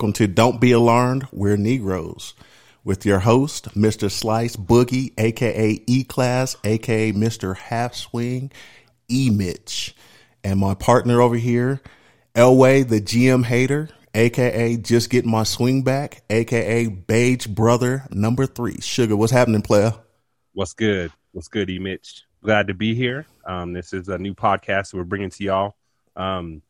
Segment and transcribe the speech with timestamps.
[0.00, 2.32] Welcome to Don't Be Alarmed, We're Negroes
[2.84, 4.10] with your host, Mr.
[4.10, 7.54] Slice Boogie, aka E Class, aka Mr.
[7.54, 8.50] Half Swing,
[9.10, 9.94] E Mitch,
[10.42, 11.82] and my partner over here,
[12.34, 18.80] Elway, the GM hater, aka Just Getting My Swing Back, aka Beige Brother Number Three.
[18.80, 19.92] Sugar, what's happening, player?
[20.54, 21.12] What's good?
[21.32, 22.22] What's good, E Mitch?
[22.42, 23.26] Glad to be here.
[23.44, 25.76] Um, this is a new podcast we're bringing to y'all.
[26.16, 26.62] Um,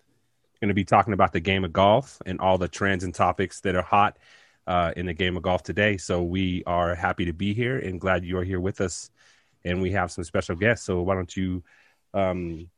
[0.61, 3.61] going to be talking about the game of golf and all the trends and topics
[3.61, 4.19] that are hot
[4.67, 5.97] uh, in the game of golf today.
[5.97, 9.11] So we are happy to be here and glad you're here with us.
[9.65, 10.87] And we have some special guests.
[10.87, 11.63] So why don't you
[12.15, 12.69] um,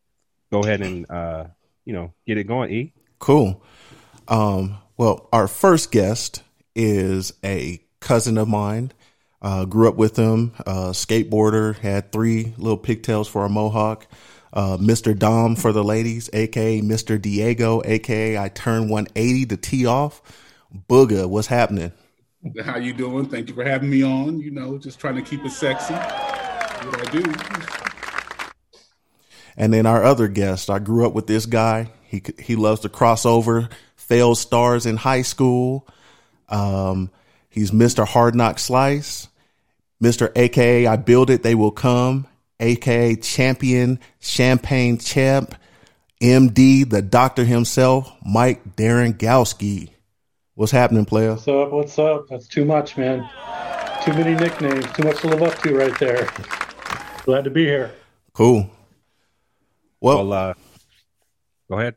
[0.51, 1.45] go ahead and uh,
[1.84, 2.93] you know get it going, E?
[3.19, 3.62] Cool.
[4.28, 6.43] Um, well, our first guest
[6.75, 8.93] is a cousin of mine.
[9.41, 14.06] Uh, grew up with him, skateboarder, had three little pigtails for a mohawk.
[14.53, 15.19] Uh, Mr.
[15.19, 17.20] Dom for the ladies, aka Mr.
[17.20, 20.20] Diego, aka I turn 180 to tee off.
[20.89, 21.92] Booga, what's happening?
[22.64, 23.27] How you doing?
[23.27, 24.41] Thank you for having me on.
[24.41, 25.94] You know, just trying to keep it sexy.
[25.94, 28.53] What I do.
[29.56, 31.91] And then our other guest, I grew up with this guy.
[32.03, 35.87] He he loves to crossover, failed stars in high school.
[36.48, 37.11] Um,
[37.48, 38.06] he's Mr.
[38.06, 39.28] Hard Knock Slice,
[40.03, 40.31] Mr.
[40.37, 42.27] AKA I Build It, They Will Come,
[42.63, 45.55] AKA Champion, Champagne Champ,
[46.21, 49.91] MD, the doctor himself, Mike Darren Gowski.
[50.55, 51.33] What's happening, player?
[51.33, 51.73] What's up?
[51.73, 52.29] What's up?
[52.29, 53.29] That's too much, man.
[54.05, 54.87] Too many nicknames.
[54.93, 56.28] Too much to live up to right there.
[57.25, 57.91] Glad to be here.
[58.33, 58.71] Cool.
[60.01, 60.55] Well, Well, uh,
[61.69, 61.95] go ahead.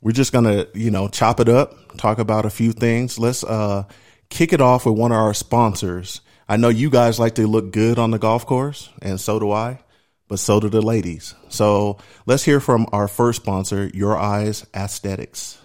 [0.00, 3.18] we're just gonna, you know, chop it up, talk about a few things.
[3.18, 3.84] Let's uh
[4.30, 6.20] kick it off with one of our sponsors.
[6.48, 9.50] I know you guys like to look good on the golf course, and so do
[9.50, 9.80] I,
[10.28, 11.34] but so do the ladies.
[11.48, 15.58] So let's hear from our first sponsor, Your Eyes Aesthetics.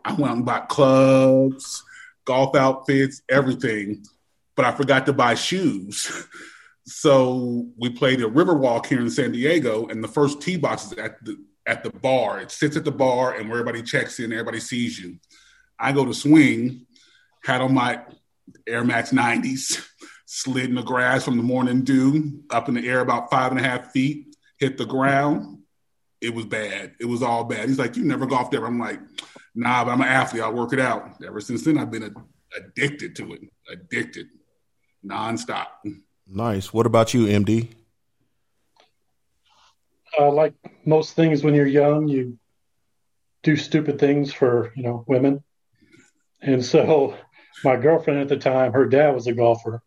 [0.04, 1.84] I went out and bought clubs,
[2.24, 4.04] golf outfits, everything,
[4.56, 6.26] but I forgot to buy shoes.
[6.86, 10.92] so we played a Riverwalk here in San Diego, and the first tee box is
[10.94, 11.36] at the
[11.66, 12.40] at the bar.
[12.40, 15.18] It sits at the bar, and where everybody checks in, everybody sees you.
[15.78, 16.86] I go to swing,
[17.44, 18.00] had on my
[18.66, 19.86] Air Max 90s,
[20.26, 23.60] slid in the grass from the morning dew, up in the air about five and
[23.60, 25.57] a half feet, hit the ground.
[26.20, 26.94] It was bad.
[27.00, 27.68] It was all bad.
[27.68, 28.66] He's like, You never golfed ever.
[28.66, 29.00] I'm like,
[29.54, 30.42] Nah, but I'm an athlete.
[30.42, 31.22] I'll work it out.
[31.24, 34.26] Ever since then, I've been a- addicted to it, addicted,
[35.04, 35.66] nonstop.
[36.26, 36.72] Nice.
[36.72, 37.68] What about you, MD?
[40.18, 40.54] Uh, like
[40.84, 42.38] most things when you're young, you
[43.42, 45.42] do stupid things for, you know, women.
[46.40, 47.16] And so
[47.64, 49.82] my girlfriend at the time, her dad was a golfer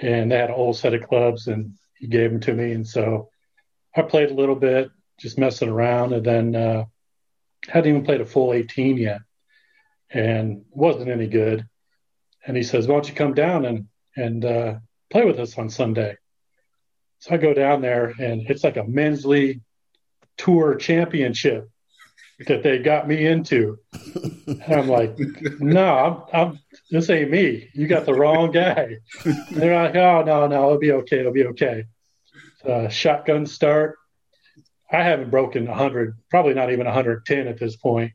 [0.00, 2.72] and they had an old set of clubs and he gave them to me.
[2.72, 3.28] And so
[3.96, 6.84] I played a little bit, just messing around and then uh,
[7.68, 9.20] hadn't even played a full 18 yet.
[10.10, 11.66] and wasn't any good.
[12.46, 14.74] And he says, "Why don't you come down and and uh,
[15.10, 16.16] play with us on Sunday?"
[17.20, 19.62] So I go down there, and it's like a men's league
[20.36, 21.70] tour championship
[22.46, 23.78] that they got me into.
[24.46, 25.18] And I'm like,
[25.60, 26.58] no, I'm, I'm,
[26.90, 27.70] this ain't me.
[27.72, 28.96] You got the wrong guy.
[29.24, 31.20] And they're like, oh, no, no, it'll be okay.
[31.20, 31.84] It'll be okay.
[32.68, 33.96] Uh, shotgun start.
[34.90, 38.12] I haven't broken 100, probably not even 110 at this point.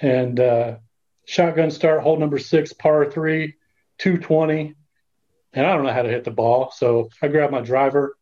[0.00, 0.76] And uh,
[1.26, 3.54] shotgun start, hole number six, par three,
[3.98, 4.74] 220.
[5.52, 6.72] And I don't know how to hit the ball.
[6.74, 8.16] So I grab my driver,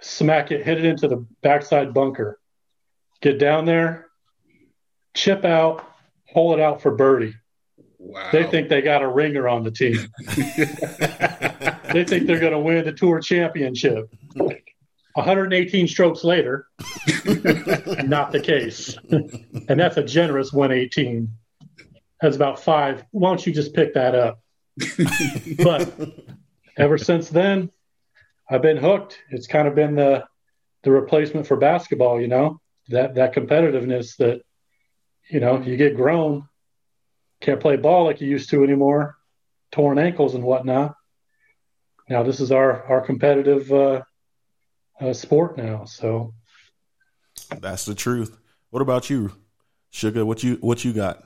[0.00, 2.38] smack it, hit it into the backside bunker
[3.20, 4.06] get down there,
[5.14, 5.84] chip out,
[6.28, 7.34] hole it out for birdie.
[7.98, 8.28] Wow.
[8.30, 9.98] They think they got a ringer on the team.
[11.92, 14.08] they think they're going to win the tour championship.
[15.16, 16.66] 118 strokes later,
[18.04, 18.96] not the case.
[19.08, 21.28] and that's a generous 118.
[22.20, 23.04] That's about five.
[23.12, 24.40] Why don't you just pick that up?
[25.64, 25.92] but
[26.76, 27.70] ever since then,
[28.50, 29.18] I've been hooked.
[29.30, 30.24] It's kind of been the
[30.82, 34.42] the replacement for basketball, you know that that competitiveness that
[35.30, 36.46] you know you get grown,
[37.40, 39.16] can't play ball like you used to anymore,
[39.72, 40.94] torn ankles and whatnot.
[42.08, 44.02] Now this is our our competitive uh,
[45.00, 45.84] uh, sport now.
[45.84, 46.34] So
[47.60, 48.38] that's the truth.
[48.70, 49.32] What about you,
[49.90, 50.24] Sugar?
[50.24, 51.22] What you what you got?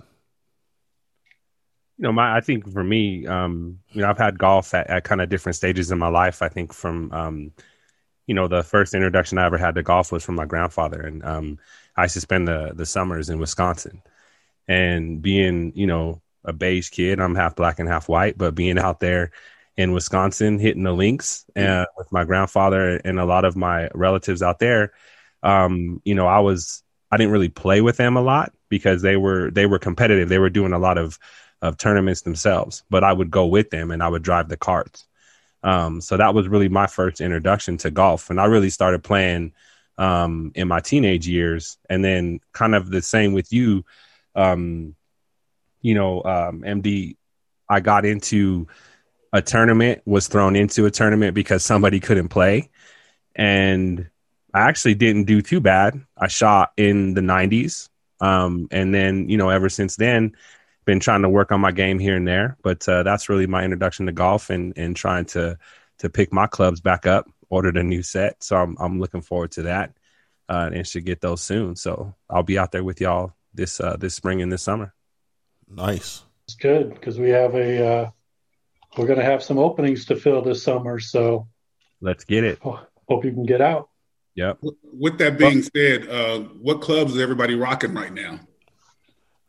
[1.99, 5.05] You know, my I think for me, um, you know, I've had golf at, at
[5.05, 6.43] kind of different stages in my life.
[6.43, 7.53] I think from um,
[8.27, 11.25] you know, the first introduction I ever had to golf was from my grandfather, and
[11.25, 11.59] um,
[11.97, 14.03] I used to spend the the summers in Wisconsin,
[14.69, 18.79] and being you know a beige kid, I'm half black and half white, but being
[18.79, 19.31] out there
[19.77, 24.43] in Wisconsin hitting the links uh, with my grandfather and a lot of my relatives
[24.43, 24.93] out there,
[25.43, 29.17] um, you know, I was I didn't really play with them a lot because they
[29.17, 30.29] were they were competitive.
[30.29, 31.19] They were doing a lot of
[31.63, 35.07] of tournaments themselves, but I would go with them and I would drive the carts.
[35.63, 38.31] Um, so that was really my first introduction to golf.
[38.31, 39.53] And I really started playing
[39.99, 41.77] um, in my teenage years.
[41.89, 43.85] And then, kind of the same with you,
[44.35, 44.95] um,
[45.83, 47.17] you know, MD, um,
[47.69, 48.67] I got into
[49.33, 52.71] a tournament, was thrown into a tournament because somebody couldn't play.
[53.35, 54.09] And
[54.53, 56.01] I actually didn't do too bad.
[56.17, 57.89] I shot in the 90s.
[58.21, 60.35] Um, and then, you know, ever since then,
[60.85, 63.63] been trying to work on my game here and there, but uh, that's really my
[63.65, 65.57] introduction to golf and and trying to
[65.99, 67.29] to pick my clubs back up.
[67.49, 69.93] Ordered a new set, so I'm I'm looking forward to that,
[70.49, 71.77] uh, and should get those soon.
[71.77, 74.95] So I'll be out there with y'all this uh, this spring and this summer.
[75.69, 76.23] Nice.
[76.47, 78.11] It's good because we have a uh,
[78.97, 80.99] we're going to have some openings to fill this summer.
[80.99, 81.49] So
[82.01, 82.59] let's get it.
[82.63, 83.89] Hope you can get out.
[84.35, 84.59] Yep.
[84.83, 88.41] With that being said, uh, what clubs is everybody rocking right now?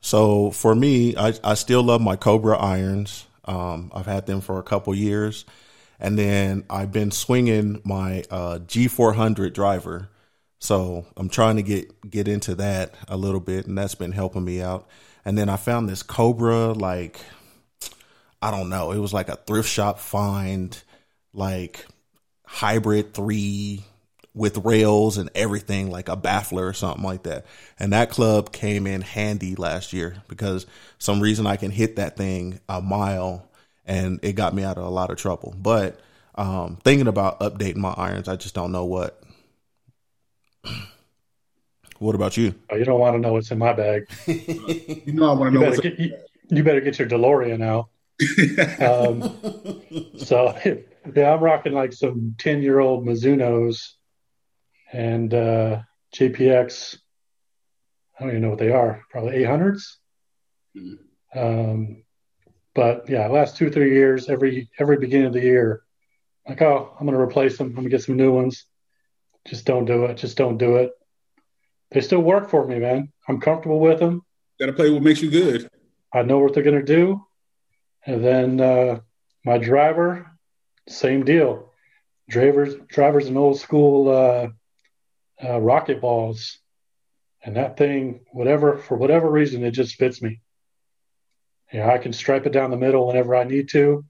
[0.02, 3.28] So for me, I, I still love my Cobra irons.
[3.46, 5.46] Um, I've had them for a couple years,
[6.00, 10.10] and then I've been swinging my uh, G400 driver.
[10.60, 14.46] So I'm trying to get get into that a little bit, and that's been helping
[14.46, 14.88] me out.
[15.24, 17.20] And then I found this Cobra, like
[18.42, 20.82] I don't know, it was like a thrift shop find,
[21.34, 21.86] like
[22.46, 23.86] hybrid three
[24.34, 27.46] with rails and everything like a baffler or something like that.
[27.80, 30.66] And that club came in handy last year because
[31.00, 33.50] some reason I can hit that thing a mile
[33.86, 35.54] and it got me out of a lot of trouble.
[35.58, 36.00] But
[36.36, 39.22] um, thinking about updating my irons, I just don't know what.
[42.00, 42.56] what about you?
[42.70, 44.10] Oh, you don't want to know what's in my bag.
[44.28, 45.70] you know I want to know.
[45.70, 46.18] Better get, you,
[46.50, 47.90] you, better get your DeLorean out.
[48.80, 49.22] um,
[50.18, 50.58] so
[51.16, 53.96] yeah, I'm rocking like some ten year old Mizuno's
[54.92, 55.82] and uh,
[56.16, 56.98] JPX.
[58.18, 59.04] I don't even know what they are.
[59.10, 59.84] Probably 800s.
[60.78, 61.40] Mm-hmm.
[61.40, 62.04] Um,
[62.76, 65.82] but yeah, last two three years, every every beginning of the year,
[66.48, 67.68] like oh, I'm going to replace them.
[67.68, 68.66] I'm going to get some new ones.
[69.48, 70.18] Just don't do it.
[70.18, 70.92] Just don't do it.
[71.92, 73.12] They still work for me, man.
[73.28, 74.22] I'm comfortable with them.
[74.60, 75.68] Got to play what makes you good.
[76.14, 77.26] I know what they're going to do.
[78.06, 79.00] And then uh,
[79.46, 80.32] my driver,
[80.88, 81.72] same deal.
[82.30, 84.48] Drivers, driver's an old school uh,
[85.42, 86.58] uh, RocketBallz,
[87.44, 90.42] and that thing, whatever for whatever reason, it just fits me.
[91.74, 94.06] Yeah, I can stripe it down the middle whenever I need to.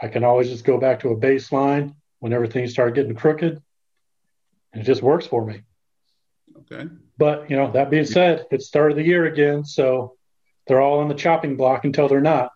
[0.00, 3.60] I can always just go back to a baseline whenever things start getting crooked.
[4.72, 5.62] And it just works for me.
[6.60, 6.88] Okay.
[7.18, 10.16] But you know, that being said, it's start of the year again, so
[10.66, 12.50] they're all on the chopping block until they're not.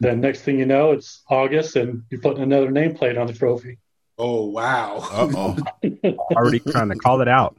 [0.00, 3.78] Then next thing you know, it's August and you're putting another nameplate on the trophy.
[4.18, 4.98] Oh wow!
[5.00, 5.56] oh,
[6.32, 7.56] already trying to call it out.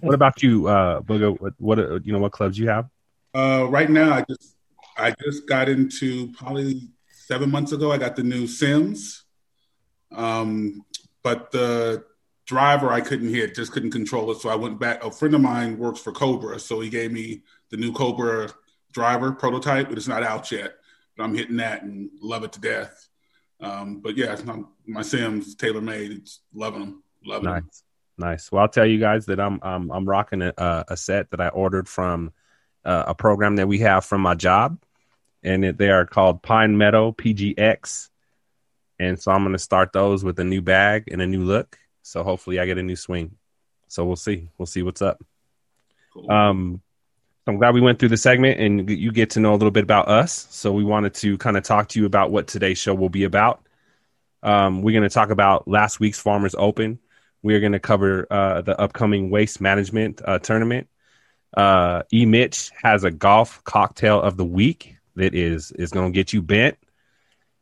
[0.00, 1.40] what about you, uh, Booga?
[1.40, 2.18] What, what you know?
[2.18, 2.88] What clubs you have?
[3.32, 4.56] Uh, right now, I just
[4.98, 7.92] I just got into probably seven months ago.
[7.92, 9.24] I got the new Sims,
[10.12, 10.84] um,
[11.22, 12.04] but the
[12.46, 14.40] driver I couldn't hit, just couldn't control it.
[14.40, 15.04] So I went back.
[15.04, 18.50] A friend of mine works for Cobra, so he gave me the new Cobra
[18.94, 20.76] driver prototype, but it's not out yet.
[21.16, 23.08] But I'm hitting that and love it to death.
[23.60, 24.44] Um, but yeah, it's
[24.86, 26.16] my Sims TaylorMade.
[26.16, 27.62] It's loving them, loving nice.
[27.62, 27.70] them.
[28.16, 28.52] Nice.
[28.52, 31.48] Well, I'll tell you guys that I'm I'm, I'm rocking a, a set that I
[31.48, 32.32] ordered from
[32.84, 34.78] uh, a program that we have from my job,
[35.42, 38.08] and it, they are called Pine Meadow PGX.
[39.00, 41.78] And so I'm going to start those with a new bag and a new look.
[42.02, 43.36] So hopefully I get a new swing.
[43.88, 44.48] So we'll see.
[44.56, 45.22] We'll see what's up.
[46.12, 46.30] Cool.
[46.30, 46.82] Um,
[47.46, 49.82] I'm glad we went through the segment and you get to know a little bit
[49.82, 50.46] about us.
[50.50, 53.24] So we wanted to kind of talk to you about what today's show will be
[53.24, 53.66] about.
[54.42, 56.98] Um, we're going to talk about last week's Farmers Open.
[57.42, 60.88] We are going to cover uh, the upcoming waste management uh, tournament.
[61.54, 66.16] Uh, e Mitch has a golf cocktail of the week that is is going to
[66.16, 66.76] get you bent.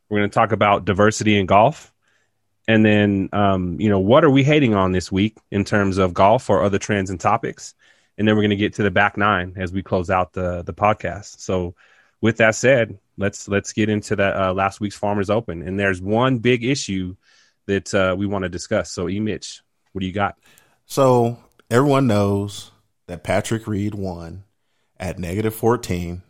[0.09, 1.93] We're going to talk about diversity in golf,
[2.67, 6.15] and then um, you know what are we hating on this week in terms of
[6.15, 7.75] golf or other trends and topics,
[8.19, 10.63] and then we're going to get to the back nine as we close out the
[10.63, 11.41] the podcast.
[11.41, 11.75] So,
[12.21, 16.01] with that said, let's let's get into that uh, last week's Farmers Open, and there's
[16.01, 17.17] one big issue
[17.67, 18.91] that uh, we want to discuss.
[18.91, 20.39] So, E Mitch, what do you got?
[20.87, 21.39] So
[21.71, 22.71] everyone knows
[23.07, 24.45] that Patrick Reed won
[24.99, 26.23] at negative 14.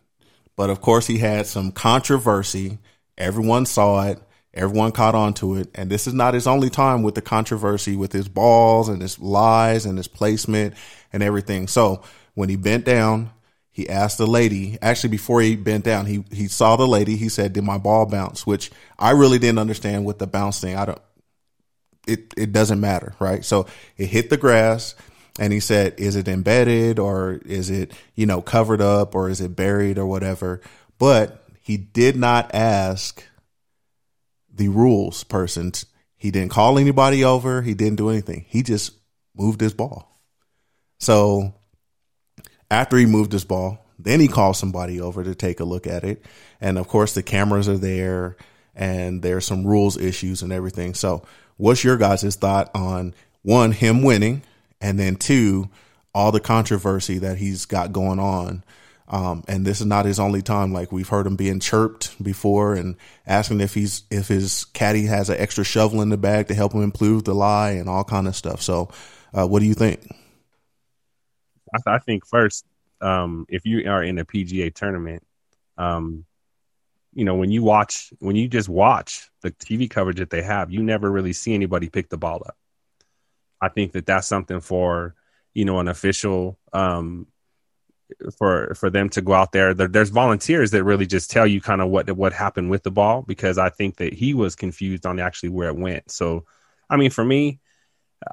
[0.57, 2.79] But of course, he had some controversy.
[3.17, 4.21] Everyone saw it.
[4.55, 5.71] Everyone caught on to it.
[5.75, 9.19] And this is not his only time with the controversy with his balls and his
[9.19, 10.75] lies and his placement
[11.13, 11.69] and everything.
[11.69, 12.03] So
[12.35, 13.31] when he bent down,
[13.71, 17.17] he asked the lady, actually before he bent down, he, he saw the lady.
[17.17, 18.47] He said, did my ball bounce?
[18.47, 20.77] Which I really didn't understand with the bounce thing.
[20.77, 21.01] I don't,
[22.07, 23.15] it, it doesn't matter.
[23.19, 23.45] Right.
[23.45, 23.67] So
[23.97, 24.95] it hit the grass
[25.39, 29.41] and he said, is it embedded or is it, you know, covered up or is
[29.41, 30.61] it buried or whatever?
[30.99, 33.25] But he did not ask
[34.53, 35.73] the rules person.
[36.17, 37.63] He didn't call anybody over.
[37.63, 38.45] He didn't do anything.
[38.49, 38.93] He just
[39.35, 40.12] moved his ball.
[41.03, 41.55] So
[42.71, 46.05] after he moved his ball, then he called somebody over to take a look at
[46.05, 46.25] it.
[46.61, 48.37] And of course, the cameras are there
[48.75, 50.95] and there's some rules issues and everything.
[50.95, 51.25] So,
[51.57, 54.43] what's your guys' thought on one, him winning?
[54.83, 55.71] and then two,
[56.13, 58.65] all the controversy that he's got going on.
[59.09, 60.73] Um, and this is not his only time.
[60.73, 65.31] Like we've heard him being chirped before and asking if he's if his caddy has
[65.31, 68.27] an extra shovel in the bag to help him improve the lie and all kind
[68.27, 68.61] of stuff.
[68.61, 68.91] So,
[69.33, 70.01] uh, what do you think?
[71.73, 72.65] I, I think first,
[73.01, 75.23] um, if you are in a PGA tournament,
[75.77, 76.25] um,
[77.15, 80.71] you know when you watch when you just watch the TV coverage that they have,
[80.71, 82.57] you never really see anybody pick the ball up.
[83.61, 85.15] I think that that's something for
[85.55, 87.27] you know an official um,
[88.39, 89.75] for for them to go out there.
[89.75, 89.89] there.
[89.89, 93.23] There's volunteers that really just tell you kind of what what happened with the ball
[93.23, 96.11] because I think that he was confused on actually where it went.
[96.11, 96.45] So,
[96.89, 97.61] I mean, for me,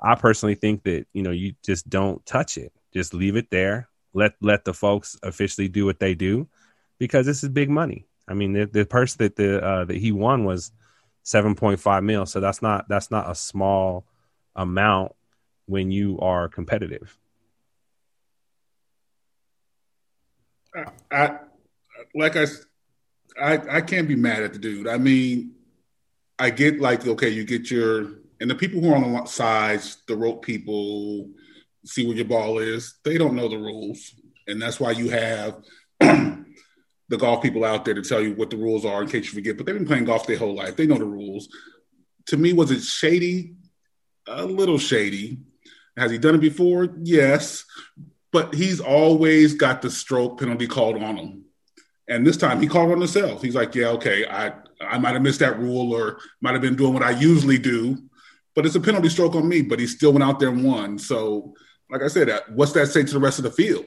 [0.01, 3.89] I personally think that you know you just don't touch it, just leave it there.
[4.13, 6.47] Let let the folks officially do what they do
[6.97, 8.05] because this is big money.
[8.27, 10.71] I mean, the, the purse that the uh, that he won was
[11.23, 14.05] seven point five mil, so that's not that's not a small
[14.55, 15.13] amount
[15.69, 17.17] when you are competitive?
[20.75, 21.39] I, I
[22.15, 22.45] like I,
[23.41, 24.87] I I can't be mad at the dude.
[24.87, 25.53] I mean,
[26.37, 28.07] I get like okay, you get your
[28.41, 31.29] and the people who are on the sides, the rope people,
[31.85, 32.99] see where your ball is.
[33.03, 34.13] They don't know the rules,
[34.47, 35.61] and that's why you have
[35.99, 39.31] the golf people out there to tell you what the rules are in case you
[39.33, 39.57] forget.
[39.57, 40.75] But they've been playing golf their whole life.
[40.75, 41.49] They know the rules.
[42.27, 43.55] To me, was it shady?
[44.27, 45.39] A little shady.
[45.97, 46.87] Has he done it before?
[47.01, 47.65] Yes.
[48.31, 51.45] But he's always got the stroke penalty called on him.
[52.07, 53.41] And this time he called on himself.
[53.41, 56.75] He's like, yeah, okay, I, I might have missed that rule or might have been
[56.75, 57.97] doing what I usually do,
[58.55, 59.61] but it's a penalty stroke on me.
[59.61, 60.97] But he still went out there and won.
[60.97, 61.53] So,
[61.89, 63.85] like I said, uh, what's that say to the rest of the field?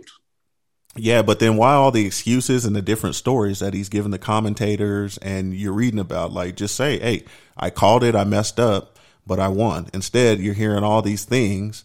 [0.94, 4.18] Yeah, but then why all the excuses and the different stories that he's giving the
[4.18, 6.32] commentators and you're reading about?
[6.32, 7.24] Like, just say, hey,
[7.56, 9.88] I called it, I messed up, but I won.
[9.94, 11.84] Instead, you're hearing all these things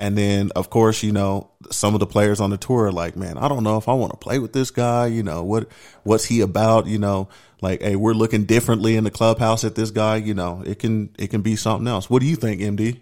[0.00, 3.16] and then, of course, you know, some of the players on the tour are like,
[3.16, 5.06] man, I don't know if I want to play with this guy.
[5.06, 5.68] You know, what,
[6.04, 6.86] what's he about?
[6.86, 7.28] You know,
[7.60, 10.16] like, hey, we're looking differently in the clubhouse at this guy.
[10.16, 12.08] You know, it can, it can be something else.
[12.08, 13.00] What do you think, MD?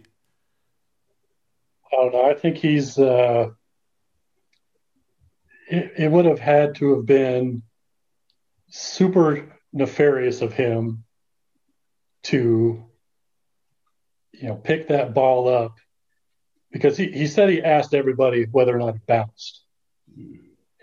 [1.92, 2.30] I don't know.
[2.30, 3.50] I think he's, uh,
[5.70, 7.62] it, it would have had to have been
[8.68, 11.04] super nefarious of him
[12.24, 12.84] to,
[14.32, 15.74] you know, pick that ball up
[16.70, 19.62] because he, he said he asked everybody whether or not it bounced.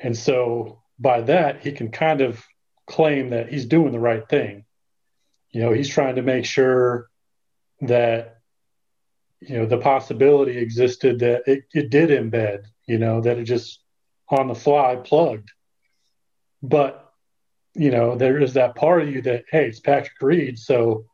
[0.01, 2.43] And so by that, he can kind of
[2.87, 4.65] claim that he's doing the right thing.
[5.51, 7.07] You know, he's trying to make sure
[7.81, 8.34] that,
[9.41, 13.79] you know, the possibility existed that it, it did embed, you know, that it just
[14.29, 15.51] on the fly plugged.
[16.63, 17.11] But,
[17.73, 20.57] you know, there is that part of you that, hey, it's Patrick Reed.
[20.57, 21.05] So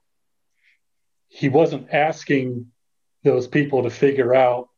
[1.27, 2.67] he wasn't asking
[3.23, 4.69] those people to figure out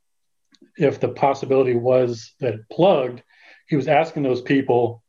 [0.78, 3.22] if the possibility was that it plugged.
[3.68, 5.04] He was asking those people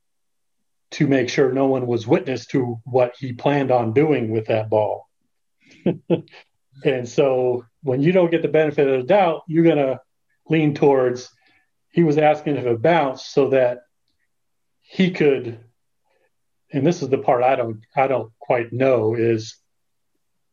[0.92, 4.70] to make sure no one was witness to what he planned on doing with that
[4.70, 5.08] ball.
[6.84, 10.00] and so when you don't get the benefit of the doubt, you're going to
[10.48, 11.30] lean towards
[11.90, 13.82] he was asking if it bounced so that
[14.80, 15.60] he could
[16.72, 19.56] and this is the part I don't I don't quite know is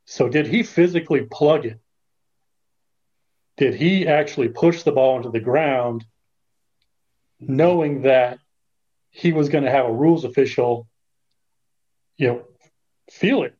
[0.05, 1.79] so did he physically plug it?
[3.57, 6.05] Did he actually push the ball into the ground
[7.39, 8.39] knowing that
[9.09, 10.87] he was going to have a rules official,
[12.17, 12.45] you know,
[13.09, 13.55] feel it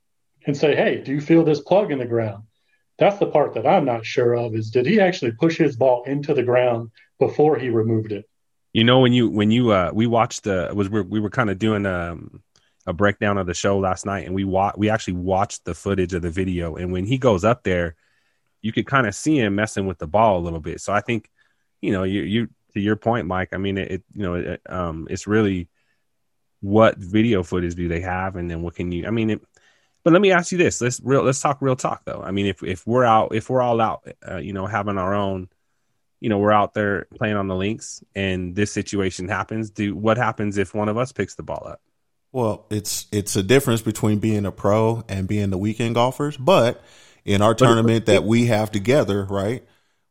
[0.45, 2.43] and say, "Hey, do you feel this plug in the ground?"
[3.01, 4.53] That's the part that I'm not sure of.
[4.53, 8.29] Is did he actually push his ball into the ground before he removed it?
[8.73, 11.49] You know, when you when you uh we watched the was we, we were kind
[11.49, 12.43] of doing um
[12.85, 16.13] a breakdown of the show last night, and we wa- we actually watched the footage
[16.13, 17.95] of the video, and when he goes up there,
[18.61, 20.79] you could kind of see him messing with the ball a little bit.
[20.79, 21.31] So I think,
[21.81, 23.49] you know, you you to your point, Mike.
[23.51, 25.69] I mean, it, you know, it, um, it's really
[26.59, 29.07] what video footage do they have, and then what can you?
[29.07, 29.41] I mean, it,
[30.03, 32.21] but let me ask you this: let's real let's talk real talk though.
[32.23, 35.13] I mean, if if we're out, if we're all out, uh, you know, having our
[35.13, 35.49] own,
[36.19, 39.69] you know, we're out there playing on the links, and this situation happens.
[39.69, 41.81] Do what happens if one of us picks the ball up?
[42.31, 46.81] Well, it's it's a difference between being a pro and being the weekend golfers, but
[47.25, 49.63] in our tournament that we have together, right?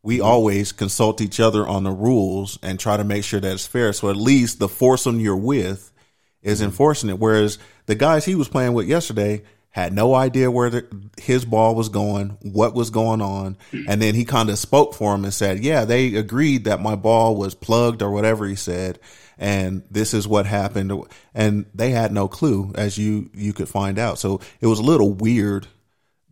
[0.03, 0.27] we mm-hmm.
[0.27, 3.93] always consult each other on the rules and try to make sure that it's fair.
[3.93, 5.93] So at least the foursome you're with
[6.43, 6.67] is mm-hmm.
[6.67, 7.19] enforcing it.
[7.19, 11.75] Whereas the guys he was playing with yesterday had no idea where the, his ball
[11.75, 13.57] was going, what was going on.
[13.87, 16.97] And then he kind of spoke for him and said, yeah, they agreed that my
[16.97, 18.99] ball was plugged or whatever he said.
[19.39, 20.93] And this is what happened.
[21.35, 24.19] And they had no clue as you, you could find out.
[24.19, 25.69] So it was a little weird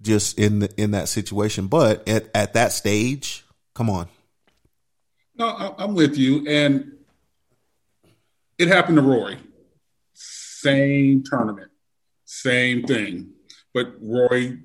[0.03, 1.69] just in the, in that situation.
[1.69, 3.45] But at, at that stage,
[3.79, 4.09] Come on.
[5.37, 6.45] No, I'm with you.
[6.49, 6.95] And
[8.59, 9.39] it happened to Rory.
[10.15, 11.68] Same tournament,
[12.29, 13.31] same thing.
[13.73, 14.59] But Rory,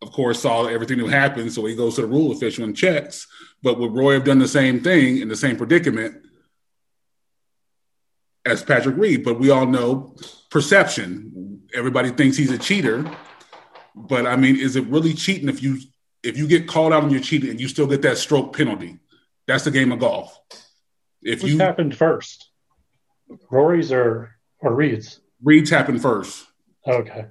[0.00, 3.26] of course, saw everything that happened, so he goes to the rule official and checks.
[3.62, 6.22] But would Rory have done the same thing in the same predicament
[8.46, 9.24] as Patrick Reed?
[9.24, 10.16] But we all know
[10.50, 11.60] perception.
[11.74, 13.04] Everybody thinks he's a cheater.
[13.94, 15.80] But I mean, is it really cheating if you
[16.22, 18.98] if you get called out on your cheating and you still get that stroke penalty,
[19.46, 20.34] that's the game of golf.
[21.20, 22.48] If Which you happened first,
[23.50, 25.20] Rory's or or Reed's?
[25.42, 26.46] Reed's happened first.
[26.86, 27.26] Okay.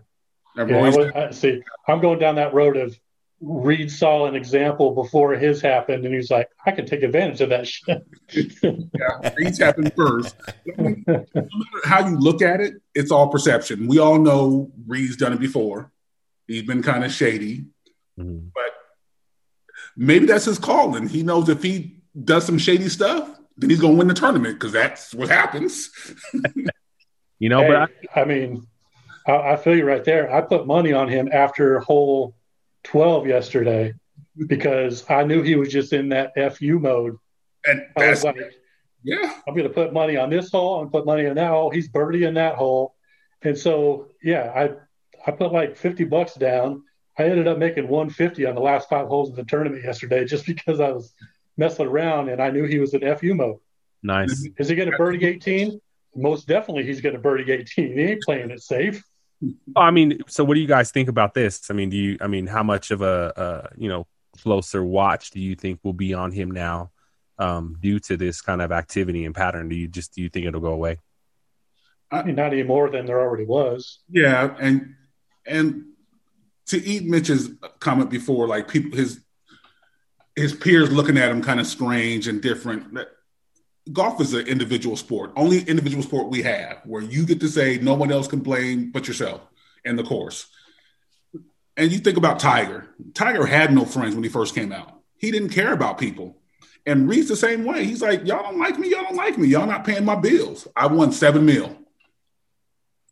[0.55, 2.97] Yeah, I, see, I'm going down that road of
[3.39, 7.49] Reed saw an example before his happened, and he's like, I can take advantage of
[7.49, 8.05] that shit.
[8.63, 10.35] yeah, Reed's happened first.
[10.77, 11.25] no matter
[11.85, 13.87] how you look at it, it's all perception.
[13.87, 15.91] We all know Reed's done it before.
[16.47, 17.65] He's been kind of shady,
[18.19, 18.49] mm-hmm.
[18.53, 18.73] but
[19.95, 21.07] maybe that's his calling.
[21.07, 24.59] He knows if he does some shady stuff, then he's going to win the tournament
[24.59, 25.89] because that's what happens.
[27.41, 28.67] you know, hey, but I, I mean,
[29.27, 30.33] I, I, feel you right there.
[30.33, 32.35] I put money on him after hole
[32.83, 33.93] 12 yesterday
[34.47, 37.17] because I knew he was just in that FU mode.
[37.65, 38.37] And I was like,
[39.03, 40.81] yeah, I'm going to put money on this hole.
[40.81, 41.69] I'm put money on that hole.
[41.69, 42.95] He's birdie in that hole.
[43.41, 46.83] And so, yeah, I, I put like 50 bucks down
[47.17, 50.45] I ended up making 150 on the last five holes of the tournament yesterday just
[50.45, 51.13] because I was
[51.57, 53.57] messing around and I knew he was in FU mode.
[54.03, 54.47] Nice.
[54.57, 55.79] Is he going to birdie 18?
[56.15, 57.93] Most definitely he's going to birdie 18.
[57.93, 59.03] He ain't playing it safe.
[59.75, 61.71] I mean, so what do you guys think about this?
[61.71, 64.05] I mean, do you, I mean, how much of a, you know,
[64.43, 66.91] closer watch do you think will be on him now
[67.39, 69.69] um, due to this kind of activity and pattern?
[69.69, 70.99] Do you just, do you think it'll go away?
[72.11, 73.99] I mean, not any more than there already was.
[74.09, 74.55] Yeah.
[74.59, 74.95] And,
[75.45, 75.85] and
[76.67, 79.21] to eat Mitch's comment before, like people his
[80.35, 82.97] his peers looking at him kind of strange and different.
[83.91, 87.77] Golf is an individual sport, only individual sport we have where you get to say
[87.79, 89.41] no one else can blame but yourself
[89.83, 90.47] in the course.
[91.77, 92.93] And you think about Tiger.
[93.13, 94.99] Tiger had no friends when he first came out.
[95.17, 96.37] He didn't care about people.
[96.85, 97.85] And Reed's the same way.
[97.85, 98.89] He's like, y'all don't like me.
[98.89, 99.47] Y'all don't like me.
[99.47, 100.67] Y'all not paying my bills.
[100.75, 101.77] I won seven mil.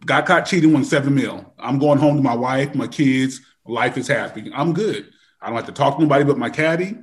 [0.06, 1.54] Got caught cheating, won seven mil.
[1.58, 3.42] I'm going home to my wife, my kids.
[3.66, 4.52] Life is happy.
[4.54, 5.10] I'm good.
[5.42, 6.98] I don't have to talk to nobody but my caddy,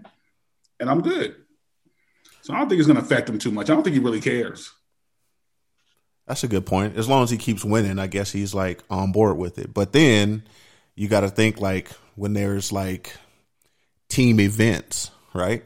[0.81, 1.37] and I'm good.
[2.47, 3.69] So I don't think it's going to affect him too much.
[3.69, 4.71] I don't think he really cares.
[6.29, 6.97] That's a good point.
[6.97, 9.75] As long as he keeps winning, I guess he's like on board with it.
[9.75, 10.45] But then
[10.95, 13.17] you got to think like when there's like
[14.09, 15.65] team events, right?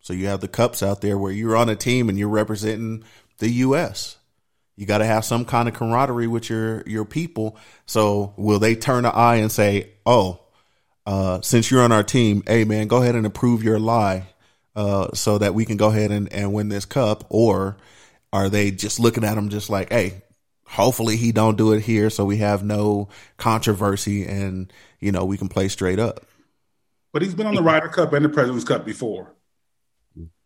[0.00, 3.04] So you have the cups out there where you're on a team and you're representing
[3.38, 4.18] the U.S.
[4.76, 7.56] You got to have some kind of camaraderie with your your people.
[7.86, 10.40] So will they turn an eye and say, "Oh,
[11.06, 14.26] uh, since you're on our team, hey man, go ahead and approve your lie,
[14.78, 17.76] uh, so that we can go ahead and, and win this cup," or
[18.32, 20.22] are they just looking at him just like, "Hey,
[20.64, 25.36] hopefully he don't do it here, so we have no controversy and you know we
[25.36, 26.24] can play straight up."
[27.12, 29.34] But he's been on the Ryder Cup and the President's Cup before.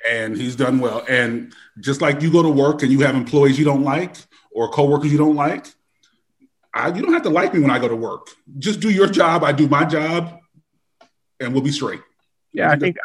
[0.09, 1.05] And he's done well.
[1.09, 4.16] And just like you go to work and you have employees you don't like
[4.51, 5.66] or coworkers you don't like,
[6.75, 8.29] I, you don't have to like me when I go to work.
[8.59, 9.45] Just do your job.
[9.45, 10.40] I do my job,
[11.38, 12.01] and we'll be straight.
[12.53, 12.97] Yeah, I think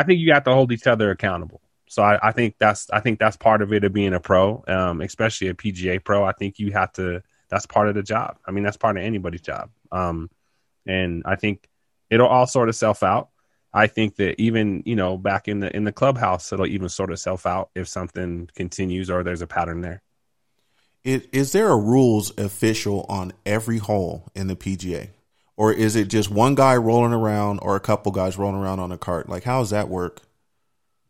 [0.00, 1.60] I, think you have to hold each other accountable.
[1.88, 4.62] So I, I think that's I think that's part of it of being a pro,
[4.68, 6.24] um, especially a PGA pro.
[6.24, 7.22] I think you have to.
[7.48, 8.36] That's part of the job.
[8.46, 9.70] I mean, that's part of anybody's job.
[9.90, 10.30] Um,
[10.86, 11.66] and I think
[12.10, 13.30] it'll all sort itself out.
[13.72, 17.12] I think that even you know back in the in the clubhouse, it'll even sort
[17.12, 20.02] itself out if something continues or there's a pattern there.
[21.04, 25.10] Is there a rules official on every hole in the PGA,
[25.58, 28.92] or is it just one guy rolling around or a couple guys rolling around on
[28.92, 29.28] a cart?
[29.28, 30.22] Like, how does that work?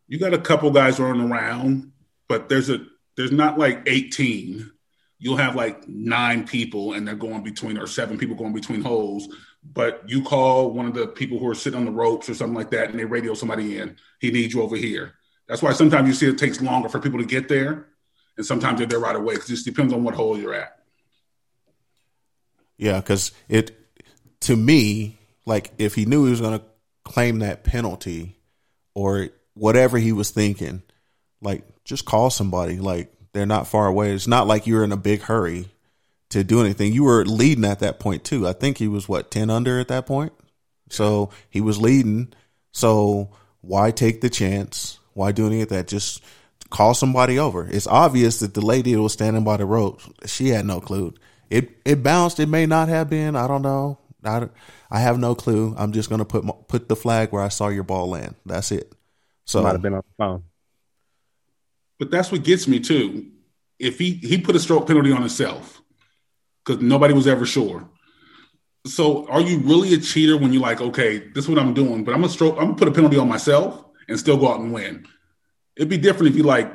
[0.07, 1.91] You got a couple guys rolling around,
[2.27, 2.79] but there's a
[3.15, 4.71] there's not like 18.
[5.19, 9.29] You'll have like nine people, and they're going between or seven people going between holes.
[9.63, 12.55] But you call one of the people who are sitting on the ropes or something
[12.55, 13.97] like that, and they radio somebody in.
[14.19, 15.13] He needs you over here.
[15.47, 17.89] That's why sometimes you see it takes longer for people to get there
[18.39, 19.33] and sometimes they're there right away.
[19.33, 20.79] because It just depends on what hole you're at.
[22.77, 23.78] Yeah, because it
[24.41, 26.65] to me, like if he knew he was going to
[27.03, 28.37] claim that penalty
[28.93, 30.81] or whatever he was thinking,
[31.41, 32.77] like just call somebody.
[32.77, 34.11] Like they're not far away.
[34.11, 35.67] It's not like you're in a big hurry
[36.29, 36.93] to do anything.
[36.93, 38.47] You were leading at that point too.
[38.47, 40.33] I think he was what ten under at that point.
[40.89, 42.33] So he was leading.
[42.71, 44.99] So why take the chance?
[45.13, 45.87] Why do any of that?
[45.87, 46.23] Just
[46.69, 47.67] call somebody over.
[47.67, 51.13] It's obvious that the lady that was standing by the rope, she had no clue.
[51.49, 52.39] It it bounced.
[52.39, 53.35] It may not have been.
[53.35, 53.97] I don't know.
[54.23, 54.49] I,
[54.91, 55.75] I have no clue.
[55.77, 58.35] I'm just gonna put put the flag where I saw your ball land.
[58.45, 58.93] That's it.
[59.45, 60.43] So might have been on the phone.
[61.97, 63.31] But that's what gets me too.
[63.77, 65.81] If he he put a stroke penalty on himself
[66.65, 67.89] because nobody was ever sure.
[68.85, 72.03] So are you really a cheater when you're like, okay, this is what I'm doing,
[72.03, 74.59] but I'm gonna stroke, I'm gonna put a penalty on myself and still go out
[74.59, 75.05] and win.
[75.75, 76.71] It'd be different if you like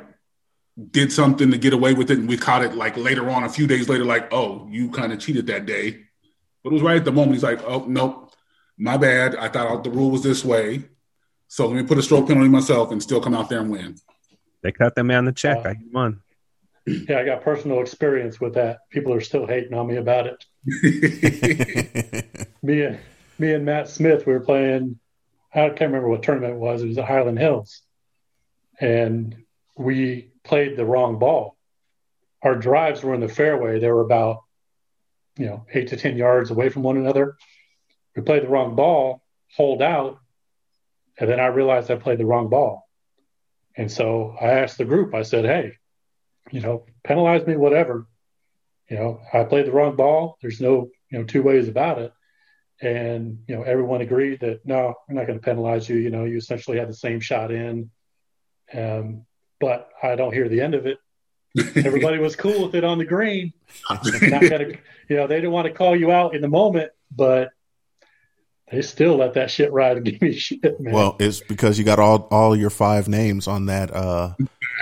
[0.91, 3.49] did something to get away with it and we caught it like later on, a
[3.49, 6.01] few days later, like, oh, you kind of cheated that day.
[6.65, 7.33] But it was right at the moment.
[7.33, 8.33] He's like, oh, nope,
[8.75, 9.35] my bad.
[9.35, 10.85] I thought the rule was this way.
[11.47, 13.97] So let me put a stroke penalty myself and still come out there and win.
[14.63, 15.63] They cut that man the check.
[15.63, 16.21] Uh, I won.
[16.87, 18.77] Yeah, I got personal experience with that.
[18.91, 20.45] People are still hating on me about it.
[22.61, 22.99] me and
[23.39, 24.99] me and Matt Smith, we were playing.
[25.51, 26.83] I can't remember what tournament it was.
[26.83, 27.81] It was at Highland Hills,
[28.79, 29.35] and
[29.75, 31.57] we played the wrong ball.
[32.43, 33.79] Our drives were in the fairway.
[33.79, 34.43] They were about,
[35.37, 37.35] you know, eight to 10 yards away from one another.
[38.15, 39.21] We played the wrong ball,
[39.55, 40.19] hold out,
[41.19, 42.87] and then I realized I played the wrong ball.
[43.75, 45.73] And so I asked the group, I said, hey,
[46.51, 48.07] you know, penalize me, whatever.
[48.89, 50.37] You know, I played the wrong ball.
[50.41, 52.13] There's no, you know, two ways about it.
[52.81, 55.97] And, you know, everyone agreed that no, we're not going to penalize you.
[55.97, 57.89] You know, you essentially had the same shot in.
[58.73, 59.25] Um,
[59.59, 60.99] but I don't hear the end of it.
[61.57, 63.53] Everybody was cool with it on the green.
[63.89, 64.73] Not gonna,
[65.09, 67.49] you know, they didn't want to call you out in the moment, but
[68.71, 70.93] they still let that shit ride and give me shit, man.
[70.93, 74.33] Well, it's because you got all all your five names on that uh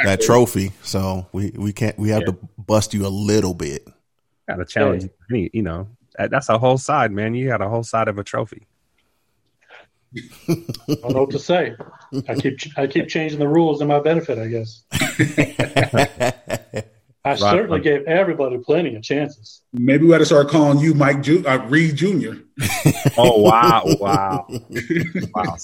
[0.04, 2.28] that trophy, so we we can't we have yeah.
[2.28, 3.88] to bust you a little bit.
[4.48, 5.48] Got to challenge, yeah.
[5.54, 5.88] you know.
[6.18, 7.34] That's a whole side, man.
[7.34, 8.68] You got a whole side of a trophy.
[10.16, 10.56] I
[10.88, 11.76] don't know what to say.
[12.28, 14.84] I keep I keep changing the rules in my benefit, I guess.
[17.26, 17.40] I right.
[17.40, 19.62] certainly gave everybody plenty of chances.
[19.72, 22.34] Maybe we ought to start calling you Mike Ju- uh, Reed Jr.
[23.18, 24.46] oh wow, wow,
[25.34, 25.58] wow!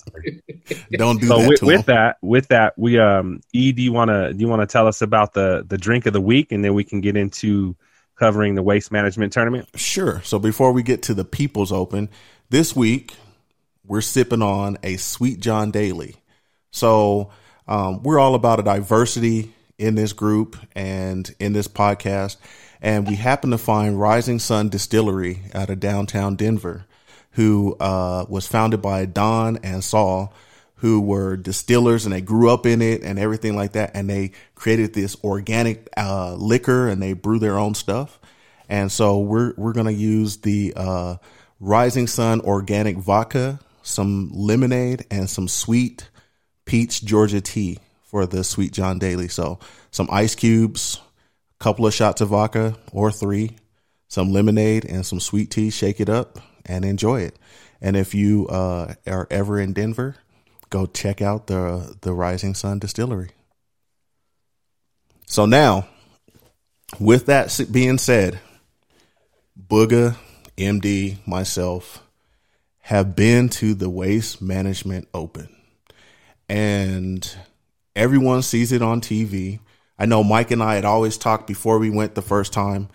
[0.91, 1.49] Don't do so that.
[1.49, 4.61] With, with that, with that, we um, E, do you want to do you want
[4.61, 7.17] to tell us about the the drink of the week, and then we can get
[7.17, 7.75] into
[8.15, 9.67] covering the waste management tournament?
[9.75, 10.21] Sure.
[10.23, 12.09] So before we get to the People's Open
[12.49, 13.13] this week,
[13.89, 16.15] we're sipping on a Sweet John Daly.
[16.71, 17.31] So
[17.67, 22.37] um, we're all about a diversity in this group and in this podcast.
[22.81, 26.85] And we happen to find Rising Sun Distillery out of downtown Denver,
[27.31, 30.33] who uh, was founded by Don and Saul,
[30.75, 33.91] who were distillers and they grew up in it and everything like that.
[33.95, 38.19] And they created this organic uh, liquor and they brew their own stuff.
[38.69, 41.15] And so we're we're gonna use the uh,
[41.59, 46.09] Rising Sun organic vodka, some lemonade, and some sweet
[46.65, 49.27] peach Georgia tea for the Sweet John Daly.
[49.27, 49.59] So
[49.91, 50.99] some ice cubes,
[51.59, 53.57] a couple of shots of vodka or three,
[54.07, 55.69] some lemonade, and some sweet tea.
[55.69, 57.37] Shake it up and enjoy it.
[57.81, 60.15] And if you uh, are ever in Denver,
[60.69, 63.29] go check out the the Rising Sun Distillery.
[65.25, 65.87] So now,
[66.99, 68.39] with that being said,
[69.59, 70.15] Booga,
[70.57, 72.03] MD, myself
[72.89, 75.55] have been to the Waste Management Open,
[76.49, 77.35] and
[77.95, 79.59] everyone sees it on TV.
[79.99, 82.89] I know Mike and I had always talked before we went the first time.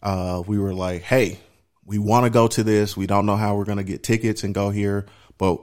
[0.00, 1.40] Uh, we were like, "Hey,
[1.84, 2.96] we want to go to this.
[2.96, 5.60] We don't know how we're going to get tickets and go here, but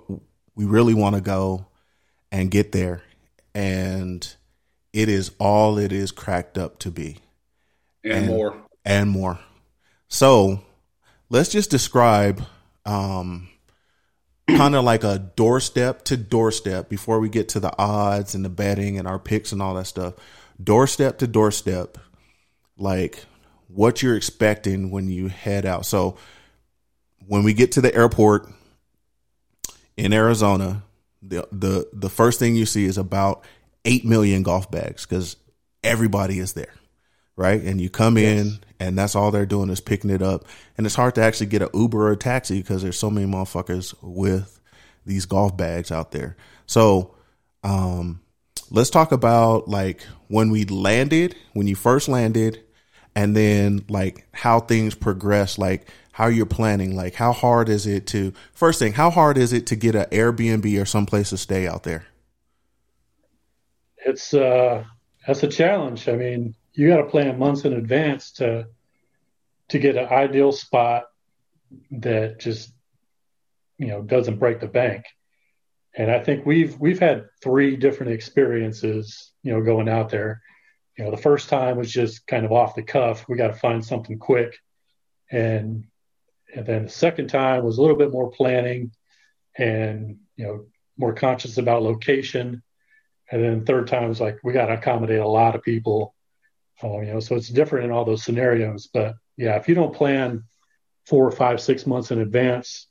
[0.54, 1.68] we really want to go
[2.30, 3.04] and get there.
[3.56, 4.36] And
[4.92, 7.20] it is all it is cracked up to be.
[8.04, 8.62] And, and more.
[8.84, 9.40] And more.
[10.10, 10.60] So
[11.30, 12.44] let's just describe
[12.86, 13.48] um,
[14.48, 18.50] kind of like a doorstep to doorstep before we get to the odds and the
[18.50, 20.14] betting and our picks and all that stuff.
[20.62, 21.98] Doorstep to doorstep,
[22.78, 23.26] like
[23.68, 25.86] what you're expecting when you head out.
[25.86, 26.18] So
[27.28, 28.48] when we get to the airport
[29.98, 30.84] in Arizona,
[31.22, 33.44] the the the first thing you see is about
[33.86, 35.36] eight million golf bags because
[35.84, 36.74] everybody is there,
[37.38, 37.62] right?
[37.62, 38.42] And you come yes.
[38.42, 40.46] in, and that's all they're doing is picking it up,
[40.78, 43.26] and it's hard to actually get an Uber or a taxi because there's so many
[43.26, 44.60] motherfuckers with
[45.06, 46.36] these golf bags out there.
[46.66, 47.16] So,
[47.64, 48.20] um,
[48.70, 52.62] let's talk about like when we landed, when you first landed,
[53.16, 56.96] and then like how things progress, like how you're planning.
[56.96, 60.06] Like, how hard is it to, first thing, how hard is it to get an
[60.06, 62.08] Airbnb or someplace to stay out there?
[64.04, 64.84] It's, uh,
[65.28, 66.10] that's a challenge.
[66.10, 68.68] I mean, you got to plan months in advance to,
[69.70, 71.06] to get an ideal spot
[71.92, 72.72] that just,
[73.78, 75.06] you know, doesn't break the bank.
[75.96, 80.42] And I think we've, we've had three different experiences, you know, going out there.
[80.98, 83.28] You know, the first time was just kind of off the cuff.
[83.28, 84.58] We got to find something quick.
[85.32, 85.86] And
[86.56, 88.92] and then the second time was a little bit more planning
[89.58, 90.66] and, you know,
[90.98, 92.64] more conscious about location.
[93.30, 96.16] And then third time was like, we got to accommodate a lot of people.
[96.82, 98.88] Um, you know, so it's different in all those scenarios.
[98.88, 100.44] But yeah, if you don't plan
[101.06, 102.88] four or five, six months in advance,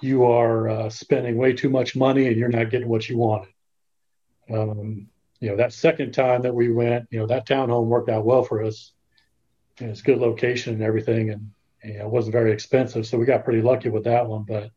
[0.00, 3.52] you are uh, spending way too much money and you're not getting what you wanted.
[4.50, 5.08] Um,
[5.40, 8.42] you know, that second time that we went, you know, that townhome worked out well
[8.42, 8.92] for us.
[9.78, 11.30] And it's good location and everything.
[11.30, 11.50] And
[11.84, 14.44] it wasn't very expensive, so we got pretty lucky with that one.
[14.44, 14.70] But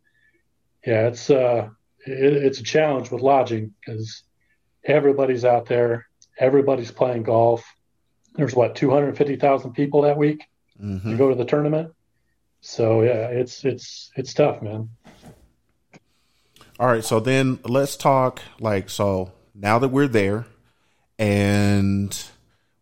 [0.86, 1.70] yeah, it's uh,
[2.06, 4.24] it, it's a challenge with lodging because
[4.84, 7.66] everybody's out there, everybody's playing golf.
[8.38, 10.44] There's what 250,000 people that week
[10.82, 11.12] mm-hmm.
[11.12, 11.94] to go to the tournament.
[12.62, 14.90] So yeah, it's it's it's tough, man.
[16.80, 20.46] All right, so then let's talk like so now that we're there
[21.18, 22.16] and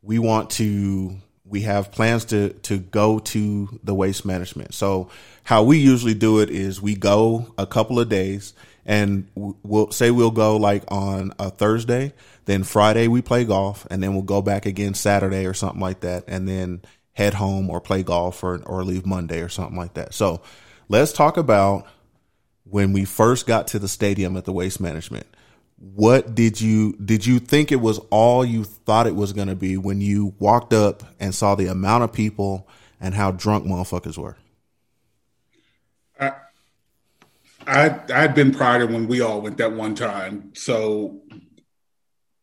[0.02, 4.74] we want to we have plans to to go to the waste management.
[4.74, 5.10] So
[5.44, 8.54] how we usually do it is we go a couple of days
[8.86, 12.13] and we'll say we'll go like on a Thursday,
[12.45, 16.02] then Friday we play golf and then we'll go back again Saturday or something like
[16.02, 16.82] that and then
[17.13, 20.13] head home or play golf or or leave Monday or something like that.
[20.13, 20.41] So
[20.89, 21.88] let's talk about
[22.63, 25.28] when we first got to the stadium at the waste management
[25.78, 29.56] what did you did you think it was all you thought it was going to
[29.56, 32.67] be when you walked up and saw the amount of people
[33.00, 34.38] and how drunk motherfuckers were
[36.19, 36.32] i
[37.67, 41.21] i i'd been prior when we all went that one time so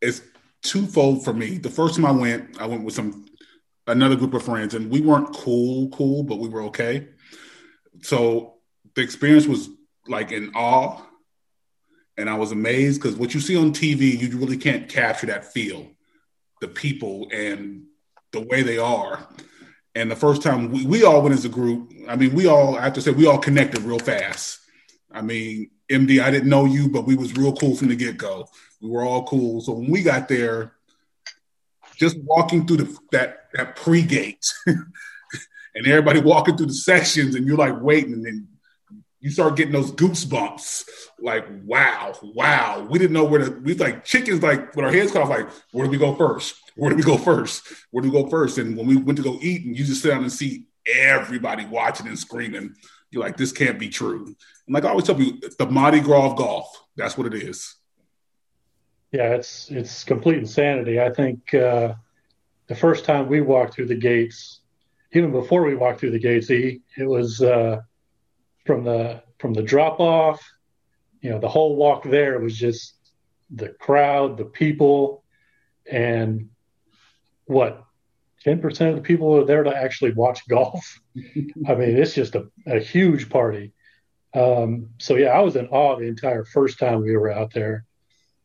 [0.00, 0.20] it's
[0.62, 3.24] twofold for me the first time i went i went with some
[3.86, 7.08] another group of friends and we weren't cool cool but we were okay
[8.00, 8.54] so
[8.94, 9.68] the experience was
[10.08, 11.02] like in awe
[12.16, 15.52] and I was amazed because what you see on TV, you really can't capture that
[15.52, 15.90] feel,
[16.60, 17.84] the people and
[18.32, 19.26] the way they are.
[19.94, 22.76] And the first time we, we all went as a group, I mean, we all,
[22.76, 24.58] I have to say, we all connected real fast.
[25.14, 28.16] I mean, MD, I didn't know you, but we was real cool from the get
[28.16, 28.48] go.
[28.80, 29.60] We were all cool.
[29.60, 30.72] So when we got there,
[31.96, 37.46] just walking through the, that that pre gate, and everybody walking through the sections, and
[37.46, 38.48] you're like waiting, and then
[39.22, 40.84] you start getting those goosebumps.
[41.20, 42.86] Like, wow, wow.
[42.90, 45.48] We didn't know where to, we like chickens, like with our heads cut off, like,
[45.70, 46.56] where do we go first?
[46.74, 47.62] Where do we go first?
[47.92, 48.58] Where do we go first?
[48.58, 51.64] And when we went to go eat and you just sit down and see everybody
[51.66, 52.74] watching and screaming,
[53.12, 54.34] you're like, this can't be true.
[54.66, 56.84] And like I always tell you, the Mardi Gras of golf.
[56.96, 57.76] That's what it is.
[59.12, 61.00] Yeah, it's it's complete insanity.
[61.00, 61.94] I think uh,
[62.66, 64.60] the first time we walked through the gates,
[65.12, 67.80] even before we walked through the gates, E, it was uh,
[68.64, 70.42] from the from the drop off.
[71.20, 72.94] You know, the whole walk there was just
[73.50, 75.22] the crowd, the people,
[75.90, 76.48] and
[77.44, 77.84] what
[78.44, 81.00] 10% of the people are there to actually watch golf.
[81.16, 83.72] I mean, it's just a, a huge party.
[84.34, 87.84] Um, so yeah, I was in awe the entire first time we were out there,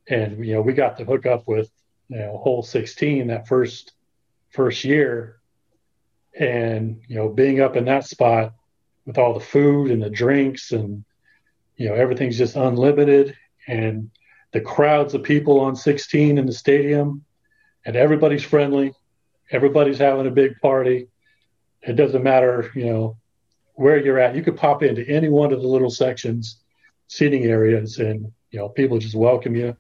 [0.08, 1.70] and you know we got to hook up with
[2.10, 3.94] you know hole 16 that first
[4.50, 5.40] first year,
[6.38, 8.54] and you know being up in that spot
[9.06, 11.04] with all the food and the drinks and
[11.78, 13.36] you know everything's just unlimited
[13.68, 14.12] and
[14.52, 17.24] the crowds of people on 16 in the stadium
[17.86, 18.94] and everybody's friendly.
[19.50, 21.08] Everybody's having a big party.
[21.82, 23.18] It doesn't matter you know
[23.78, 24.36] where you're at.
[24.36, 26.58] You could pop into any one of the little sections
[27.08, 29.78] seating areas and you know people just welcome you.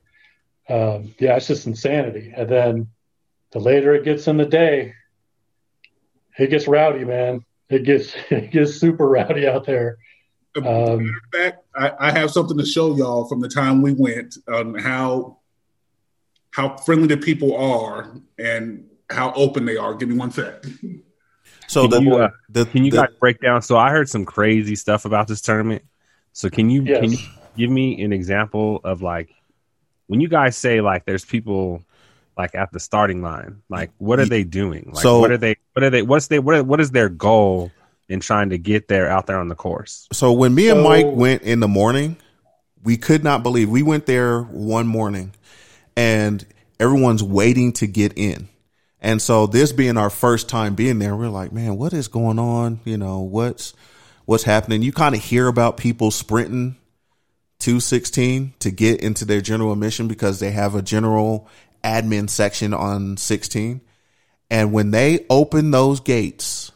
[0.69, 2.31] Um, yeah it's just insanity.
[2.35, 2.87] And then
[3.51, 4.93] the later it gets in the day
[6.37, 7.43] it gets rowdy man.
[7.69, 9.97] It gets it gets super rowdy out there.
[10.55, 14.37] Um, In fact, I, I have something to show y'all from the time we went
[14.47, 15.39] on how
[16.51, 19.95] how friendly the people are and how open they are.
[19.95, 20.63] Give me one sec.
[21.67, 23.61] So Can the, you, uh, the Can you the- guys break down?
[23.61, 25.83] So I heard some crazy stuff about this tournament.
[26.33, 27.17] So can you can you
[27.57, 29.29] give me an example of like
[30.07, 31.83] when you guys say like there's people
[32.37, 34.91] like at the starting line, like what are they doing?
[34.93, 37.09] Like So- what are they what are they what's they what are, what is their
[37.09, 37.71] goal
[38.07, 40.07] in trying to get there out there on the course?
[40.13, 42.17] So when me and So- Mike went in the morning,
[42.83, 45.33] we could not believe we went there one morning
[45.97, 46.45] and
[46.79, 48.47] everyone's waiting to get in.
[49.01, 52.39] And so this being our first time being there, we're like, man, what is going
[52.39, 52.79] on?
[52.83, 53.73] You know, what's
[54.25, 54.81] what's happening?
[54.81, 56.77] You kind of hear about people sprinting
[57.59, 61.47] to 16 to get into their general admission because they have a general
[61.83, 63.81] admin section on 16.
[64.49, 66.71] And when they open those gates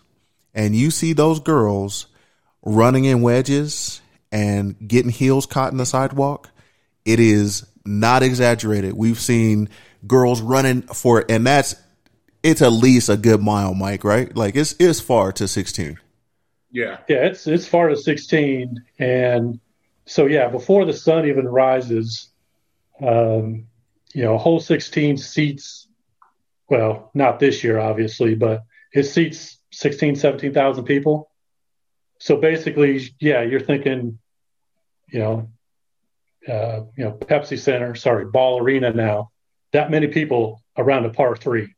[0.54, 2.08] and you see those girls
[2.64, 6.50] running in wedges and getting heels caught in the sidewalk,
[7.06, 8.94] it is not exaggerated.
[8.94, 9.70] We've seen
[10.06, 11.76] girls running for, and that's
[12.44, 14.04] it's at least a good mile, Mike.
[14.04, 14.36] Right?
[14.36, 16.00] Like it's it's far to sixteen.
[16.72, 17.00] Yeah.
[17.08, 19.60] Yeah, it's it's far to 16, and
[20.06, 22.30] so yeah, before the sun even rises,
[23.02, 23.68] um,
[24.14, 25.88] you know, hole 16 seats.
[26.70, 31.30] Well, not this year, obviously, but it seats 16, 17,000 people.
[32.20, 34.20] So basically, yeah, you're thinking,
[35.10, 35.50] you know,
[36.48, 39.32] uh, you know, Pepsi Center, sorry, Ball Arena now,
[39.74, 41.76] that many people around a par three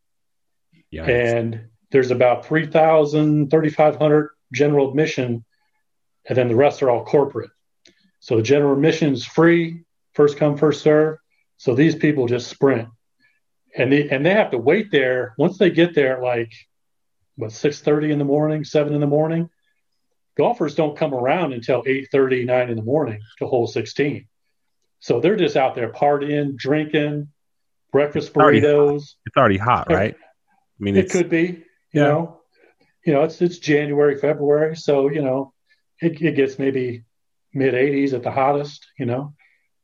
[0.94, 1.06] Yeah.
[1.06, 5.44] and there's about 3,000, 3,500 general admission,
[6.28, 7.50] and then the rest are all corporate.
[8.20, 11.18] So the general admission is free, first come, first serve.
[11.58, 12.90] So these people just sprint,
[13.76, 15.34] and they and they have to wait there.
[15.38, 16.52] Once they get there, like
[17.36, 19.50] what six thirty in the morning, seven in the morning.
[20.38, 24.28] Golfers don't come around until 8:30, 9 in the morning to hole 16.
[25.00, 27.28] So they're just out there partying, drinking,
[27.92, 29.04] breakfast Already- burritos.
[29.28, 30.16] it's already hot, right?
[30.80, 32.08] I mean, It could be, you Yeah.
[32.08, 32.42] know,
[33.06, 35.54] you know, it's it's January, February, so you know,
[36.02, 37.04] it, it gets maybe
[37.54, 39.34] mid 80s at the hottest, you know,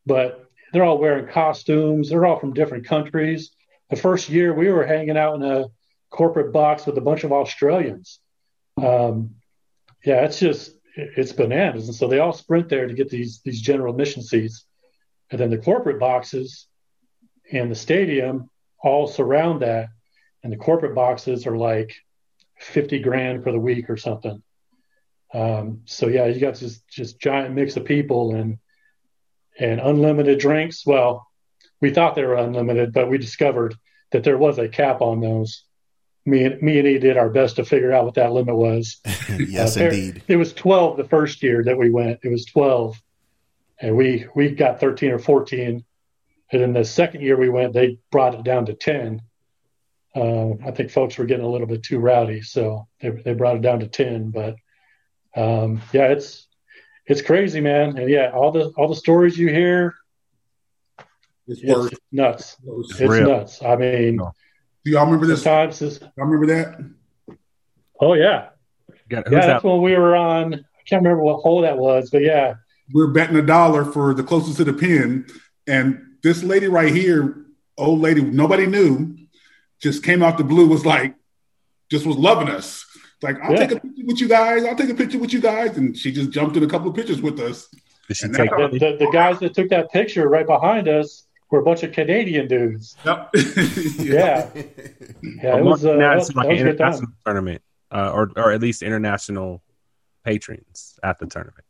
[0.06, 2.10] but they're all wearing costumes.
[2.10, 3.52] They're all from different countries.
[3.89, 5.65] The first year we were hanging out in a
[6.10, 8.19] corporate box with a bunch of Australians.
[8.82, 9.36] Um,
[10.06, 13.62] yeah, it's just it's bananas, and so they all sprint there to get these these
[13.62, 14.65] general admission seats,
[15.30, 16.67] and then the corporate boxes
[17.52, 18.49] and the stadium
[18.82, 19.89] all surround that
[20.43, 21.93] and the corporate boxes are like
[22.60, 24.41] 50 grand for the week or something.
[25.34, 28.58] Um, so yeah, you got this just giant mix of people and
[29.60, 30.85] and unlimited drinks.
[30.85, 31.27] Well,
[31.81, 33.75] we thought they were unlimited, but we discovered
[34.12, 35.63] that there was a cap on those.
[36.25, 38.98] Me and me and he did our best to figure out what that limit was.
[39.37, 40.23] yes, Uh, there- indeed.
[40.27, 42.19] It was 12 the first year that we went.
[42.23, 43.00] It was 12,
[43.81, 45.83] and we we got 13 or 14.
[46.52, 49.21] And then the second year we went, they brought it down to 10.
[50.16, 53.56] Uh, I think folks were getting a little bit too rowdy, so they they brought
[53.58, 54.32] it down to 10.
[54.32, 54.56] But
[55.36, 56.48] um, yeah, it's
[57.06, 57.98] it's crazy, man.
[57.98, 59.96] And yeah, all the all the stories you hear,
[61.48, 62.58] It's it's nuts.
[62.64, 62.90] worse.
[63.00, 63.64] It's nuts.
[63.64, 64.32] I mean, No.
[64.86, 65.44] Do y'all remember this?
[65.46, 67.38] Y'all sometimes remember that?
[68.02, 68.50] oh yeah,
[69.10, 69.40] got, who's yeah.
[69.42, 69.48] that?
[69.48, 70.54] That's when we were on.
[70.56, 72.56] I can't remember what hole that was, but yeah,
[72.94, 75.28] We're betting a dollar for the closest to the pin,
[75.68, 77.46] and this lady right here,
[77.78, 79.16] old lady, nobody knew,
[79.82, 81.15] just came out the blue, was like,
[81.90, 82.86] just was loving us.
[83.21, 83.65] Like, I'll Yeah.
[83.67, 84.63] take a picture with you guys.
[84.65, 86.96] I'll take a picture with you guys, and she just jumped in a couple of
[86.96, 87.67] pictures with us.
[88.12, 91.60] She And take The, the, the guys that took that picture right behind us were
[91.60, 92.96] a bunch of Canadian dudes.
[93.06, 93.30] Yep.
[94.00, 94.50] Yeah,
[95.21, 97.13] yeah, it was, uh, now it's like an a time.
[97.25, 97.62] tournament,
[97.92, 99.62] uh, or or at least international
[100.23, 101.65] patrons at the tournament.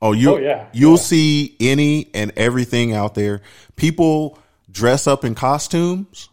[0.00, 0.66] Oh, you Oh, yeah.
[0.72, 0.96] you'll Yeah.
[0.96, 3.40] see any and everything out there.
[3.76, 4.38] People
[4.70, 6.28] dress up in costumes,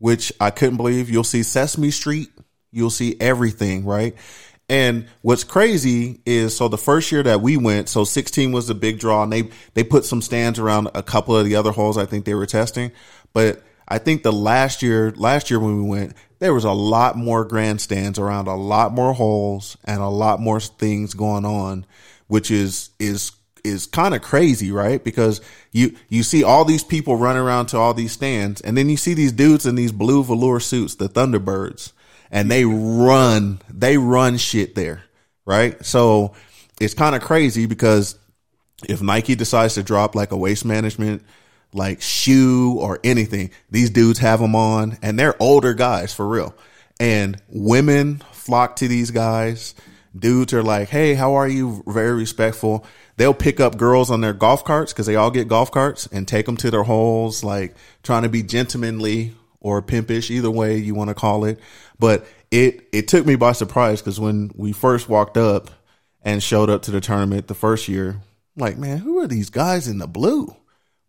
[0.00, 1.08] which I couldn't believe.
[1.08, 2.30] You'll see Sesame Street.
[2.72, 4.16] You'll see everything, right?
[4.68, 8.74] And what's crazy is so the first year that we went, so 16 was the
[8.74, 11.98] big draw and they they put some stands around a couple of the other holes
[11.98, 12.92] I think they were testing.
[13.32, 17.16] But I think the last year last year when we went, there was a lot
[17.16, 21.84] more grandstands around a lot more holes and a lot more things going on,
[22.28, 23.32] which is is
[23.64, 25.02] is kind of crazy, right?
[25.02, 25.40] Because
[25.72, 28.96] you you see all these people running around to all these stands, and then you
[28.96, 31.92] see these dudes in these blue velour suits, the Thunderbirds,
[32.30, 35.04] and they run they run shit there,
[35.44, 35.84] right?
[35.84, 36.34] So
[36.80, 38.18] it's kind of crazy because
[38.88, 41.22] if Nike decides to drop like a waste management
[41.72, 46.54] like shoe or anything, these dudes have them on and they're older guys for real.
[46.98, 49.74] And women flock to these guys.
[50.16, 51.82] Dudes are like, Hey, how are you?
[51.86, 52.84] Very respectful.
[53.16, 56.26] They'll pick up girls on their golf carts because they all get golf carts and
[56.26, 60.94] take them to their holes, like trying to be gentlemanly or pimpish, either way you
[60.94, 61.60] want to call it.
[61.98, 65.70] But it, it took me by surprise because when we first walked up
[66.22, 68.20] and showed up to the tournament the first year,
[68.56, 70.54] like, man, who are these guys in the blue?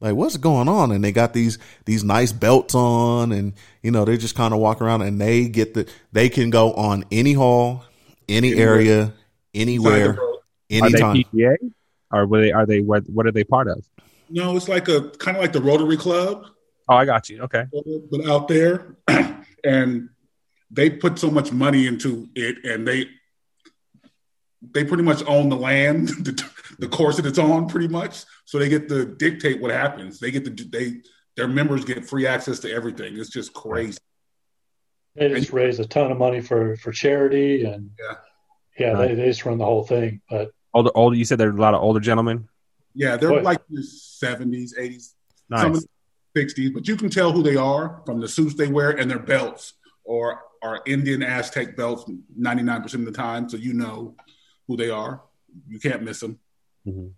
[0.02, 0.92] Like, what's going on?
[0.92, 4.60] And they got these these nice belts on, and you know they just kind of
[4.60, 7.84] walk around, and they get the they can go on any hole,
[8.30, 9.14] any area,
[9.54, 10.34] anywhere, Are
[10.70, 11.16] anytime.
[11.16, 11.56] they PGA,
[12.12, 12.52] or were they?
[12.52, 12.82] Are they?
[12.82, 13.84] What, what are they part of?
[14.30, 16.46] No, it's like a kind of like the Rotary Club,
[16.92, 17.42] Oh, I got you.
[17.44, 17.66] Okay.
[18.12, 18.98] but out there,
[19.64, 20.10] and
[20.70, 23.08] they put so much money into it, and they
[24.74, 26.50] they pretty much own the land, the,
[26.80, 28.26] the course that it's on, pretty much.
[28.46, 30.20] So they get to dictate what happens.
[30.20, 31.02] They get to they
[31.38, 33.18] their members get free access to everything.
[33.18, 33.98] It's just crazy.
[35.16, 38.16] They just raise a ton of money for for charity, and Yeah.
[38.80, 39.08] yeah, Right.
[39.10, 40.22] they, they just run the whole thing.
[40.30, 41.16] But Older, older.
[41.18, 42.48] You said there are a lot of older gentlemen.
[42.94, 43.42] Yeah, they're Boy.
[43.42, 45.16] like the seventies, eighties,
[45.50, 45.62] Nice.
[45.62, 45.82] some of
[46.34, 49.12] the 60s, but you can tell who they are from the suits they wear and
[49.12, 49.74] their belts
[50.06, 52.06] or are Indian Aztec belts
[52.40, 53.50] 99% of the time.
[53.50, 54.16] So you know
[54.68, 55.22] who they are.
[55.68, 56.40] You can't miss them.
[56.88, 57.12] Mhm.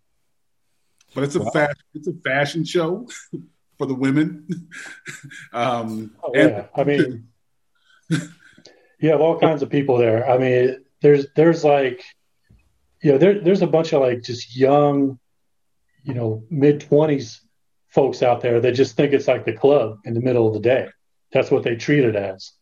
[1.13, 3.07] But it's a fashion, it's a fashion show
[3.77, 4.47] for the women.
[5.53, 7.27] um, oh, and- yeah, I mean,
[8.09, 10.29] you have all kinds of people there.
[10.29, 12.03] I mean, there's there's like,
[13.01, 15.19] you know, there, there's a bunch of like just young,
[16.03, 17.41] you know, mid twenties
[17.89, 20.59] folks out there that just think it's like the club in the middle of the
[20.59, 20.87] day.
[21.31, 22.53] That's what they treat it as,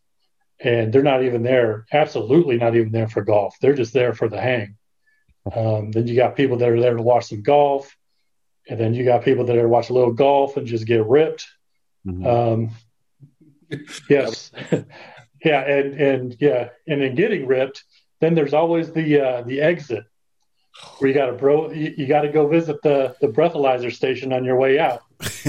[0.60, 1.86] and they're not even there.
[1.92, 3.56] Absolutely not even there for golf.
[3.60, 4.76] They're just there for the hang.
[5.54, 7.96] Um, then you got people that are there to watch some golf,
[8.68, 11.04] and then you got people that are to watch a little golf and just get
[11.06, 11.46] ripped.
[12.06, 12.26] Mhm.
[12.26, 12.70] Um,
[14.08, 14.50] yes,
[15.44, 17.84] yeah, and and yeah, and in getting ripped,
[18.20, 20.04] then there's always the uh, the exit
[20.98, 24.32] where you got to bro, you, you got to go visit the the breathalyzer station
[24.32, 25.02] on your way out.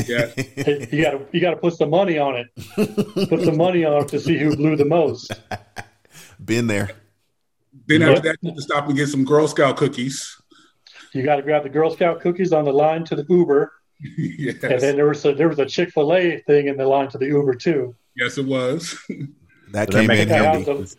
[0.07, 2.47] yeah, You got to you got to put some money on it.
[3.29, 5.31] Put some money on it to see who blew the most.
[6.45, 6.91] Been there.
[7.87, 8.09] then Yeah.
[8.11, 10.35] after that, you have to stop and get some Girl Scout cookies.
[11.13, 13.71] You got to grab the Girl Scout cookies on the line to the Uber,
[14.17, 14.55] yes.
[14.63, 17.07] and then there was a there was a Chick Fil A thing in the line
[17.09, 17.95] to the Uber too.
[18.15, 18.97] yes, it was.
[19.73, 20.63] That So they're came in handy.
[20.63, 20.95] the-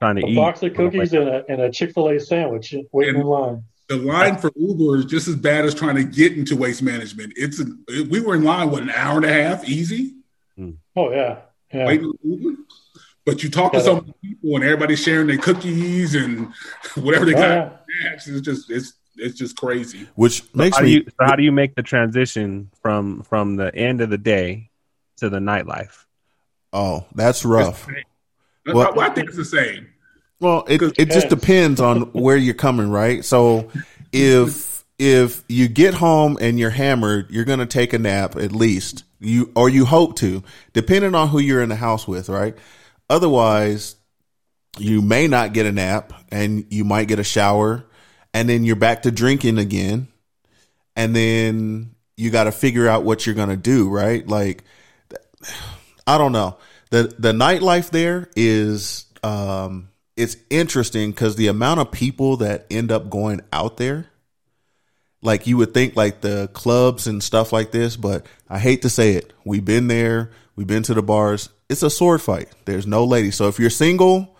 [0.00, 0.34] Trying to A eat.
[0.34, 3.62] box of cookies and a and a Chick Fil A sandwich waiting in line.
[3.90, 7.34] the line for Uber is just as bad as trying to get into waste management.
[7.36, 7.66] It's a,
[8.04, 10.14] we were in line what an hour and a half, easy
[10.56, 10.70] hmm.
[10.96, 11.40] Oh yeah,
[11.72, 11.86] yeah.
[11.86, 12.62] waiting for Uber.
[13.26, 13.84] But you talk to Yeah.
[13.84, 16.50] some people and everybody's sharing their cookies and
[16.94, 17.84] whatever they Oh, got.
[18.02, 18.12] yeah.
[18.14, 20.08] It's just it's it's just crazy.
[20.14, 21.04] Which makes How do me you?
[21.04, 24.70] So how do you make the transition from from the end of the day
[25.18, 26.06] to the nightlife?
[26.72, 27.88] Oh, that's rough.
[27.88, 29.88] I, Well- I think it's the same.
[30.40, 33.22] Well, it it just depends on where you're coming, right?
[33.24, 33.70] So
[34.10, 39.04] if if you get home and you're hammered, you're gonna take a nap at least.
[39.18, 40.42] You or you hope to,
[40.72, 42.56] depending on who you're in the house with, right?
[43.10, 43.96] Otherwise,
[44.78, 47.84] you may not get a nap and you might get a shower
[48.32, 50.08] and then you're back to drinking again.
[50.96, 54.26] And then you got to figure out what you're going to do, right?
[54.26, 54.64] Like
[56.10, 56.58] I don't know.
[56.90, 62.90] The the nightlife there is um it's interesting cuz the amount of people that end
[62.90, 64.10] up going out there
[65.22, 68.90] like you would think like the clubs and stuff like this, but I hate to
[68.90, 69.32] say it.
[69.44, 71.50] We've been there, we've been to the bars.
[71.68, 72.48] It's a sword fight.
[72.64, 73.36] There's no ladies.
[73.36, 74.36] So if you're single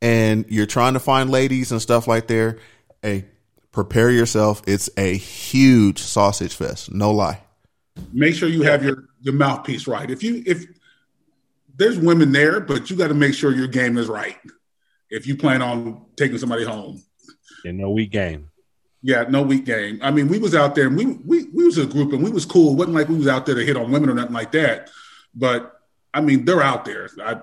[0.00, 2.58] and you're trying to find ladies and stuff like there,
[3.02, 3.26] hey,
[3.70, 4.62] prepare yourself.
[4.66, 6.92] It's a huge sausage fest.
[6.92, 7.40] No lie.
[8.12, 10.10] Make sure you have your your mouthpiece right.
[10.10, 10.64] If you if
[11.82, 14.36] there's women there, but you got to make sure your game is right.
[15.10, 17.02] If you plan on taking somebody home,
[17.64, 18.48] In no weak game.
[19.02, 19.98] yeah, no weak game.
[20.02, 22.30] I mean, we was out there and we we we was a group and we
[22.30, 22.72] was cool.
[22.72, 24.90] It wasn't like we was out there to hit on women or nothing like that.
[25.34, 25.80] But
[26.14, 27.08] I mean, they're out there.
[27.22, 27.40] I,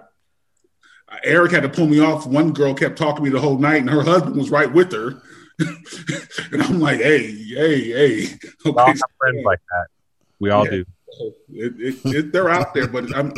[1.24, 2.26] Eric had to pull me off.
[2.28, 4.92] One girl kept talking to me the whole night, and her husband was right with
[4.94, 5.22] her.
[6.52, 8.28] and I'm like, hey, hey, hey.
[8.64, 9.88] We all have friends like that.
[10.40, 10.72] We all Yeah.
[10.72, 10.86] do.
[11.52, 13.34] It, it, it, they're out there, but I'm,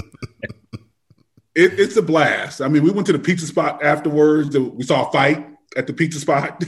[1.56, 2.62] it, it's a blast.
[2.62, 4.58] I mean, we went to the pizza spot afterwards.
[4.58, 6.64] We saw a fight at the pizza spot,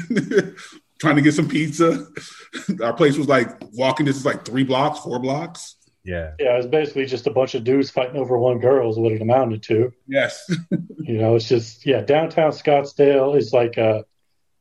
[1.00, 2.08] trying to get some pizza.
[2.84, 4.06] Our place was like walking.
[4.06, 5.76] This is like three blocks, four blocks.
[6.06, 6.32] Yeah.
[6.38, 9.14] Yeah, it was basically just a bunch of dudes fighting over one girl is what
[9.14, 9.94] it amounted to.
[10.08, 10.50] Yes,
[11.00, 14.04] You know, it's just yeah, downtown Scottsdale is like a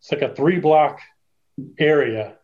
[0.01, 1.01] it's like a three block
[1.79, 2.37] area,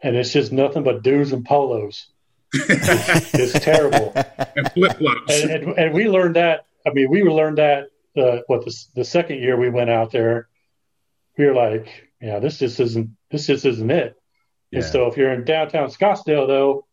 [0.00, 2.08] and it's just nothing but dudes and polos.
[2.52, 4.12] It's terrible.
[4.14, 5.42] and flip flops.
[5.42, 6.66] and, and, and we learned that.
[6.86, 10.48] I mean, we learned that uh, what the the second year we went out there,
[11.38, 11.88] we were like,
[12.20, 14.14] yeah, this just isn't this just isn't it.
[14.70, 14.80] Yeah.
[14.80, 16.86] And so if you're in downtown Scottsdale, though,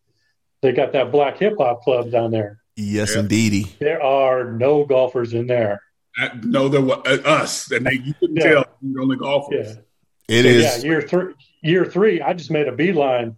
[0.61, 2.59] they got that black hip hop club down there.
[2.75, 3.21] Yes, Yeah.
[3.21, 3.75] indeedy.
[3.79, 5.81] There are no golfers in there.
[6.17, 8.43] I know there were uh, us, and they you couldn't Yeah.
[8.53, 9.77] tell we were only golfers.
[10.27, 10.83] Yeah, It So, is.
[10.83, 10.89] yeah.
[10.91, 13.35] Year three, year three, I just made a beeline,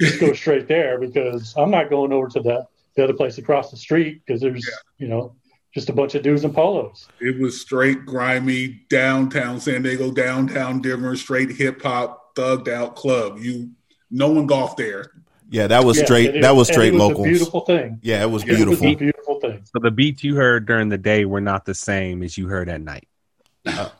[0.00, 3.70] just go straight there because I'm not going over to the the other place across
[3.70, 5.34] the street because there's you know
[5.74, 7.08] just a bunch of dudes in polos.
[7.20, 13.38] It was straight grimy downtown San Diego, downtown Denver, straight hip hop, thugged out club.
[13.38, 13.70] You,
[14.10, 15.12] no one golfed there.
[15.50, 16.34] Yeah, that was Yeah, straight.
[16.36, 17.26] it- that was straight it was locals.
[17.26, 17.98] A beautiful thing.
[18.02, 18.86] yeah, it was Yeah, it was It was beautiful.
[18.86, 19.62] a beautiful thing.
[19.64, 22.68] So the beats you heard during the day were not the same as you heard
[22.68, 23.06] at night.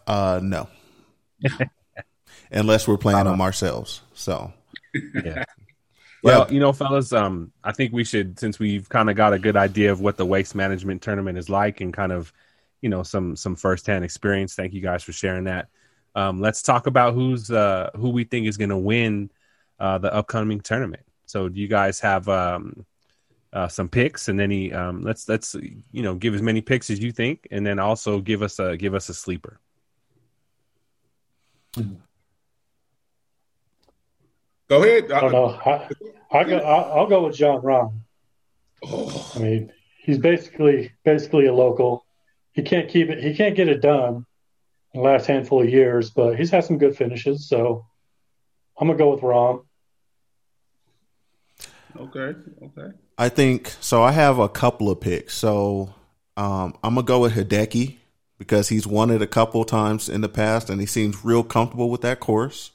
[0.06, 0.68] Uh, no,
[2.50, 4.02] unless we're playing them ourselves.
[4.14, 4.52] So
[5.24, 5.44] Yeah.
[6.22, 9.38] Well, you know, fellas, um, I think we should, since we've kind of got a
[9.38, 12.32] good idea of what the waste management tournament is like, and kind of,
[12.80, 14.54] you know, some some firsthand experience.
[14.54, 15.68] Thank you guys for sharing that.
[16.14, 19.30] Um, let's talk about who's uh, who we think is going to win
[19.80, 21.04] uh, the upcoming tournament.
[21.26, 22.86] So, do you guys have um,
[23.52, 24.72] uh, some picks, and any?
[24.72, 28.20] Um, let's let's you know give as many picks as you think, and then also
[28.20, 29.58] give us a give us a sleeper.
[34.72, 35.12] Go ahead.
[35.12, 35.60] I don't know.
[35.66, 35.86] I,
[36.30, 38.00] I go, I'll, I'll go with Jon Rahm.
[38.82, 42.06] Oh, I mean, he's basically basically a local.
[42.52, 43.22] He can't keep it.
[43.22, 44.24] He can't get it done
[44.94, 47.50] in the last handful of years, but he's had some good finishes.
[47.50, 47.84] So
[48.80, 49.66] I'm gonna go with Rahm.
[51.98, 52.96] okay, okay.
[53.18, 54.02] I think so.
[54.02, 55.34] I have a couple of picks.
[55.34, 55.92] So
[56.38, 57.96] um, I'm gonna go with Hideki
[58.38, 61.90] because he's won it a couple times in the past, and he seems real comfortable
[61.90, 62.70] with that course.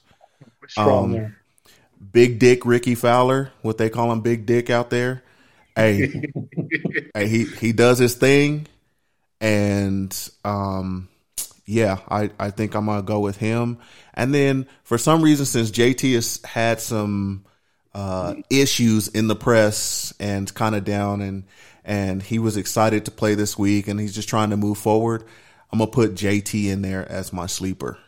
[0.68, 1.37] Strong Um, there.
[2.12, 5.22] Big Dick Rickie Fowler, what they call him, Big Dick out there.
[5.76, 6.22] Hey,
[7.14, 8.66] hey, he he does his thing,
[9.40, 11.08] and um,
[11.66, 13.78] yeah, I I think I'm gonna go with him.
[14.14, 17.44] And then for some reason, since JT has had some
[17.94, 21.44] uh, issues in the press and kind of down, and
[21.84, 25.24] and he was excited to play this week, and he's just trying to move forward.
[25.72, 27.98] I'm gonna put JT in there as my sleeper.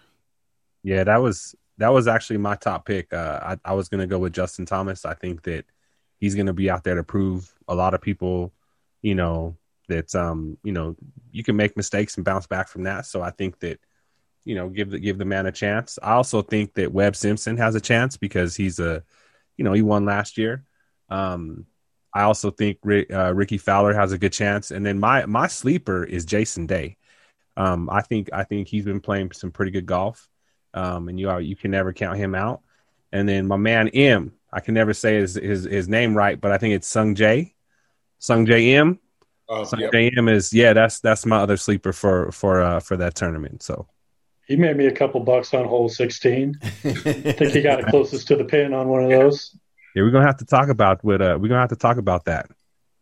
[0.82, 3.11] Yeah, that was that was actually my top pick.
[3.12, 5.07] Uh, I, I was going to go with Justin Thomas.
[5.07, 5.64] I think that
[6.18, 8.53] he's going to be out there to prove a lot of people,
[9.01, 9.57] you know,
[9.89, 10.95] that um, you know,
[11.33, 13.07] you can make mistakes and bounce back from that.
[13.07, 13.81] So I think that,
[14.45, 15.99] you know, give the give the man a chance.
[16.03, 19.03] I also think that Webb Simpson has a chance because he's a,
[19.57, 20.64] you know, he won last year.
[21.09, 21.64] Um,
[22.12, 25.47] I also think Rick, uh, Rickie Fowler has a good chance, and then my my
[25.47, 26.99] sleeper is Jason Day.
[27.57, 30.28] Um, I think I think he's been playing some pretty good golf
[30.75, 32.62] um, and you are you can never count him out.
[33.12, 36.53] And then my man M, I can never say his his, his name right, but
[36.53, 37.55] I think it's Sung J,
[38.18, 38.99] Sung J M.
[39.49, 39.93] Uh, Sung yep.
[39.93, 43.62] J M is yeah, that's that's my other sleeper for for uh, for that tournament.
[43.62, 43.89] So
[44.47, 46.55] He made me a couple bucks on hole 16.
[46.62, 49.57] I think he got it closest to the pin on one of those.
[49.95, 52.25] yeah, we're gonna have to talk about with uh we're gonna have to talk about
[52.27, 52.49] that.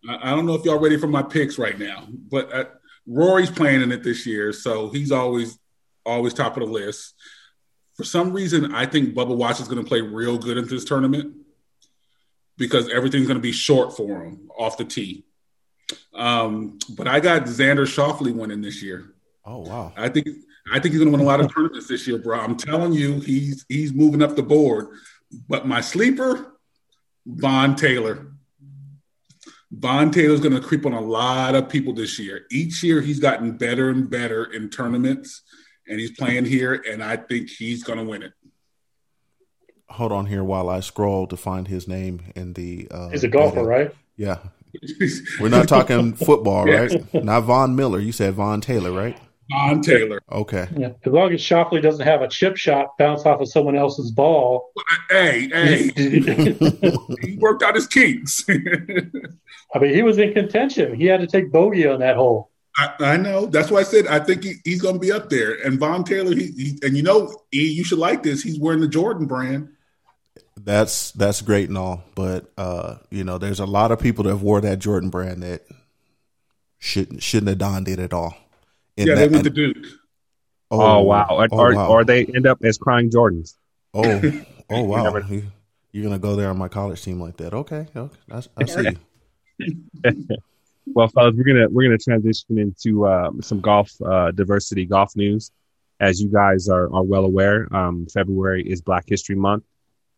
[0.09, 2.64] I I don't know if y'all ready for my picks right now, but uh,
[3.07, 5.59] Rory's playing in it this year, so he's always
[6.07, 7.14] always top of the list.
[7.99, 10.84] For some reason, I think Bubba Watson is going to play real good in this
[10.84, 11.34] tournament
[12.57, 15.24] because everything's going to be short for him off the tee.
[16.14, 19.14] Um, but I got Xander Schauffele winning this year.
[19.44, 19.92] Oh wow!
[19.96, 20.28] I think
[20.72, 22.38] I think he's going to win a lot of tournaments this year, bro.
[22.38, 24.88] I'm telling you, he's he's moving up the board.
[25.49, 26.59] But my sleeper,
[27.26, 28.32] Vaughn Taylor.
[29.70, 32.46] Vaughn Taylor's going to creep on a lot of people this year.
[32.51, 35.42] Each year, he's gotten better and better in tournaments,
[35.89, 38.32] and he's playing here, and I think he's going to win it.
[39.91, 42.89] hold on here while I scroll to find his name in the.
[42.91, 43.68] Uh, He's a golfer, edit.
[43.68, 43.95] right?
[44.16, 44.39] Yeah,
[45.41, 46.80] we're not talking football, Yeah.
[46.80, 47.14] right?
[47.24, 47.99] Not Von Miller.
[48.01, 49.16] You said Vaughn Taylor, right?
[49.51, 50.20] Don Taylor.
[50.30, 50.68] Okay.
[50.76, 50.91] Yeah.
[51.07, 54.70] As long as Schauffele doesn't have a chip shot bounce off of someone else's ball.
[55.09, 55.91] Hey, hey,
[57.22, 58.45] he worked out his kinks.
[59.74, 60.95] I mean, he was in contention.
[60.95, 62.47] He had to take bogey on that hole.
[62.79, 63.47] I, I know.
[63.47, 65.55] That's why I said I think he, he's going to be up there.
[65.66, 68.43] And Vaughn Taylor, he, he and you know, E, you should like this.
[68.43, 69.70] He's wearing the Jordan brand.
[70.57, 74.31] That's that's great and all, but uh, you know, there's a lot of people that
[74.31, 75.62] have wore that Jordan brand that
[76.79, 78.35] shouldn't shouldn't have donned it at all.
[78.97, 79.76] And yeah, that- they went to Duke.
[80.70, 81.26] Oh, wow.
[81.31, 81.89] Or, oh, or, wow.
[81.89, 83.55] or they end up as crying Jordans.
[83.95, 84.20] Oh,
[84.70, 85.05] oh wow!
[85.05, 85.45] never- You,
[85.93, 87.55] you're gonna go there on my college team like that?
[87.55, 88.97] Okay, okay, I, I see.
[90.95, 95.51] Well, fellas, we're gonna we're gonna transition into um, some golf uh, diversity golf news.
[96.01, 99.64] As you guys are are well aware, um, February is Black History Month,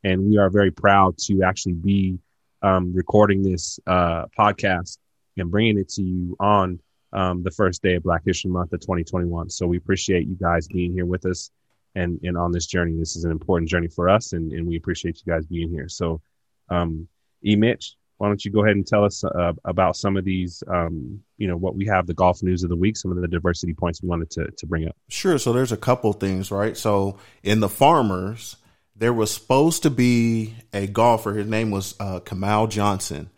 [0.05, 2.19] and we are very proud to actually be
[2.63, 4.99] um, recording this uh, podcast
[5.37, 6.79] and bringing it to you on
[7.13, 9.51] um, the first day of Black History Month of 2021.
[9.51, 11.51] So we appreciate you guys being here with us
[11.95, 12.97] and and on this journey.
[12.99, 15.89] This is an important journey for us, and and we appreciate you guys being here.
[15.89, 16.21] So,
[16.69, 17.09] um,
[17.45, 17.57] E.
[17.57, 21.23] Mitch, why don't you go ahead and tell us uh, about some of these, um,
[21.39, 23.73] you know, what we have the golf news of the week, some of the diversity
[23.73, 24.95] points we wanted to, to bring up.
[25.09, 25.39] Sure.
[25.39, 26.77] So there's a couple things, right?
[26.77, 28.57] So in the farmers,
[28.95, 31.33] there was supposed to be a golfer.
[31.33, 33.31] His name was uh, Kamaiu Johnson,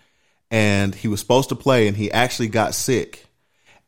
[0.51, 3.26] and he was supposed to play, and he actually got sick,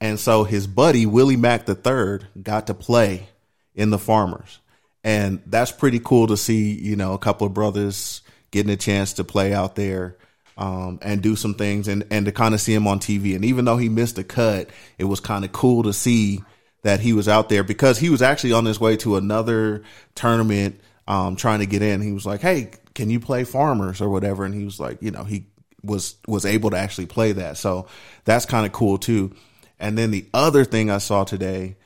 [0.00, 3.30] and so his buddy Willie Mack III got to play
[3.74, 4.60] in the farmers,
[5.02, 6.72] and that's pretty cool to see.
[6.72, 8.22] You know, a couple of brothers
[8.52, 10.16] getting a chance to play out there.
[10.56, 13.34] Um, and do some things and, and to kind of see him on TV.
[13.34, 16.44] And even though he missed a cut, it was kind of cool to see
[16.84, 19.82] that he was out there because he was actually on his way to another
[20.14, 22.00] tournament um, trying to get in.
[22.00, 25.10] He was like, "Hey, can you play farmers or whatever?" And he was like, you
[25.10, 25.46] know, he
[25.82, 27.56] was was able to actually play that.
[27.56, 27.86] So
[28.24, 29.34] that's kind of cool too.
[29.78, 31.76] And then the other thing I saw today,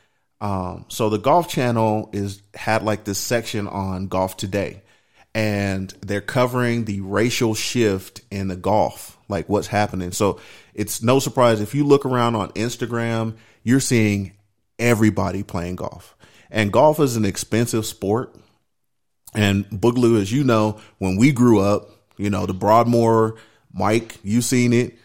[0.41, 4.83] um, so the Golf Channel is had like this section on golf today,
[5.35, 10.13] and they're covering the racial shift in the golf, like what's happening.
[10.13, 10.41] So
[10.75, 14.33] it's no surprise if you look around on Instagram, you're seeing
[14.79, 16.17] everybody playing golf.
[16.51, 18.35] And golf is an expensive sport.
[19.35, 23.37] And Boogaloo, as you know, when we grew up, you know, the Broadmoor,
[23.73, 24.99] Mike, you seen it.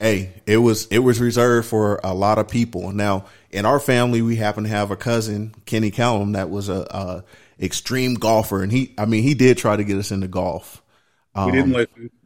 [0.00, 2.92] Hey, it was it was reserved for a lot of people.
[2.92, 6.86] Now, in our family, we happen to have a cousin, Kenny Callum, that was a,
[6.90, 7.24] a
[7.60, 10.82] extreme golfer, and he, I mean, he did try to get us into golf.
[11.46, 12.10] We didn't listen.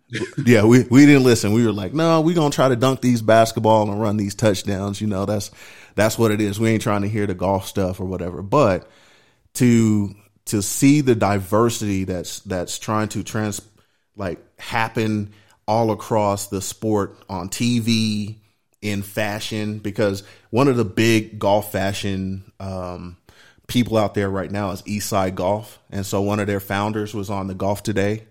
[0.45, 1.55] Yeah, we, we didn't listen.
[1.55, 5.01] We were like, no, we're gonna try to dunk these basketball and run these touchdowns.
[5.01, 5.51] You know, that's
[5.95, 6.61] that's what it is.
[6.61, 8.43] We ain't trying to hear the golf stuff or whatever.
[8.43, 8.91] But
[9.55, 10.14] to
[10.47, 13.62] to see the diversity that's that's trying to trans
[14.16, 15.33] like happen
[15.66, 18.37] all across the sport on TV
[18.80, 23.16] in fashion because one of the big golf fashion um,
[23.73, 27.31] people out there right now is Eastside Golf, and so one of their founders was
[27.31, 28.27] on the Golf Today,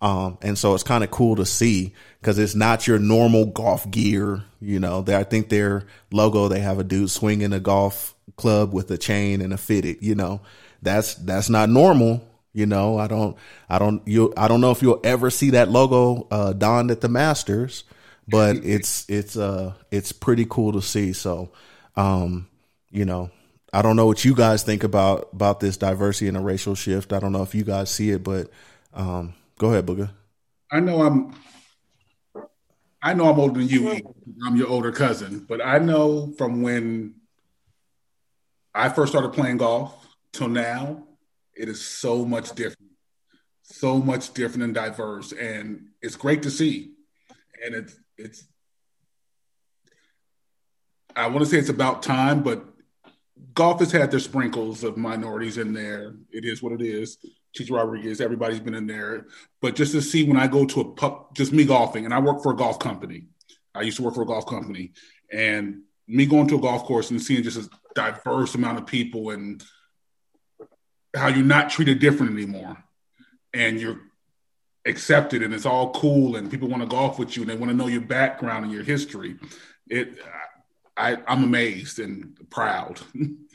[0.00, 3.90] um, and so it's kind of cool to see because it's not your normal golf
[3.90, 4.42] gear.
[4.58, 8.72] You know, they, I think their logo they have a dude swinging a golf club
[8.72, 9.98] with a chain and a fitted.
[10.00, 10.40] You know,
[10.80, 12.26] that's that's not normal.
[12.54, 13.36] You know, I don't,
[13.68, 17.02] I don't, you, I don't know if you'll ever see that logo uh, donned at
[17.02, 17.84] the Masters,
[18.26, 21.12] but it's it's uh it's pretty cool to see.
[21.12, 21.52] So,
[21.96, 22.48] um,
[22.90, 23.30] you know,
[23.76, 27.12] I don't know what you guys think about about this diversity and a racial shift.
[27.12, 28.48] I don't know if you guys see it, but
[28.94, 30.08] um, go ahead, Booger.
[30.72, 31.34] I know I'm.
[33.02, 34.00] I know I'm older than you.
[34.46, 37.16] I'm your older cousin, but I know from when
[38.74, 39.94] I first started playing golf
[40.32, 41.04] till now,
[41.54, 42.92] it is so much different,
[43.60, 46.92] so much different and diverse, and it's great to see.
[47.62, 48.44] And it's it's.
[51.14, 52.64] I want to say it's about time, but
[53.56, 56.14] golf has had their sprinkles of minorities in there.
[56.30, 57.16] It is what it is.
[57.56, 59.26] Chi Chi Rodriguez, everybody's been in there.
[59.60, 62.20] But just to see when I go to a pub, just me golfing, and I
[62.20, 63.26] work for a golf company.
[63.74, 64.92] I used to work for a golf company,
[65.32, 69.30] and me going to a golf course and seeing just a diverse amount of people
[69.30, 69.64] and
[71.14, 72.76] how you're not treated different anymore,
[73.54, 74.00] and you're
[74.84, 77.70] accepted, and it's all cool, and people want to golf with you, and they want
[77.70, 79.36] to know your background and your history.
[79.88, 80.18] It,
[80.96, 83.00] I, I'm amazed and proud.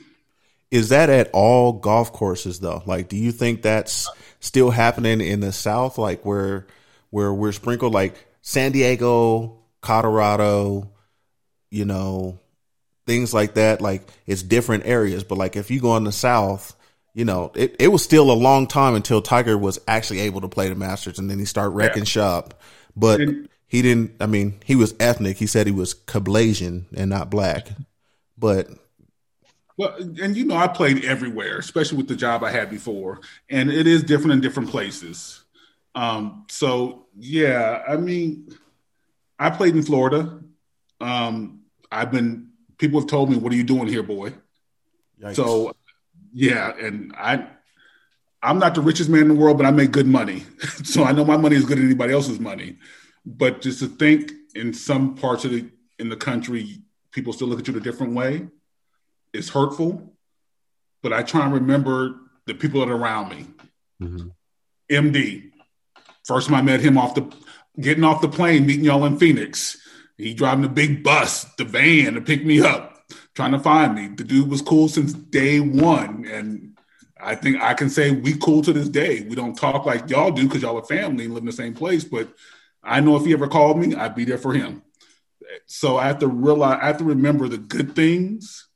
[0.72, 2.82] Is that at all golf courses though?
[2.86, 4.08] Like, do you think that's
[4.40, 6.66] still happening in the South, like where
[7.10, 10.90] where we're sprinkled, like San Diego, Colorado,
[11.70, 12.40] you know,
[13.06, 13.82] things like that?
[13.82, 16.74] Like, it's different areas, but like if you go in the South,
[17.12, 20.48] you know, it, it was still a long time until Tiger was actually able to
[20.48, 22.04] play the Masters, and then he started wrecking Yeah.
[22.06, 22.60] shop.
[22.96, 24.12] But And- he didn't.
[24.20, 25.36] I mean, he was ethnic.
[25.36, 27.68] He said he was Cablinasian and not black.
[28.38, 28.68] But
[29.76, 33.70] Well, and you know, I played everywhere, especially with the job I had before, and
[33.70, 35.44] it is different in different places.
[35.94, 38.54] Um, so yeah, I mean,
[39.38, 40.40] I played in Florida.
[41.00, 42.50] Um, I've been.
[42.78, 44.34] People have told me, "What are you doing here, boy?"
[45.20, 45.36] yikes.
[45.36, 45.74] So
[46.32, 47.46] yeah, and I.
[48.44, 50.44] I'm not the richest man in the world, but I make good money.
[50.82, 52.76] so I know my money is good as anybody else's money.
[53.24, 55.70] But just to think in some parts of the
[56.00, 58.48] in the country, people still look at you a different way
[59.32, 60.14] is hurtful,
[61.02, 62.16] but I try and remember
[62.46, 63.46] the people that are around me.
[64.00, 64.32] Mhm.
[64.90, 65.52] MD,
[66.24, 67.32] first time I met him off the
[67.80, 69.78] getting off the plane, meeting y'all in Phoenix.
[70.18, 73.02] He driving the big bus, the van to pick me up,
[73.34, 74.08] trying to find me.
[74.08, 76.76] The dude was cool since day one, and
[77.18, 79.22] I think I can say we cool to this day.
[79.22, 81.74] We don't talk like y'all do because y'all are family and live in the same
[81.74, 82.28] place, but
[82.82, 84.82] I know if he ever called me, I'd be there for him.
[85.66, 88.68] So I have to realize, I have to remember the good things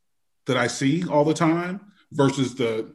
[0.46, 1.80] that I see all the time
[2.12, 2.94] versus the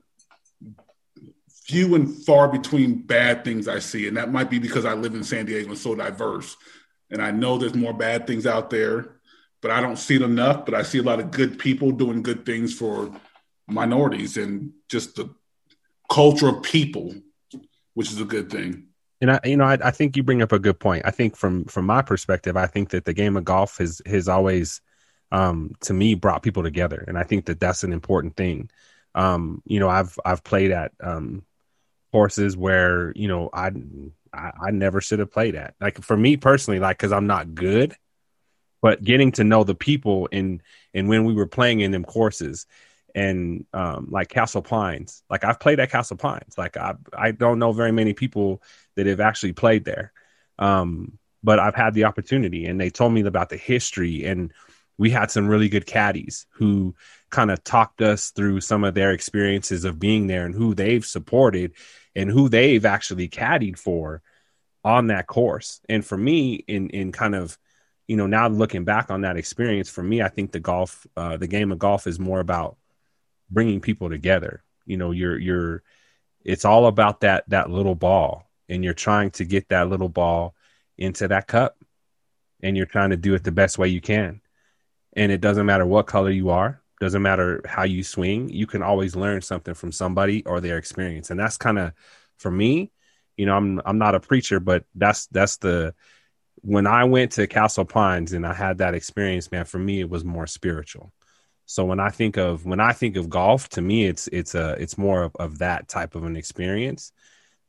[1.50, 4.08] few and far between bad things I see.
[4.08, 6.58] And that might be because I live in San Diego and so diverse.
[7.10, 9.16] And I know there's more bad things out there,
[9.62, 10.66] but I don't see it enough.
[10.66, 13.12] But I see a lot of good people doing good things for
[13.68, 15.34] minorities and just the
[16.10, 17.14] culture of people,
[17.94, 18.88] which is a good thing.
[19.22, 21.04] And I, you know, I, I think you bring up a good point.
[21.06, 24.28] I think from from my perspective, I think that the game of golf has has
[24.28, 24.82] always,
[25.32, 28.70] um, to me, brought people together, and I think that that's an important thing.
[29.16, 31.44] Um, you know, I've I've played at um,
[32.12, 33.72] courses where you know I
[34.34, 35.76] I, I never should have played at.
[35.80, 37.96] Like for me personally, like because I'm not good,
[38.82, 40.62] but getting to know the people and
[40.94, 42.66] and when we were playing in them courses
[43.14, 46.58] and um like Castle Pines, like I've played at Castle Pines.
[46.58, 48.62] Like I I don't know very many people
[48.96, 50.12] that have actually played there.
[50.60, 54.54] Um, but I've had the opportunity and they told me about the history and
[55.02, 56.94] we had some really good caddies who
[57.32, 61.04] kind of talked us through some of their experiences of being there and who they've
[61.04, 61.74] supported
[62.16, 64.22] and who they've actually caddied for
[64.84, 65.82] on that course.
[65.90, 67.58] And for me, in in kind of,
[68.06, 71.36] you know, now looking back on that experience, for me, I think the golf, uh,
[71.36, 72.78] the game of golf is more about
[73.50, 74.64] bringing people together.
[74.86, 75.82] You know, you're you're,
[76.46, 80.54] it's all about that that little ball, and you're trying to get that little ball
[80.96, 81.76] into that cup,
[82.62, 84.42] and you're trying to do it the best way you can.
[85.14, 88.82] And it doesn't matter what color you are, doesn't matter how you swing, you can
[88.84, 91.32] always learn something from somebody or their experience.
[91.32, 91.94] And that's kind of
[92.38, 92.92] for me,
[93.38, 95.94] you know, I'm I'm not a preacher, but that's that's the
[96.62, 100.10] when I went to Castle Pines and I had that experience, man, for me it
[100.10, 101.12] was more spiritual.
[101.66, 104.74] So when I think of when I think of golf, to me it's it's a
[104.80, 107.12] it's more of, of that type of an experience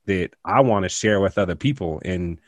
[0.07, 2.03] that I want to share with other people.
[2.05, 2.41] And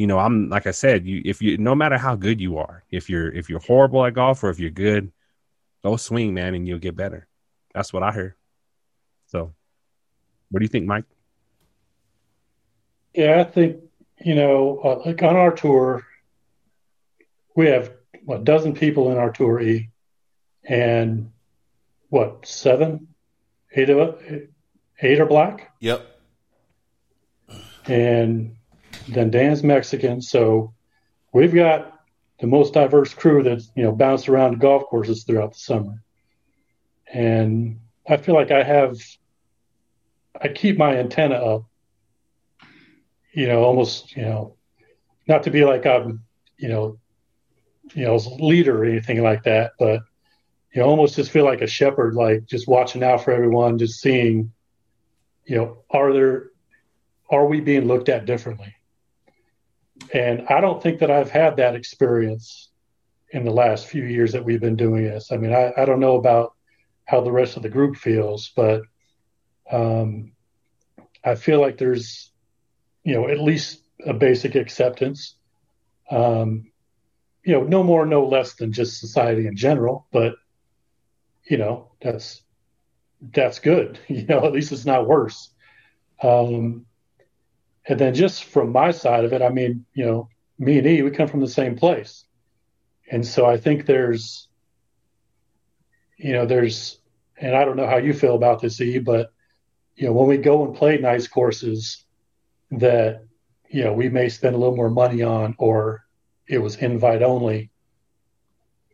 [0.00, 2.82] you know, I'm like I said, you if you no matter how good you are,
[2.90, 5.12] if you're if you're horrible at golf or if you're good,
[5.84, 7.28] go swing, man, and you'll get better.
[7.74, 8.32] That's what I heard.
[9.26, 9.52] So,
[10.50, 11.04] what do you think, Mike?
[13.12, 13.82] Yeah, I think
[14.24, 16.06] you know, uh, like on our tour,
[17.54, 17.92] we have
[18.24, 19.90] what, a dozen people in our tour E,
[20.64, 21.30] and
[22.08, 23.06] what seven,
[23.76, 24.50] eight of it,
[25.02, 26.18] eight are black, yep.
[27.84, 28.56] and
[29.08, 30.20] then Dan's Mexican.
[30.20, 30.74] So
[31.32, 31.98] we've got
[32.40, 36.02] the most diverse crew that's you know bounced around golf courses throughout the summer,
[37.12, 38.96] and I feel like I have,
[40.40, 41.70] I keep my antenna up
[43.32, 44.56] you know, almost, you know,
[45.26, 46.24] not to be like I'm,
[46.56, 46.98] you know,
[47.94, 50.02] you know, leader or anything like that, but
[50.72, 54.00] you know, almost just feel like a shepherd, like just watching out for everyone, just
[54.00, 54.52] seeing,
[55.44, 56.50] you know, are there,
[57.30, 58.74] are we being looked at differently?
[60.12, 62.70] And I don't think that I've had that experience
[63.30, 65.30] in the last few years that we've been doing this.
[65.30, 66.54] I mean, I, I don't know about
[67.04, 68.82] how the rest of the group feels, but
[69.70, 70.32] um,
[71.24, 72.32] I feel like there's,
[73.04, 75.36] you know, at least a basic acceptance.
[76.10, 76.70] Um,
[77.44, 80.34] you know, no more, no less than just society in general, but
[81.44, 82.42] you know, that's
[83.20, 83.98] that's good.
[84.08, 85.50] You know, at least it's not worse.
[86.22, 86.86] Um,
[87.90, 90.28] and then just from my side of it, I mean, you know,
[90.58, 92.24] me and E, we come from the same place,
[93.10, 94.48] and so I think there's,
[96.16, 97.00] you know, there's,
[97.36, 99.32] and I don't know how you feel about this, E, but
[99.96, 102.04] you know, when we go and play nice courses
[102.70, 103.24] that
[103.68, 106.04] you know we may spend a little more money on or
[106.46, 107.70] it was invite only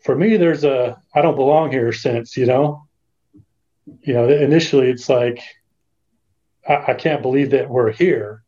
[0.02, 2.86] for me there's a i don't belong here sense you know?
[4.00, 5.40] You know initially it's like
[6.68, 8.42] I, I can't believe that we're here,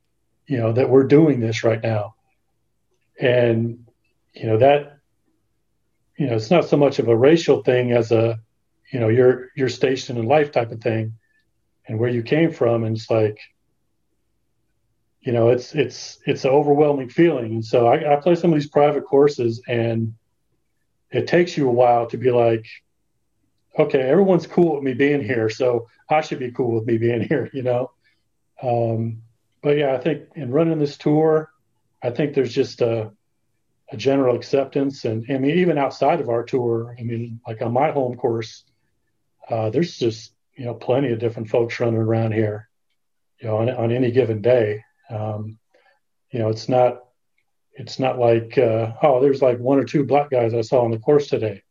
[0.49, 2.15] you know, that we're doing this right now.
[3.21, 3.87] And,
[4.33, 4.99] you know, that,
[6.17, 8.41] you know, it's not so much of a racial thing as a,
[8.91, 11.13] you know, your, your station in life type of thing
[11.87, 12.85] and where you came from.
[12.85, 13.39] And it's like,
[15.21, 17.53] you know, it's, it's, it's an overwhelming feeling.
[17.53, 20.15] And so I, I play some of these private courses and
[21.11, 22.65] it takes you a while to be like,
[23.79, 25.51] okay, everyone's cool with me being here.
[25.51, 27.91] So I should be cool with me being here, you know?
[28.63, 29.23] Um,
[29.63, 31.51] but yeah, I think in running this tour,
[32.03, 33.13] I think there's just a,
[33.91, 37.73] a general acceptance, and I mean, even outside of our tour, I mean, like on
[37.73, 38.65] my home course,
[39.49, 42.69] uh, there's just you know plenty of different folks running around here,
[43.41, 44.85] you know, on, on any given day.
[45.11, 45.59] Um,
[46.31, 47.05] you know, it's not
[47.73, 50.91] it's not like uh, oh, there's like one or two black guys I saw on
[50.91, 51.63] the course today.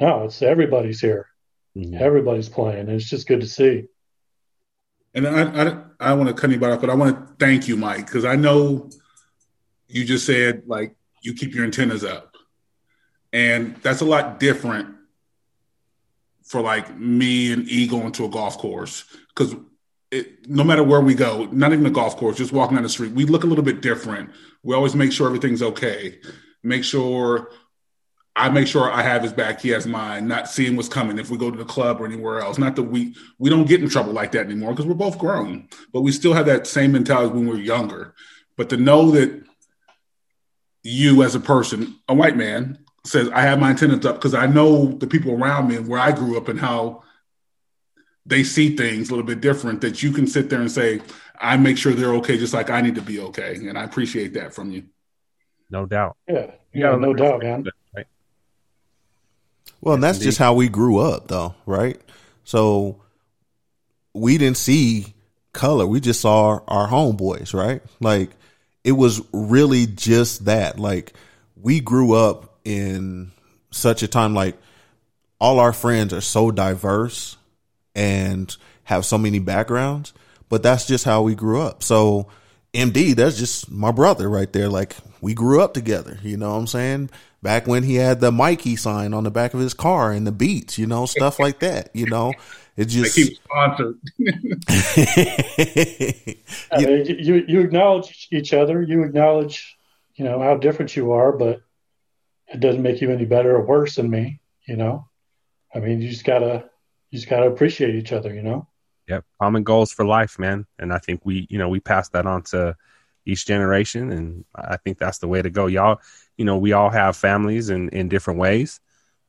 [0.00, 1.28] No, it's everybody's here.
[1.76, 2.02] Mm-hmm.
[2.02, 3.84] Everybody's playing, and it's just good to see.
[5.16, 7.76] And I, I, I want to cut anybody off, but I want to thank you,
[7.76, 8.90] Mike, because I know
[9.88, 12.36] you just said like you keep your antennas up,
[13.32, 14.94] and that's a lot different
[16.44, 19.56] for like me and E going to a golf course because
[20.46, 23.12] no matter where we go, not even a golf course, just walking down the street,
[23.12, 24.30] we look a little bit different.
[24.62, 26.20] We always make sure everything's okay,
[26.62, 27.50] make sure
[28.38, 31.30] I make sure I have his back, he has mine, not seeing what's coming if
[31.30, 32.58] we go to the club or anywhere else.
[32.58, 35.68] Not that we we don't get in trouble like that anymore because we're both grown,
[35.90, 38.14] but we still have that same mentality when we're younger.
[38.58, 39.42] But to know that
[40.82, 44.46] you as a person, a white man, says I have my antennas up because I
[44.46, 47.04] know the people around me and where I grew up and how
[48.26, 51.00] they see things a little bit different, that you can sit there and say,
[51.40, 53.54] I make sure they're okay just like I need to be okay.
[53.54, 54.84] And I appreciate that from you.
[55.70, 56.16] No doubt.
[56.28, 56.50] Yeah.
[56.74, 57.64] Yeah, no doubt, man.
[59.80, 62.00] Well, and that's just how we grew up, though, right?
[62.44, 63.02] So
[64.14, 65.14] we didn't see
[65.52, 67.82] color; we just saw our homeboys, right?
[68.00, 68.30] Like
[68.84, 70.78] it was really just that.
[70.78, 71.12] Like
[71.56, 73.32] we grew up in
[73.70, 74.56] such a time, like
[75.40, 77.36] all our friends are so diverse
[77.94, 80.12] and have so many backgrounds,
[80.48, 81.82] but that's just how we grew up.
[81.82, 82.28] So
[82.72, 84.68] MD, that's just my brother right there.
[84.68, 87.10] Like we grew up together, you know what I'm saying?
[87.46, 90.32] Back when he had the Mikey sign on the back of his car and the
[90.32, 91.90] beats, you know, stuff like that.
[91.94, 92.32] You know,
[92.76, 94.00] it just keep sponsored.
[96.72, 98.82] I mean, you you acknowledge each other.
[98.82, 99.76] You acknowledge,
[100.16, 101.60] you know, how different you are, but
[102.48, 104.40] it doesn't make you any better or worse than me.
[104.66, 105.06] You know,
[105.72, 106.68] I mean, you just gotta
[107.12, 108.34] you just gotta appreciate each other.
[108.34, 108.66] You know.
[109.06, 110.66] Yep, common goals for life, man.
[110.80, 112.74] And I think we, you know, we pass that on to
[113.24, 115.66] each generation, and I think that's the way to go.
[115.66, 116.00] Y'all,
[116.36, 118.80] you know, we all have families in, in different ways.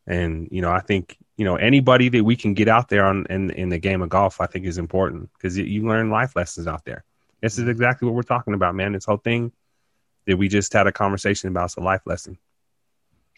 [0.05, 3.25] And, you know, I think, you know, anybody that we can get out there on
[3.29, 6.67] in, in the game of golf, I think is important because you learn life lessons
[6.67, 7.03] out there.
[7.41, 7.71] This is mm-hmm.
[7.71, 8.93] exactly what we're talking about, man.
[8.93, 9.51] This whole thing
[10.25, 12.37] that we just had a conversation about is a life lesson.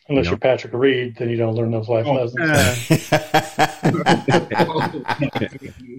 [0.10, 2.40] Unless you are Patrick Reed, then you don't learn those life oh, lessons.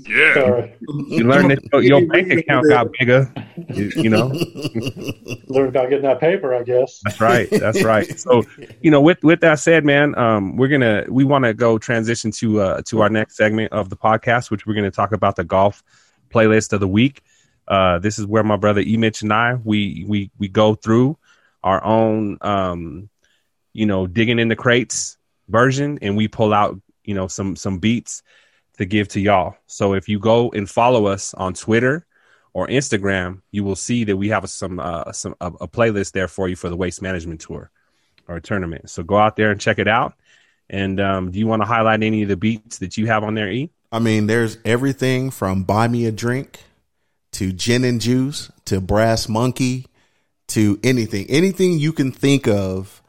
[0.09, 0.35] yeah.
[0.35, 0.75] Sorry.
[0.81, 3.33] You learn that your, your bank account got bigger.
[3.73, 4.27] You, you, know.
[5.47, 7.01] Learn about getting that paper, I guess.
[7.05, 7.49] That's right.
[7.51, 8.19] That's right.
[8.19, 8.43] So,
[8.81, 12.33] you know, with with that said, man, um, we're gonna we want to go transition
[12.33, 15.45] to uh to our next segment of the podcast, which we're gonna talk about the
[15.45, 15.85] golf
[16.35, 17.23] playlist of the week.
[17.69, 21.17] Uh, this is where my brother E Mitch and I we we we go through
[21.63, 23.09] our own um
[23.73, 25.17] you know, digging in the crates
[25.49, 28.23] version and we pull out, you know, some some beats
[28.79, 29.57] to give to y'all.
[29.67, 32.07] So if you go and follow us on Twitter
[32.53, 36.29] or Instagram, you will see that we have some uh, some a, a playlist there
[36.29, 37.71] for you for the waste management tour
[38.29, 38.91] or tournament.
[38.91, 40.15] So go out there and check it out.
[40.69, 43.35] And um, do you want to highlight any of the beats that you have on
[43.35, 43.71] there, E?
[43.93, 46.61] I mean, there's everything from Buy Me a Drink
[47.33, 49.87] to Gin and Juice to Brass Monkey
[50.49, 51.27] to anything.
[51.29, 53.00] Anything you can think of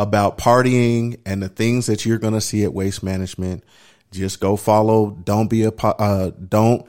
[0.00, 3.62] about partying and the things that you're going to see at Waste Management,
[4.10, 5.10] just go follow.
[5.10, 6.86] Don't be a uh, don't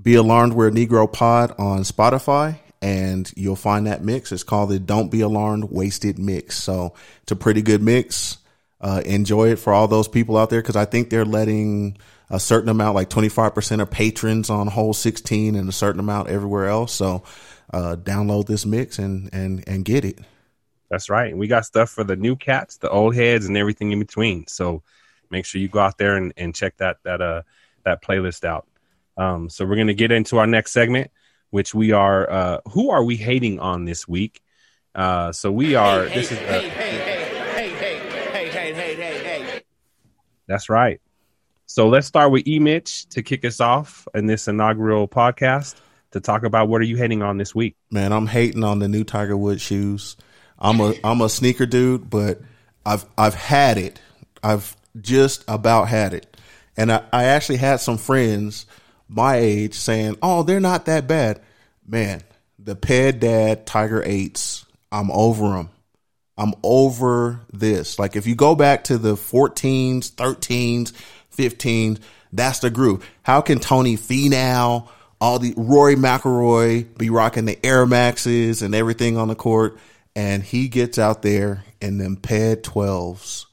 [0.00, 0.52] be alarmed.
[0.52, 4.30] We're a Negro Pod on Spotify, and you'll find that mix.
[4.30, 6.56] It's called the Don't Be Alarmed Wasted Mix.
[6.56, 8.36] So it's a pretty good mix.
[8.78, 11.96] Uh, enjoy it for all those people out there because I think they're letting
[12.28, 16.66] a certain amount, like 25% of patrons on hole 16 and a certain amount everywhere
[16.66, 16.92] else.
[16.92, 17.24] So
[17.72, 20.18] uh, download this mix and and and get it.
[20.90, 21.30] That's right.
[21.30, 24.46] And we got stuff for the new cats, the old heads, and everything in between.
[24.46, 24.82] So
[25.30, 27.42] make sure you go out there and, and check that that uh
[27.84, 28.66] that playlist out.
[29.16, 31.10] Um, so we're gonna get into our next segment,
[31.50, 34.40] which we are uh, who are we hating on this week?
[34.94, 36.06] Uh, so we are.
[36.06, 36.40] Hey, this hey, is.
[36.40, 39.60] Hey, hey, hey, hey, hey, hey, hey, hey, hey, hey.
[40.46, 41.00] That's right.
[41.66, 45.76] So let's start with E Mitch to kick us off in this inaugural podcast
[46.12, 47.76] to talk about what are you hating on this week.
[47.90, 50.16] Man, I'm hating on the new Tiger Woods shoes.
[50.58, 52.40] I'm a I'm a sneaker dude, but
[52.84, 54.00] I've I've had it.
[54.42, 56.36] I've just about had it.
[56.76, 58.66] And I, I actually had some friends
[59.08, 61.40] my age saying, "Oh, they're not that bad."
[61.86, 62.22] Man,
[62.58, 65.70] the Ped Dad Tiger Eights, I'm over them.
[66.36, 67.98] I'm over this.
[67.98, 70.92] Like if you go back to the 14s, 13s,
[71.36, 71.98] 15s,
[72.32, 73.02] that's the group.
[73.22, 74.88] How can Tony Finau,
[75.20, 79.78] all the Rory McIlroy be rocking the Air Maxes and everything on the court,
[80.18, 83.46] and he gets out there in them Ped 12s?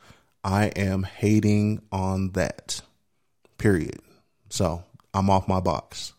[0.43, 2.81] I am hating on that.
[3.59, 3.99] Period.
[4.49, 6.13] So I'm off my box.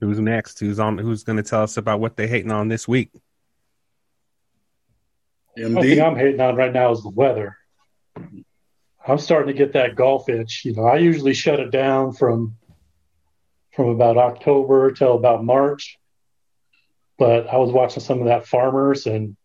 [0.00, 0.58] Who's next?
[0.58, 0.98] Who's on?
[0.98, 3.10] Who's going to tell us about what they're hating on this week?
[5.56, 7.56] One thing I'm hating on right now is the weather.
[9.06, 10.64] I'm starting to get that golf itch.
[10.64, 12.56] You know, I usually shut it down from
[13.72, 15.96] from about October till about March.
[17.18, 19.36] But I was watching some of that farmers and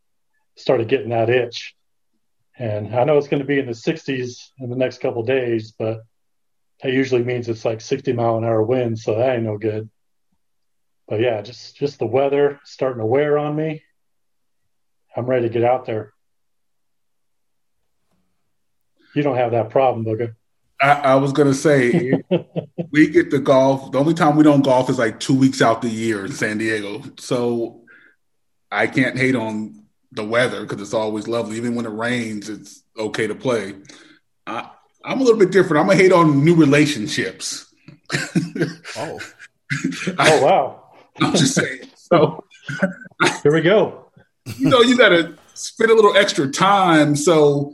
[0.57, 1.75] started getting that itch.
[2.57, 5.73] And I know it's going to be in the 60s in the next couple days,
[5.77, 6.01] but
[6.81, 9.89] that usually means it's like 60 mile an hour wind, so that ain't no good.
[11.07, 13.83] But yeah, just just the weather starting to wear on me.
[15.15, 16.13] I'm ready to get out there.
[19.13, 20.37] You don't have that problem, Booker.
[20.81, 22.13] I, I was gonna say
[22.91, 23.91] we get to golf.
[23.91, 26.57] The only time we don't golf is like two weeks out the year in San
[26.57, 27.03] Diego.
[27.17, 27.81] So
[28.71, 31.57] I can't hate on the weather because it's always lovely.
[31.57, 33.75] Even when it rains, it's okay to play.
[34.47, 34.69] I,
[35.03, 35.81] I'm a little bit different.
[35.81, 37.73] I'm gonna hate on new relationships.
[38.97, 39.19] Oh.
[40.19, 40.83] Oh wow.
[41.21, 41.89] I'm just saying.
[41.95, 42.43] So
[43.43, 44.11] Here we go.
[44.57, 47.15] you know, you got to spend a little extra time.
[47.15, 47.73] So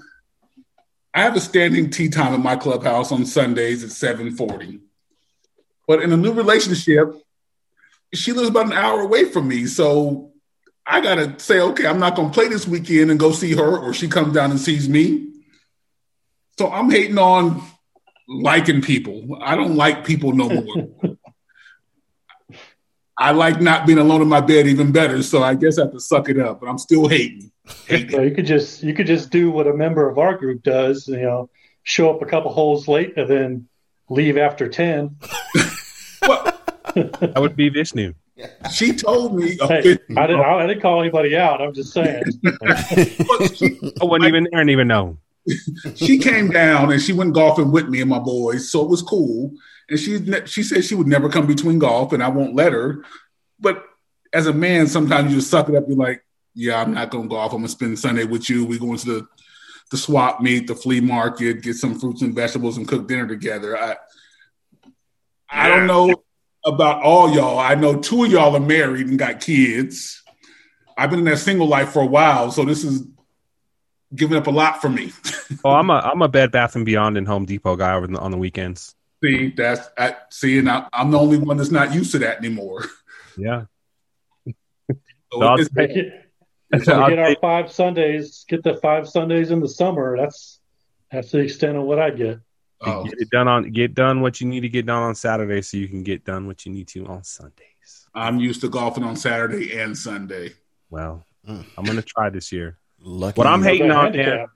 [1.17, 4.79] I have a standing tee time at my clubhouse on Sundays at 740.
[5.87, 7.11] But in a new relationship,
[8.13, 9.65] she lives about an hour away from me.
[9.65, 10.33] So
[10.85, 13.79] I got to say, okay, I'm not to play this weekend and go see her,
[13.79, 15.31] or she comes down and sees me.
[16.59, 17.63] So I'm hating on
[18.27, 19.39] liking people.
[19.41, 20.89] I don't like people no more.
[23.19, 25.23] I like not being alone in my bed even better.
[25.23, 27.51] So I guess I have to suck it up, but I'm still hating.
[27.87, 28.11] hating.
[28.11, 31.07] So you could just you could just do what a member of our group does,
[31.07, 31.49] you know,
[31.83, 33.67] show up a couple holes late and then
[34.09, 35.15] leave after ten.
[36.27, 36.43] Well,
[36.95, 38.13] That would be Vishnu.
[38.73, 39.51] she told me.
[39.61, 41.61] Hey, okay, I didn't I didn't call anybody out.
[41.61, 42.23] I'm just saying.
[43.55, 45.17] she, I wasn't even there and even know.
[45.95, 49.01] she came down and she went golfing with me and my boys, so it was
[49.01, 49.51] cool.
[49.89, 53.03] And she she said she would never come between golf, and I won't let her.
[53.59, 53.83] But
[54.33, 55.85] as a man, sometimes you just suck it up.
[55.87, 56.23] You're like,
[56.53, 57.53] yeah, I'm not gonna golf.
[57.53, 58.65] I'm gonna spend Sunday with you.
[58.65, 59.27] We going to the
[59.89, 63.77] the swap meet, the flea market, get some fruits and vegetables, and cook dinner together.
[63.77, 63.95] I
[65.49, 66.23] I don't know
[66.65, 67.59] about all y'all.
[67.59, 70.21] I know two of y'all are married and got kids.
[70.97, 73.07] I've been in that single life for a while, so this is
[74.13, 75.13] giving up a lot for me.
[75.63, 78.19] Oh, I'm a I'm a Bed Bath and Beyond and Home Depot guy over the,
[78.19, 78.96] on the weekends.
[79.23, 82.37] See, that's I, see, and I, I'm the only one that's not used to that
[82.37, 82.85] anymore.
[83.37, 83.65] Yeah.
[85.31, 86.13] So No, I'll it's- Make it-
[86.83, 88.45] so I'll get our five Sundays.
[88.47, 90.17] Get the five Sundays in the summer.
[90.17, 90.59] That's
[91.11, 92.39] that's the extent of what I get.
[92.81, 95.61] oh, Get it done on get done what you need to get done on Saturday
[95.61, 98.07] so you can get done what you need to on Sundays.
[98.13, 100.53] I'm used to golfing on Saturday and Sunday.
[100.89, 101.65] Well, Mm.
[101.77, 102.77] I'm gonna try this year.
[102.99, 103.65] Lucky What I'm you.
[103.65, 104.49] hating The on, handicap.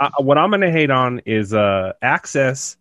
[0.00, 2.76] I, what I'm gonna hate on is uh access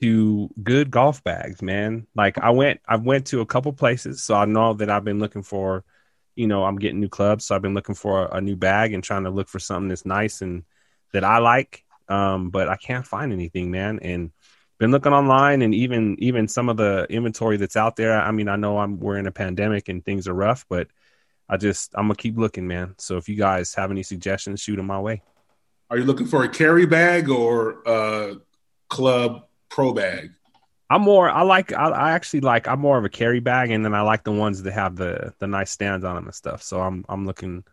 [0.00, 2.06] to good golf bags, man.
[2.14, 5.18] Like I went, I went to a couple places, so I know that I've been
[5.18, 5.84] looking for,
[6.36, 8.92] you know, I'm getting new clubs, so I've been looking for a, a new bag
[8.92, 10.64] and trying to look for something that's nice and
[11.12, 11.84] that I like.
[12.08, 13.98] Um, but I can't find anything, man.
[14.00, 14.30] And
[14.78, 18.20] been looking online and even even some of the inventory that's out there.
[18.20, 20.88] I mean, I know I'm we're in a pandemic and things are rough, but
[21.48, 22.94] I just I'm gonna keep looking, man.
[22.98, 25.22] So if you guys have any suggestions, shoot them my way.
[25.90, 28.36] Are you looking for a carry bag or a
[28.88, 30.32] club pro bag?
[30.90, 31.28] I'm more.
[31.28, 31.72] I like.
[31.72, 32.66] I, I actually like.
[32.66, 35.34] I'm more of a carry bag, and then I like the ones that have the
[35.38, 36.62] the nice stands on them and stuff.
[36.62, 37.64] So I'm I'm looking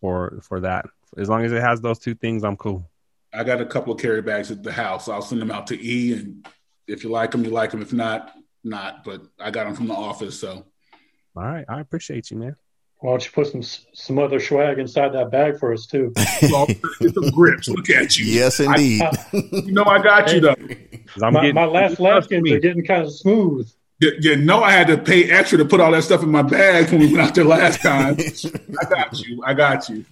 [0.00, 0.86] for for that.
[1.16, 2.90] As long as it has those two things, I'm cool.
[3.32, 5.08] I got a couple of carry bags at the house.
[5.08, 6.46] I'll send them out to E, and
[6.86, 7.82] if you like them, you like them.
[7.82, 8.32] If not,
[8.64, 9.04] not.
[9.04, 10.66] But I got them from the office, so
[11.36, 12.56] All right, I appreciate you, man.
[13.00, 16.12] Why don't you put some some other swag inside that bag for us too?
[16.50, 16.66] Well,
[17.00, 17.68] get some grips.
[17.68, 18.26] Look at you.
[18.26, 19.02] Yes, indeed.
[19.32, 20.54] You know I got you though.
[21.22, 22.52] I'm my, getting my last Latkins me.
[22.52, 23.70] are getting kind of smooth.
[24.00, 26.42] You, you know I had to pay extra to put all that stuff in my
[26.42, 28.16] bag when we went out there last time.
[28.80, 29.42] I got you.
[29.44, 30.04] I got you.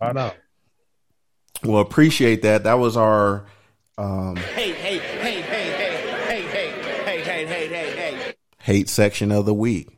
[0.00, 0.32] I know.
[1.64, 2.64] Well, appreciate that.
[2.64, 3.46] That was our
[3.98, 6.70] um, Hey, hey, hey, hey, hey, hey, hey,
[7.04, 8.34] hey, hey, hey, hey, hey.
[8.58, 9.88] hate section of the week.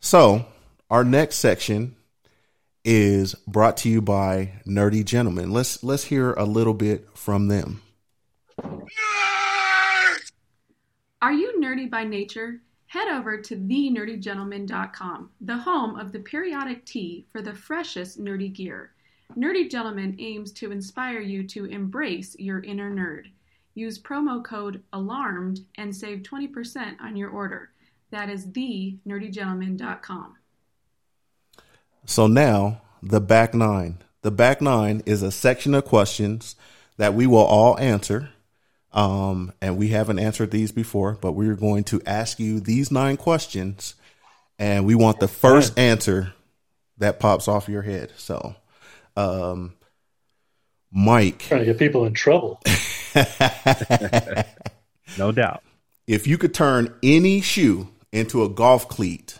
[0.00, 0.44] So,
[0.90, 1.96] our next section
[2.84, 5.50] is brought to you by Nerdy Gentleman.
[5.50, 7.82] Let's let's hear a little bit from them.
[11.20, 12.60] Are you nerdy by nature?
[12.86, 18.92] Head over to thenerdygentleman.com, the home of the periodic tee for the freshest nerdy gear.
[19.36, 23.24] Nerdy Gentleman aims to inspire you to embrace your inner nerd.
[23.74, 27.70] Use promo code ALARMED and save 20% on your order.
[28.12, 30.36] That is thenerdygentleman.com.
[32.06, 33.98] So now, the back nine.
[34.22, 36.56] The back nine is a section of questions
[36.96, 38.30] that we will all answer.
[38.92, 43.18] Um, and we haven't answered these before, but we're going to ask you these nine
[43.18, 43.94] questions,
[44.58, 46.32] and we want the first answer
[46.96, 48.12] that pops off your head.
[48.16, 48.54] So,
[49.14, 49.74] um,
[50.90, 52.60] Mike, Trying to get people in trouble.
[55.18, 55.62] No doubt.
[56.06, 59.38] if you could turn any shoe into a golf cleat,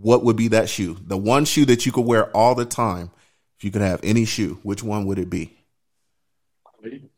[0.00, 0.98] what would be that shoe?
[1.06, 3.10] The one shoe that you could wear all the time.
[3.56, 5.56] If you could have any shoe, which one would it be?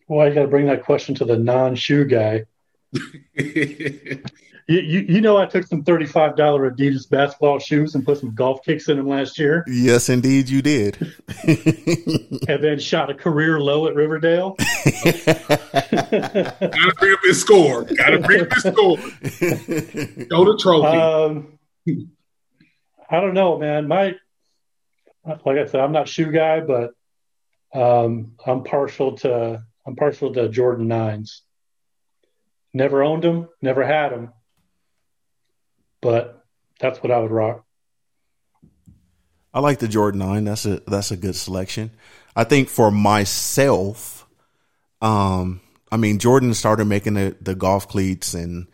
[0.06, 2.44] Well, you got to bring that question to the non-shoe guy.
[4.68, 8.34] You, you, you know, I took some thirty-five dollar Adidas basketball shoes and put some
[8.34, 10.96] golf kicks in them last year, Yes, indeed, you did.
[11.46, 14.56] and then shot a career low at Riverdale.
[15.04, 17.84] Gotta bring up his score.
[17.84, 18.96] Gotta bring up his score.
[20.26, 20.98] Go to trophy.
[20.98, 21.58] Um,
[23.08, 23.88] I don't know, man.
[23.88, 24.14] My,
[25.24, 26.92] like I said, I'm not shoe guy, but
[27.72, 31.42] um, I'm partial to I'm partial to Jordan nines.
[32.74, 34.32] Never owned them, never had them,
[36.02, 36.44] but
[36.78, 37.64] that's what I would rock.
[39.54, 40.44] I like the Jordan Nine.
[40.44, 41.90] That's a that's a good selection.
[42.34, 44.26] I think for myself,
[45.00, 48.66] um, I mean Jordan started making the, the golf cleats and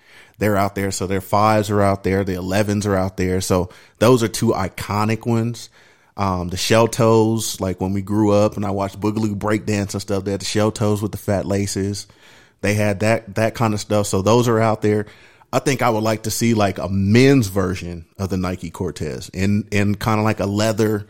[0.42, 0.90] they're out there.
[0.90, 3.40] So their fives are out there, the elevens are out there.
[3.40, 3.70] So
[4.00, 5.70] those are two iconic ones.
[6.16, 10.02] Um, the shell toes, like when we grew up and I watched Boogaloo breakdance and
[10.02, 12.08] stuff, they had the shell toes with the fat laces.
[12.60, 14.08] They had that that kind of stuff.
[14.08, 15.06] So those are out there.
[15.52, 19.28] I think I would like to see like a men's version of the Nike Cortez
[19.28, 21.06] in in kind of like a leather,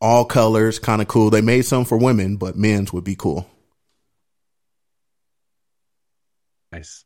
[0.00, 1.30] all colors, kind of cool.
[1.30, 3.48] They made some for women, but men's would be cool.
[6.72, 7.05] Nice.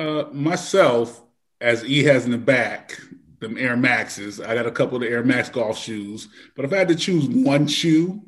[0.00, 1.22] Uh, myself,
[1.60, 2.98] as E has in the back,
[3.40, 4.40] them Air Maxes.
[4.40, 6.94] I got a couple of the Air Max golf shoes, but if I had to
[6.96, 8.22] choose one shoe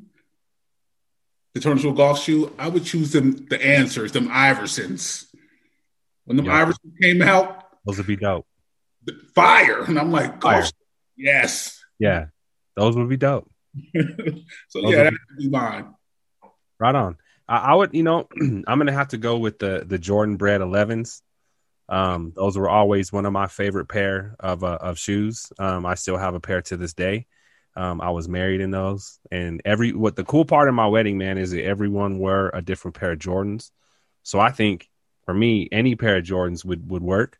[1.54, 3.46] to turn into a golf shoe, I would choose them.
[3.48, 5.26] The answers, them Iversons.
[6.24, 6.64] When the Yeah.
[6.66, 8.46] Iversons came out, Those would be dope.
[9.04, 10.70] the fire, and I'm like, golf
[11.16, 11.82] yes.
[11.98, 12.26] Yeah.
[12.76, 13.50] Those would be dope.
[13.96, 15.94] so Those yeah, that would be mine.
[16.78, 17.16] Right on.
[17.48, 20.60] I, I would, you know, I'm gonna have to go with the the Jordan Bread
[20.60, 21.20] 11s.
[21.88, 25.52] Um, those were always one of my favorite pair of uh, of shoes.
[25.58, 27.26] Um, I still have a pair to this day.
[27.76, 31.18] Um, I was married in those, and every what the cool part of my wedding,
[31.18, 33.70] man, is that everyone wore a different pair of Jordans.
[34.22, 34.88] So I think
[35.24, 37.38] for me, any pair of Jordans would would work.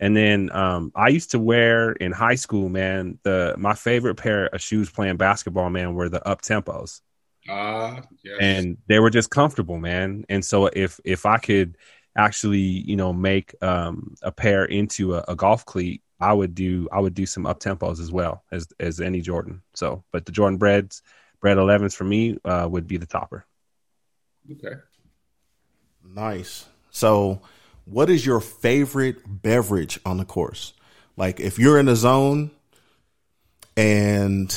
[0.00, 3.18] And then um, I used to wear in high school, man.
[3.22, 7.00] The my favorite pair of shoes playing basketball, man, were the up tempos
[7.48, 8.40] Ah, yes.
[8.40, 10.24] and they were just comfortable, man.
[10.28, 11.76] And so if if I could
[12.16, 16.88] actually, you know, make um, a pair into a, a golf cleat, I would do
[16.92, 19.62] I would do some up tempos as well as as any Jordan.
[19.74, 21.02] So, but the Jordan breads,
[21.40, 23.44] bread 11s for me uh, would be the topper.
[24.50, 24.76] okay.
[26.04, 26.66] Nice.
[26.90, 27.42] So,
[27.84, 30.74] what is your favorite beverage on the course?
[31.16, 32.50] Like, if you're in the zone
[33.76, 34.56] and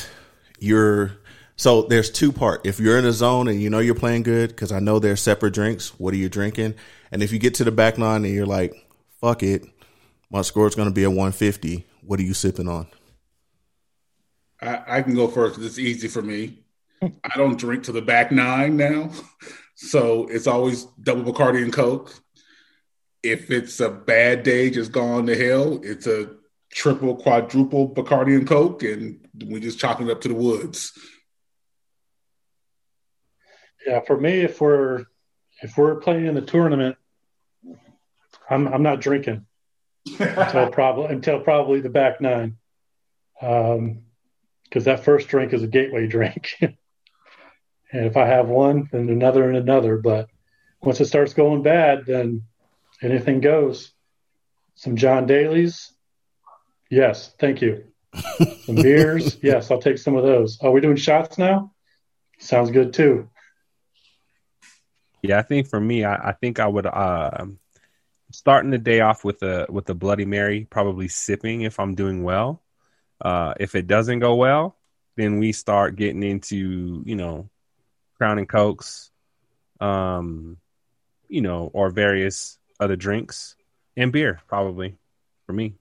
[0.59, 1.17] you're
[1.55, 2.65] so there's two part.
[2.65, 5.21] If you're in a zone and you know you're playing good, because I know there's
[5.21, 5.97] separate drinks.
[5.99, 6.75] What are you drinking?
[7.11, 8.73] And if you get to the back nine and you're like,
[9.21, 9.65] "Fuck it,
[10.29, 12.87] my score is going to be a 150," what are you sipping on?
[14.61, 16.59] I, I can go first 'cause it's easy for me.
[17.01, 19.11] I don't drink to the back nine now.
[19.77, 22.13] So it's always double Bacardi and Coke.
[23.21, 26.29] If it's a bad day, just gone to hell, it's a
[26.71, 30.97] triple, quadruple Bacardi and Coke, and we just chop it up to the woods.
[33.85, 35.05] Yeah, for me, if we're
[35.61, 36.97] if we're playing in the tournament,
[38.49, 39.45] I'm I'm not drinking
[40.19, 42.57] until probably until probably the back nine,
[43.41, 44.03] um,
[44.63, 46.75] because that first drink is a gateway drink, and
[47.91, 49.97] if I have one, then another and another.
[49.97, 50.29] But
[50.81, 52.43] once it starts going bad, then
[53.01, 53.91] anything goes.
[54.77, 55.93] Some John Daly's,
[56.89, 57.85] yes, thank you.
[58.65, 60.59] Some beers, yes, I'll take some of those.
[60.61, 61.71] Are we doing shots now?
[62.39, 63.29] Sounds good too.
[65.29, 67.45] Yeah, I think for me, I, I think I would uh,
[68.31, 72.23] starting the day off with a with a Bloody Mary, probably sipping if I'm doing
[72.23, 72.61] well.
[73.21, 74.77] Uh, if it doesn't go well,
[75.15, 77.49] then we start getting into you know
[78.17, 79.11] Crown and Cokes,
[79.79, 80.57] um,
[81.27, 83.55] you know, or various other drinks
[83.95, 84.95] and beer, probably
[85.45, 85.75] for me.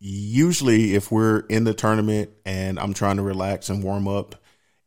[0.00, 4.36] Usually, if we're in the tournament and I'm trying to relax and warm up,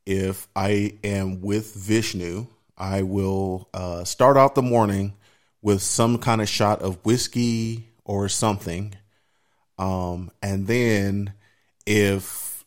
[0.06, 2.48] if I am with Vishnu,
[2.78, 5.14] I will uh, start out the morning
[5.62, 8.94] with some kind of shot of whiskey or something.
[9.78, 11.34] Um, and then
[11.86, 12.66] if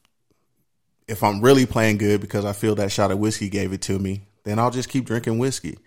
[1.06, 3.98] if I'm really playing good because I feel that shot of whiskey gave it to
[3.98, 5.78] me, then I'll just keep drinking whiskey.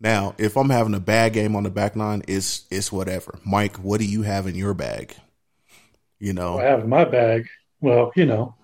[0.00, 3.38] Now, if I'm having a bad game on the back nine, it's it's whatever.
[3.44, 5.14] Mike, what do you have in your bag?
[6.20, 7.48] You know, I have in my bag.
[7.80, 8.54] Well, you know,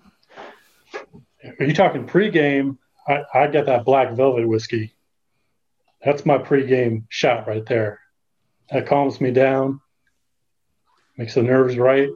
[1.59, 2.77] are you talking pregame?
[3.07, 4.94] I, I get that black velvet whiskey.
[6.05, 7.99] That's my pregame shot right there.
[8.71, 9.81] That calms me down,
[11.17, 12.09] makes the nerves right.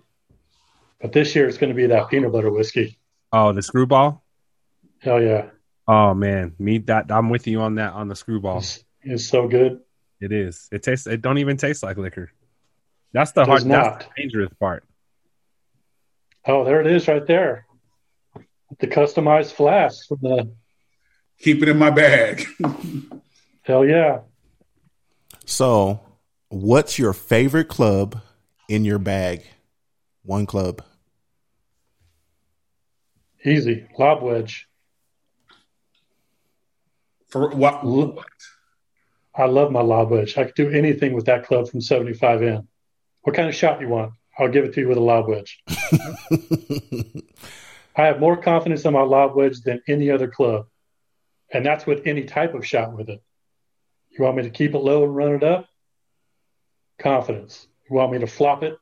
[1.01, 2.99] But this year it's going to be that peanut butter whiskey.
[3.33, 4.21] Oh, the Skrewball.
[4.99, 5.49] Hell yeah!
[5.87, 8.59] Oh man, me that I'm with you on that on the Skrewball.
[8.59, 9.79] It's, it's so good.
[10.21, 10.67] It is.
[10.71, 11.07] It tastes.
[11.07, 12.31] It don't even taste like liquor.
[13.11, 13.61] That's the hard.
[13.61, 14.83] does That's the dangerous part.
[16.45, 17.65] Oh, there it is right there.
[18.79, 20.51] The customized flask from the
[21.39, 22.45] Keep it in my bag.
[23.63, 24.19] hell yeah.
[25.45, 25.99] so
[26.49, 28.21] what's your favorite club
[28.67, 29.43] in your bag?
[30.23, 30.83] One club.
[33.43, 33.87] Easy.
[33.97, 34.67] Lob wedge.
[37.29, 37.83] For what?
[39.35, 40.37] I love my lob wedge.
[40.37, 42.67] I could do anything with that club from 75 in.
[43.21, 44.13] What kind of shot you want?
[44.37, 45.61] I'll give it to you with a lob wedge.
[47.95, 50.67] I have more confidence in my lob wedge than any other club.
[51.51, 53.21] And that's with any type of shot with it.
[54.19, 55.69] You want me to keep it low and run it up?
[56.99, 57.65] Confidence.
[57.89, 58.77] You want me to flop it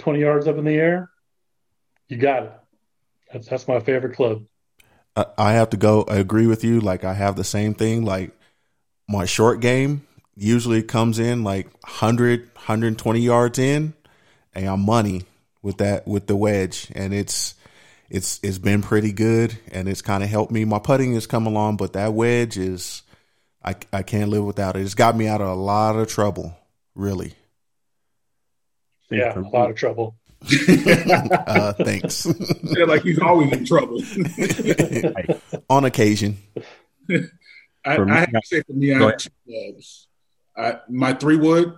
[0.00, 1.10] 20 yards up in the air?
[2.08, 2.52] You got it.
[3.32, 4.42] That's, that's my favorite club.
[5.38, 6.04] I have to go.
[6.08, 6.80] I agree with you.
[6.80, 8.04] Like I have the same thing.
[8.04, 8.32] Like
[9.08, 13.94] my short game usually comes in like 100, 120 yards in,
[14.54, 15.22] and I'm money
[15.62, 17.54] with that with the wedge, and it's
[18.10, 20.64] it's it's been pretty good, and it's kind of helped me.
[20.64, 23.03] My putting has come along, but that wedge is
[23.64, 24.82] I I can't live without it.
[24.82, 26.56] It's got me out of a lot of trouble,
[26.94, 27.34] really.
[29.10, 30.16] Yeah, a lot of trouble.
[30.44, 32.26] uh, thanks.
[32.76, 34.02] Yeah, like he's always in trouble.
[35.70, 36.38] On occasion.
[37.84, 40.08] I, me- I have to say, for me, I Go have two clubs.
[40.56, 41.74] I, my three wood,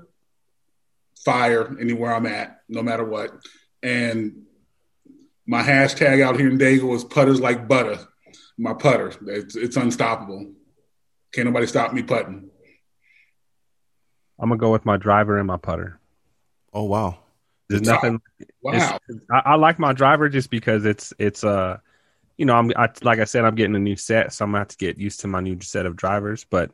[1.25, 3.33] fire anywhere I'm at, no matter what.
[3.83, 4.45] And
[5.47, 7.99] my hashtag out here in Dago is putters like butter.
[8.57, 10.53] My putter, it's, it's unstoppable.
[11.33, 12.51] Can't nobody stop me putting.
[14.39, 15.99] I'm gonna go with my driver and my putter.
[16.73, 17.19] Oh wow.
[17.69, 18.03] There's Good job.
[18.03, 18.21] nothing.
[18.63, 18.99] Wow.
[19.31, 21.79] I, I like my driver just because it's it's uh
[22.37, 24.61] you know I'm I, like I said I'm getting a new set so I'm gonna
[24.61, 26.71] have to get used to my new set of drivers but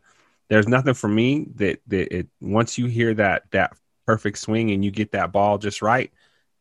[0.49, 3.73] there's nothing for me that that it once you hear that that
[4.07, 6.13] perfect swing and you get that ball just right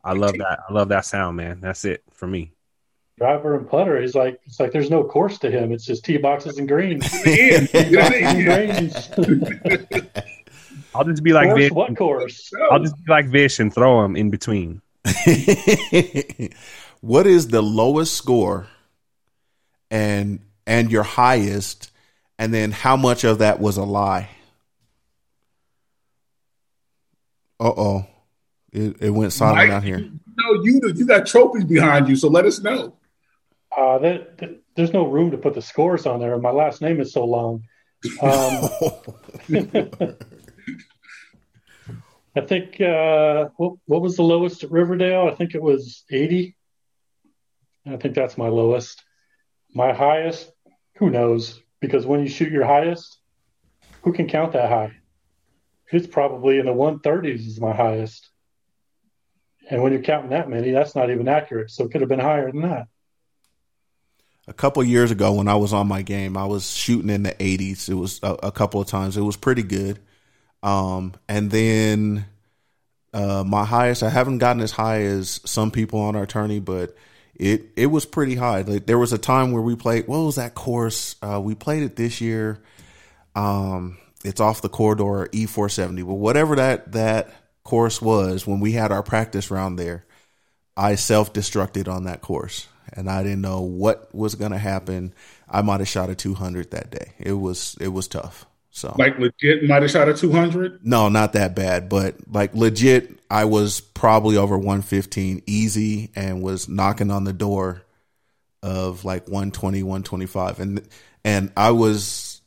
[0.03, 2.53] I love that I love that sound man that's it for me
[3.21, 5.71] Driver and putter is like it's like there's no course to him.
[5.71, 7.07] It's just tee boxes and greens.
[7.25, 9.11] And greens.
[10.95, 12.51] I'll just be like course, Vish what course?
[12.71, 14.81] I'll just be like Vish and throw them in between
[17.01, 18.65] what is the lowest score
[19.91, 21.91] and and your highest
[22.39, 24.29] and then how much of that was a lie
[27.59, 28.07] uh-oh
[28.71, 32.15] it, it went silent Mike, out here You know, you you got trophies behind you,
[32.15, 32.95] so let us know.
[33.75, 36.37] Uh, that, that- there's no room to put the scores on there.
[36.37, 37.63] My last name is so long.
[38.21, 38.69] Um,
[42.35, 45.27] I think uh, what, what was the lowest at Riverdale?
[45.29, 46.55] I think it was 80.
[47.85, 49.03] I think that's my lowest.
[49.73, 50.51] My highest,
[50.95, 51.61] who knows?
[51.81, 53.19] Because when you shoot your highest,
[54.03, 54.93] who can count that high?
[55.91, 58.29] It's probably in the 130s is my highest.
[59.69, 61.71] And when you're counting that many, that's not even accurate.
[61.71, 62.87] So it could have been higher than that.
[64.47, 67.33] A couple years ago when I was on my game, I was shooting in the
[67.33, 67.89] 80s.
[67.89, 69.17] It was a, a couple of times.
[69.17, 69.99] It was pretty good.
[70.63, 72.25] Um, and then
[73.13, 76.95] uh, my highest, I haven't gotten as high as some people on our tourney, but
[77.35, 78.61] it it was pretty high.
[78.61, 80.07] Like there was a time where we played.
[80.07, 81.15] What was that course?
[81.21, 82.61] Uh, we played it this year.
[83.35, 88.91] Um, it's off the corridor E470, but whatever that that course was when we had
[88.91, 90.05] our practice round there,
[90.77, 95.13] I self destructed on that course and I didn't know what was going to happen.
[95.49, 97.13] I might have shot a 200 that day.
[97.19, 98.45] It was it was tough.
[98.73, 100.79] So Like legit, might have shot a two hundred.
[100.85, 106.69] no, not that bad, but like legit, I was probably over 115 easy and was
[106.69, 107.83] knocking on the door
[108.63, 110.59] of like 120, 125.
[110.61, 110.87] And,
[111.25, 112.39] and I was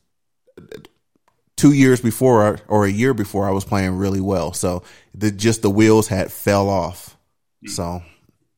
[1.56, 4.52] two years before or a year before I was playing really well.
[4.54, 4.82] So
[5.14, 7.18] the, just the wheels had fell off.
[7.62, 7.68] Hmm.
[7.68, 8.02] So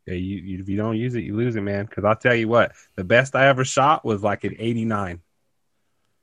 [0.07, 1.87] Yeah, you, you if you don't use it, you lose it, man.
[1.87, 5.20] Because I'll tell you what, the best I ever shot was like an 89,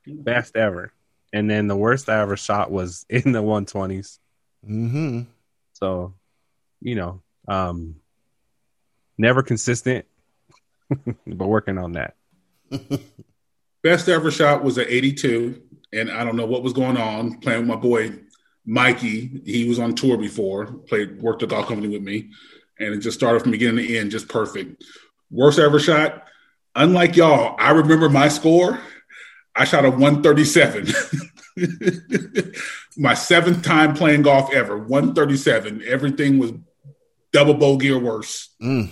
[0.08, 0.94] best ever.
[1.34, 4.20] And then the worst I ever shot was in the 120s.
[4.66, 5.22] hmm
[5.74, 6.14] So,
[6.82, 7.96] you know, um,
[9.18, 10.06] never consistent,
[10.90, 12.16] but working on that.
[13.84, 15.62] Best ever shot was an 82,
[15.92, 17.40] and I don't know what was going on.
[17.40, 18.14] Playing with my boy
[18.66, 22.32] Mikey, he was on tour before, played worked a golf company with me,
[22.80, 24.84] and it just started from beginning to end, just perfect.
[25.30, 26.28] Worst ever shot.
[26.76, 28.80] Unlike y'all, I remember my score.
[29.56, 30.94] I shot a 137.
[32.98, 35.84] my seventh time playing golf ever, 137.
[35.86, 36.54] Everything was
[37.32, 38.50] double bogey or worse.
[38.62, 38.90] Mm.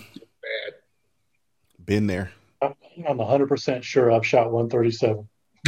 [1.84, 2.32] Been there.
[2.62, 5.28] I'm 100% sure I've shot 137.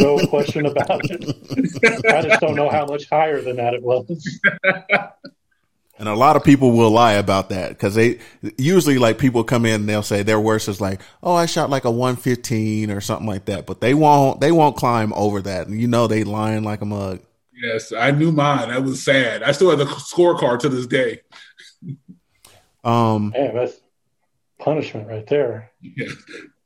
[0.00, 2.04] no question about it.
[2.06, 4.40] I just don't know how much higher than that it was.
[6.02, 8.18] And a lot of people will lie about that because they
[8.58, 11.70] usually like people come in and they'll say their worst is like, oh, I shot
[11.70, 15.68] like a 115 or something like that, but they won't, they won't climb over that.
[15.68, 17.20] And you know, they lying like a mug.
[17.54, 18.70] Yes, I knew mine.
[18.70, 19.44] That was sad.
[19.44, 21.20] I still have the scorecard to this day.
[22.82, 23.74] Um, Man, that's
[24.58, 25.70] punishment right there.
[25.82, 26.08] Yeah.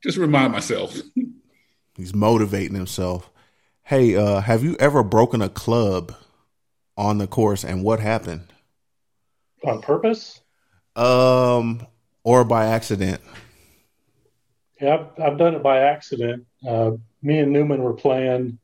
[0.03, 0.97] Just remind myself.
[1.95, 3.29] he's motivating himself.
[3.83, 6.15] Hey, uh, have you ever broken a club
[6.97, 8.55] on the course and what happened?
[9.67, 10.41] On purpose?
[10.95, 11.85] Um,
[12.23, 13.21] or by accident?
[14.81, 16.47] Yeah, I've, I've done it by accident.
[16.67, 18.61] Uh, me and Newman were playing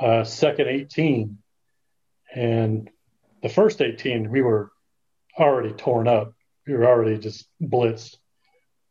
[0.00, 1.38] uh, second 18,
[2.36, 2.88] and
[3.42, 4.70] the first 18, we were
[5.36, 6.34] already torn up.
[6.68, 8.16] We were already just blitzed.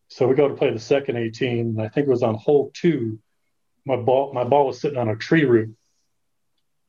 [0.10, 2.72] So we go to play the second 18, and I think it was on hole
[2.74, 3.20] two.
[3.86, 5.78] My ball, my ball was sitting on a tree root,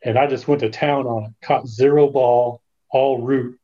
[0.04, 1.46] and I just went to town on it.
[1.46, 2.60] Caught zero ball,
[2.90, 3.60] all root,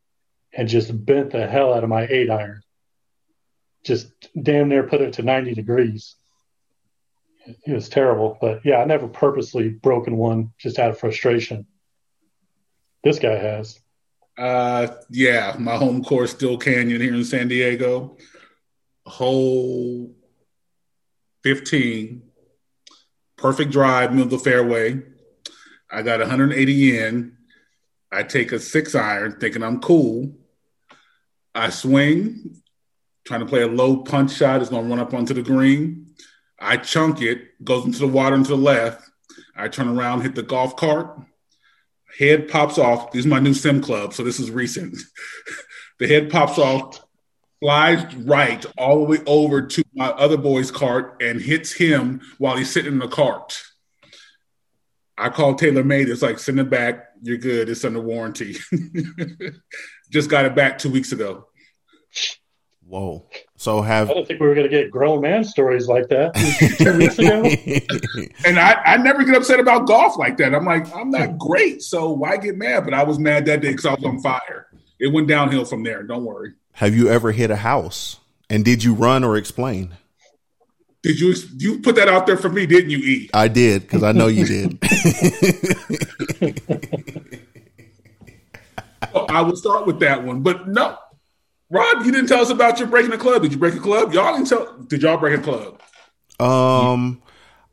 [0.53, 2.63] and just bent the hell out of my eight iron
[3.89, 6.15] just damn near put it to 90 degrees.
[7.67, 8.37] It was terrible.
[8.41, 11.67] But yeah, I never purposely broken one just out of frustration.
[13.03, 13.81] This guy has.
[14.37, 18.19] Uh, yeah, my home course, Steele Canyon here in San Diego.
[19.07, 20.15] Hole
[21.43, 22.23] 15,
[23.37, 25.01] perfect drive, middle of the fairway.
[25.91, 27.38] I got 180 in.
[28.11, 30.33] I take a six iron, thinking I'm cool.
[31.55, 32.63] I swing,
[33.27, 34.61] trying to play a low punch shot.
[34.61, 36.15] It's going to run up onto the green.
[36.59, 39.09] I chunk it, goes into the water and to the left.
[39.55, 41.21] I turn around, hit the golf cart.
[42.19, 43.13] Head pops off.
[43.13, 44.97] This is my new SIM club, so this is recent.
[45.99, 47.05] the head pops off,
[47.61, 52.57] flies right all the way over to my other boy's cart and hits him while
[52.57, 53.63] he's sitting in the cart.
[55.17, 56.09] I call TaylorMade.
[56.09, 57.08] It's like, send it back.
[57.23, 57.69] You're good.
[57.69, 58.57] It's under warranty.
[60.11, 61.47] Just got it back two weeks ago.
[62.87, 63.29] Whoa.
[63.57, 66.35] So have I didn't think we were going to get grown man stories like that
[66.79, 67.43] two weeks ago.
[68.47, 70.55] And I, I never get upset about golf like that.
[70.55, 72.85] I'm like, I'm not great, so why get mad?
[72.85, 74.69] But I was mad that day because I was on fire.
[74.99, 76.03] It went downhill from there.
[76.03, 76.55] Don't worry.
[76.73, 78.21] have you ever hit a house?
[78.49, 79.95] And did you run or explain?
[81.03, 82.67] Did you you put that out there for me?
[82.67, 83.31] Didn't you, E?
[83.33, 84.79] I did because I know you did.
[89.29, 90.97] I would start with that one, but no,
[91.71, 93.43] Rob, you didn't tell us about your breaking a club.
[93.43, 94.15] Did you break a club?
[94.15, 94.79] Y'all didn't tell.
[94.83, 95.81] Did y'all break a club?
[96.41, 97.23] Um,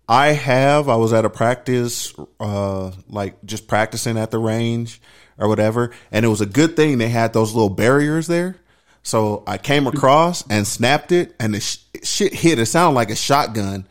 [0.09, 0.89] I have.
[0.89, 5.01] I was at a practice, uh, like just practicing at the range
[5.37, 8.57] or whatever, and it was a good thing they had those little barriers there.
[9.01, 12.59] So I came across and snapped it, and the sh- shit hit.
[12.59, 13.87] It sounded like a shotgun,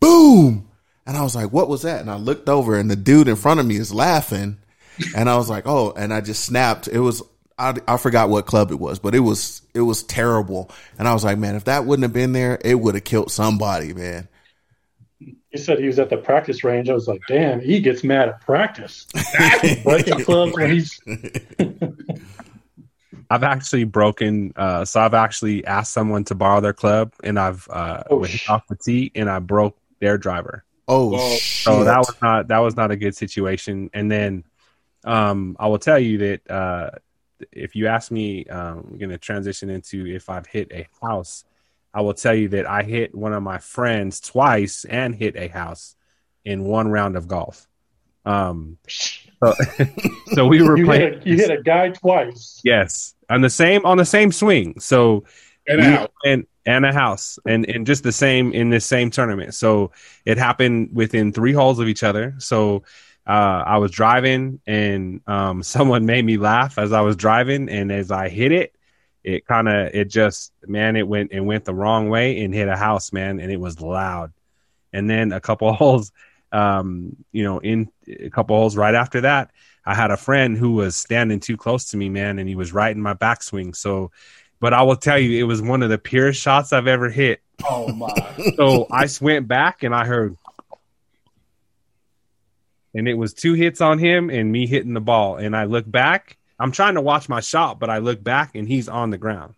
[0.00, 0.68] boom.
[1.04, 3.36] And I was like, "What was that?" And I looked over, and the dude in
[3.36, 4.58] front of me is laughing,
[5.16, 6.88] and I was like, "Oh!" And I just snapped.
[6.88, 7.22] It was
[7.58, 10.70] I, I forgot what club it was, but it was it was terrible.
[10.98, 13.30] And I was like, "Man, if that wouldn't have been there, it would have killed
[13.30, 14.28] somebody, man."
[15.50, 16.88] He said he was at the practice range.
[16.88, 19.06] I was like, damn, he gets mad at practice.
[19.84, 20.98] Breaking clubs when he's
[23.30, 24.52] I've actually broken.
[24.56, 28.48] Uh, so I've actually asked someone to borrow their club, and I've uh, Oh, sh-
[28.48, 30.64] off the tee, and I broke their driver.
[30.88, 31.64] Oh, Well, shit!
[31.64, 33.90] So that was not that was not a good situation.
[33.94, 34.44] And then
[35.04, 36.90] um, I will tell you that uh,
[37.50, 41.44] if you ask me, um, I'm going to transition into if I've hit a house.
[41.94, 45.48] I will tell you that I hit one of my friends twice and hit a
[45.48, 45.94] house
[46.44, 47.66] in one round of golf.
[48.24, 49.54] Um, so,
[50.32, 51.12] so we were You playing.
[51.14, 52.60] hit, a, you hit a guy twice.
[52.64, 54.78] Yes, on the same on the same swing.
[54.78, 55.24] So
[55.66, 56.12] And we- out.
[56.24, 59.54] and and a house and and just the same in this same tournament.
[59.54, 59.90] So
[60.24, 62.34] it happened within three holes of each other.
[62.38, 62.84] So
[63.26, 67.92] uh, I was driving and um, someone made me laugh as I was driving, and
[67.92, 68.74] as I hit it,
[69.24, 72.68] it kind of it just man it went it went the wrong way and hit
[72.68, 74.32] a house, man, and it was loud.
[74.92, 76.12] And then a couple holes,
[76.50, 79.50] um, you know, in a couple holes right after that,
[79.84, 82.72] I had a friend who was standing too close to me, man, and he was
[82.72, 83.74] right in my backswing.
[83.74, 84.10] So,
[84.60, 87.40] but I will tell you, it was one of the purest shots I've ever hit.
[87.68, 88.08] Oh my!
[88.56, 90.36] So I went back and I heard,
[92.94, 95.36] and it was two hits on him and me hitting the ball.
[95.36, 96.36] And I look back.
[96.58, 99.54] I'm trying to watch my shot, but I look back and he's on the ground.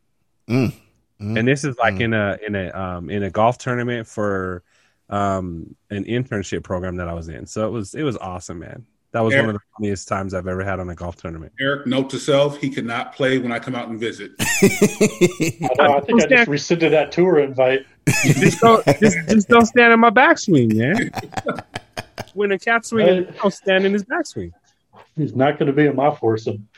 [0.48, 0.73] Mm.
[1.20, 1.39] Mm.
[1.39, 2.01] And this is like Mm.
[2.01, 4.62] in a in a um, in a golf tournament for
[5.11, 7.47] um, an internship program that I was in.
[7.47, 8.86] So it was it was awesome, man.
[9.12, 11.52] That was one of the funniest times I've ever had on a golf tournament.
[11.61, 14.32] Eric, note to self: he cannot play when I come out and visit.
[14.40, 17.86] I, know, I think I just rescinded that tour invite.
[18.09, 21.11] just don't just, just don't stand in my backswing, man.
[22.35, 24.53] when a cat swing, don't stand in his backswing.
[25.16, 26.69] He's not going to be in my foursome.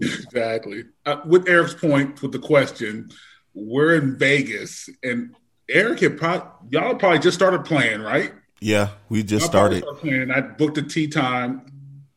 [0.00, 0.84] Exactly.
[1.04, 3.10] Uh, with Eric's point with the question,
[3.54, 5.34] we're in Vegas, and
[5.68, 8.32] Eric had probably y'all probably just started playing, right?
[8.60, 10.00] yeah, we just Y'all probably started.
[10.00, 10.30] playing.
[10.30, 11.66] I booked a tee time,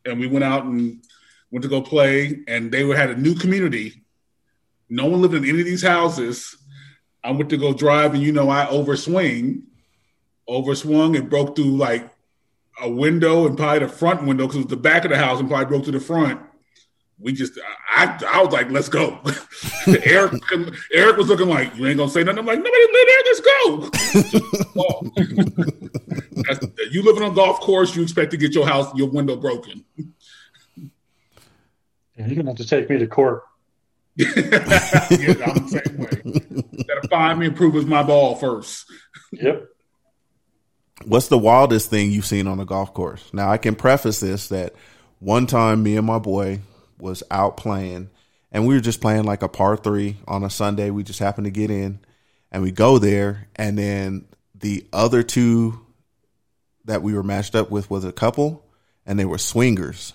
[0.04, 1.02] and we went out and
[1.50, 2.40] went to go play.
[2.48, 4.02] And they were, had a new community.
[4.88, 6.56] No one lived in any of these houses.
[7.24, 9.62] I went to go drive, and you know I overswing,
[10.48, 12.08] overswung, and broke through like
[12.80, 15.40] a window and probably the front window because it was the back of the house
[15.40, 16.40] and probably broke through the front.
[17.18, 17.58] We just,
[17.88, 19.20] I, I was like, let's go.
[19.86, 20.32] Eric,
[20.92, 22.40] Eric was looking like, you ain't gonna say nothing.
[22.40, 23.22] I'm like, nobody live there.
[23.26, 23.90] Let's go.
[24.22, 25.04] Just walk.
[26.48, 29.36] That's, you living on a golf course, you expect to get your house, your window
[29.36, 29.84] broken.
[32.16, 33.44] Yeah, you're to have to take me to court.
[34.16, 34.34] yeah, I'm
[35.10, 36.84] the same way.
[36.86, 38.84] Gotta find me and prove it's my ball first.
[39.32, 39.71] Yep.
[41.06, 43.30] What's the wildest thing you've seen on a golf course?
[43.32, 44.74] Now, I can preface this that
[45.18, 46.60] one time me and my boy
[46.98, 48.10] was out playing,
[48.50, 50.90] and we were just playing like a par three on a Sunday.
[50.90, 52.00] We just happened to get in,
[52.50, 55.80] and we go there, and then the other two
[56.84, 58.64] that we were matched up with was a couple,
[59.06, 60.12] and they were swingers.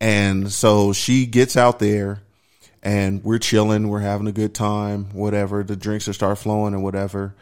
[0.00, 2.22] And so she gets out there,
[2.82, 5.62] and we're chilling, we're having a good time, whatever.
[5.62, 7.34] The drinks are start flowing and whatever.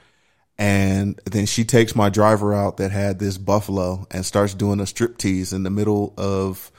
[0.58, 4.86] And then she takes my driver out that had this buffalo and starts doing a
[4.86, 6.72] strip tease in the middle of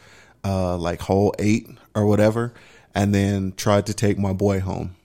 [0.44, 2.54] uh, like hole eight or whatever,
[2.94, 4.96] and then tried to take my boy home.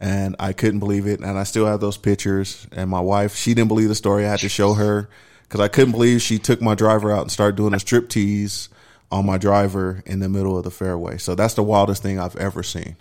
[0.00, 1.20] And I couldn't believe it.
[1.20, 2.66] And I still have those pictures.
[2.72, 4.26] And my wife, she didn't believe the story.
[4.26, 5.08] I had to show her
[5.42, 8.68] because I couldn't believe she took my driver out and started doing a strip tease
[9.10, 11.18] on my driver in the middle of the fairway.
[11.18, 12.96] So that's the wildest thing I've ever seen.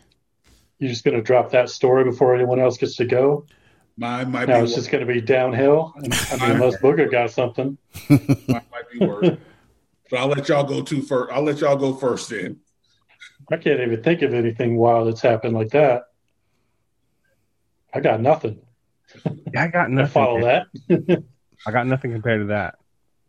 [0.79, 3.45] You're just going to drop that story before anyone else gets to go.
[3.97, 5.93] Mine might Now be it's just going to be downhill.
[5.97, 7.77] I mean, unless Booger got something.
[8.09, 9.37] might, might be worse.
[10.09, 11.31] But I'll let y'all go to first.
[11.33, 12.59] I'll let y'all go first then.
[13.51, 16.03] I can't even think of anything wild that's happened like that.
[17.93, 18.61] I got nothing.
[19.53, 20.11] Yeah, I got I nothing.
[20.11, 20.67] follow that.
[21.65, 22.75] I got nothing compared to that.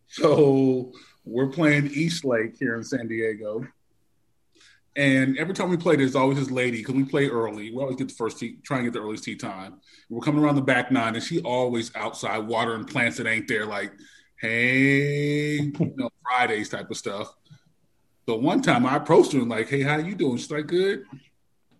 [0.08, 0.92] So
[1.24, 3.66] we're playing East Lake here in San Diego.
[4.98, 7.70] And every time we play, there's always this lady because we play early.
[7.70, 9.80] We always get the first tee, try and get the earliest tee time.
[10.10, 13.64] We're coming around the back nine, and she always outside watering plants that ain't there,
[13.64, 13.92] like,
[14.40, 17.32] hey, you know, Fridays type of stuff.
[18.26, 20.36] So one time I approached her and like, hey, how you doing?
[20.36, 21.04] She's like, good.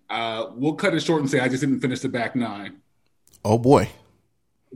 [0.09, 2.81] Uh, we'll cut it short and say I just didn't finish the back nine.
[3.45, 3.91] Oh boy.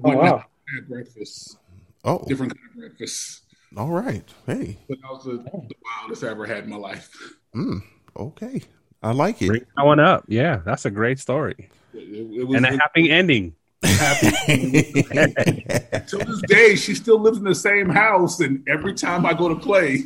[0.04, 0.44] Oh, wow.
[0.74, 1.58] had breakfast,
[2.04, 3.42] Oh, different kind of breakfast.
[3.76, 4.24] all right.
[4.46, 4.78] Hey.
[4.88, 7.08] But that was the, the wildest I ever had in my life.
[7.54, 7.80] Mm,
[8.16, 8.62] okay.
[9.02, 9.48] I like it.
[9.48, 10.24] Bring that one up.
[10.28, 11.98] Yeah, that's a great story It,
[12.40, 13.54] it was and a happy ending.
[13.82, 14.30] happy.
[15.02, 19.48] to this day, she still lives in the same house, and every time I go
[19.48, 20.00] to play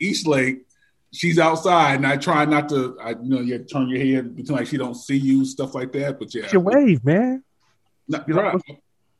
[0.00, 0.62] East Lake,
[1.12, 2.96] she's outside, and I try not to.
[3.00, 5.92] I you know you turn your head between like she don't see you, stuff like
[5.92, 6.18] that.
[6.18, 7.44] But yeah, What's your wave, man?
[8.08, 8.34] Not- You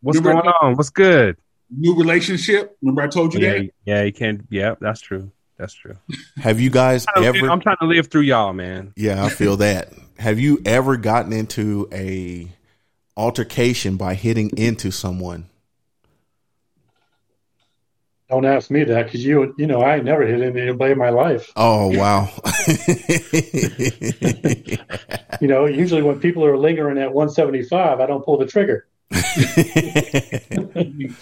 [0.02, 0.76] What's Remember- going on?
[0.76, 1.36] What's good?
[1.72, 2.76] new relationship.
[2.82, 3.70] Remember I told you Yeah, that.
[3.84, 4.44] yeah, you can't.
[4.50, 5.30] Yeah, that's true.
[5.60, 5.98] That's true.
[6.38, 7.50] Have you guys I'm trying, to, ever?
[7.50, 8.94] I'm trying to live through y'all, man.
[8.96, 9.92] Yeah, I feel that.
[10.18, 12.48] Have you ever gotten into a
[13.14, 15.50] altercation by hitting into someone?
[18.30, 21.10] Don't ask me that because you you know I ain't never hit anybody in my
[21.10, 21.52] life.
[21.56, 22.30] Oh wow.
[25.40, 28.86] You know, usually when people are lingering at 175, I don't pull the trigger.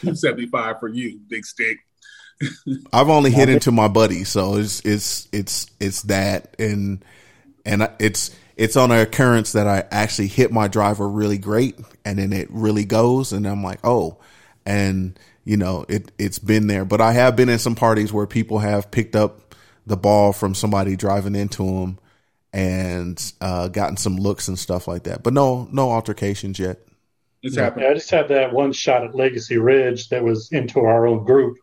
[0.00, 1.78] Two seventy five for you, big stick.
[2.92, 7.04] I've only hit into my buddy, so it's it's it's it's that, and
[7.64, 12.18] and it's it's on an occurrence that I actually hit my driver really great, and
[12.18, 14.18] then it really goes, and I'm like, oh,
[14.66, 16.84] and you know it it's been there.
[16.84, 19.54] But I have been in some parties where people have picked up
[19.86, 21.98] the ball from somebody driving into them
[22.52, 25.22] and uh, gotten some looks and stuff like that.
[25.22, 26.78] But no no altercations yet.
[27.42, 27.86] It's Yeah, happened.
[27.86, 31.58] I just had that one shot at Legacy Ridge that was into our own group,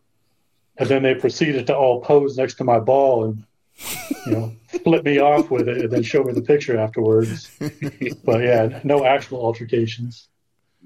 [0.77, 3.43] and then they proceeded to all pose next to my ball and
[4.25, 4.53] you know
[4.83, 7.49] flip me off with it, and then show me the picture afterwards.
[8.23, 10.27] but yeah, no actual altercations.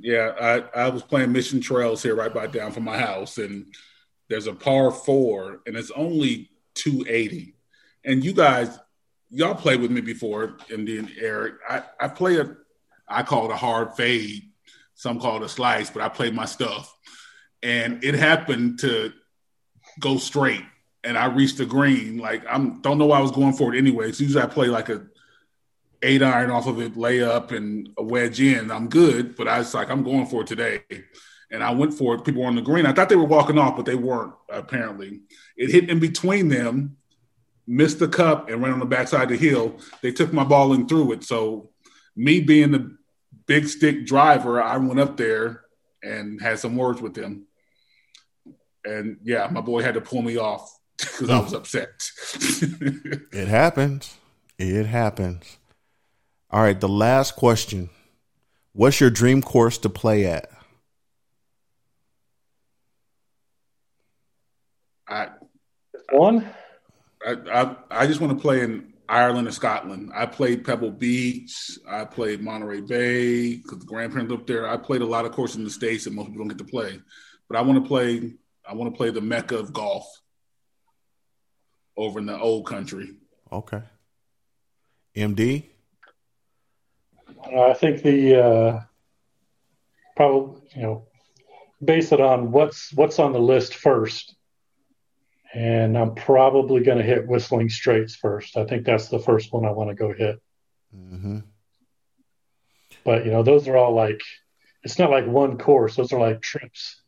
[0.02, 3.66] Yeah, I, I was playing Mission Trails here right by down from my house, and
[4.30, 7.53] there's a par four, and it's only 280.
[8.06, 8.80] And you guys,
[9.30, 11.56] y'all played with me before, Indian Eric.
[11.68, 12.56] I, I play a,
[13.07, 14.44] I call it a hard fade.
[14.95, 16.95] Some call it a slice, but I played my stuff.
[17.61, 19.11] And it happened to
[19.99, 20.63] go straight,
[21.03, 22.17] and I reached the green.
[22.17, 24.19] Like I'm don't know why I was going for it anyways.
[24.19, 25.05] Usually I play like a
[26.01, 28.71] eight iron off of it, layup and a wedge in.
[28.71, 30.81] I'm good, but I was like, I'm going for it today.
[31.51, 32.23] And I went for it.
[32.23, 32.85] People were on the green.
[32.85, 35.21] I thought they were walking off, but they weren't, apparently.
[35.57, 36.97] It hit in between them,
[37.67, 39.80] missed the cup, and ran on the backside of the hill.
[40.01, 41.23] They took my ball and threw it.
[41.23, 41.71] So,
[42.15, 42.97] me being the
[43.47, 45.63] big stick driver, I went up there
[46.03, 47.47] and had some words with them.
[48.90, 51.90] And yeah, my boy had to pull me off because I was upset.
[53.32, 54.18] It happens.
[54.57, 55.57] It happens.
[56.52, 57.90] All right, the last question.
[58.74, 60.49] What's your dream course to play at?
[65.07, 65.30] I,
[66.11, 66.49] One,
[67.26, 70.11] I, I, I just want to play in Ireland and Scotland.
[70.14, 71.80] I played Pebble Beach.
[71.88, 74.68] I played Monterey Bay because the grandparents lived there.
[74.70, 76.72] I played a lot of courses in the states that most people don't get to
[76.72, 76.99] play.
[77.48, 78.34] But I want to play.
[78.70, 80.06] I want to play the mecca of golf
[81.98, 83.16] over in the old country.
[83.52, 83.82] Okay.
[85.16, 85.64] MD?
[87.44, 88.80] I think the uh,
[90.16, 91.08] probably you know
[91.84, 94.36] base it on what's what's on the list first,
[95.52, 98.56] and I'm probably going to hit Whistling Straits first.
[98.56, 100.40] I think that's the first one I want to go hit.
[100.96, 101.40] Mm-hmm.
[103.04, 104.22] But you know, those are all like
[104.84, 106.98] it's not like one course; those are like trips.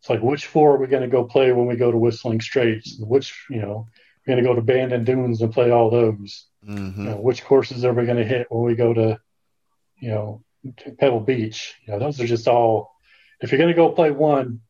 [0.00, 2.40] It's like which four are we going to go play when we go to Whistling
[2.40, 2.96] Straits?
[2.98, 3.88] Which you know
[4.26, 6.46] we're going to go to Bandon Dunes and play all those.
[6.66, 7.02] Mm-hmm.
[7.02, 9.18] You know, which courses are we going to hit when we go to
[10.00, 10.44] you know
[10.98, 11.74] Pebble Beach?
[11.86, 12.92] You know, those are just all.
[13.40, 14.60] If you're going to go play one,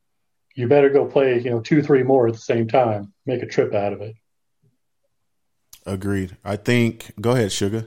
[0.54, 3.12] you better go play you know two, three more at the same time.
[3.26, 4.14] Make a trip out of it.
[5.84, 6.36] Agreed.
[6.44, 7.12] I think.
[7.20, 7.86] Go ahead, Sugar.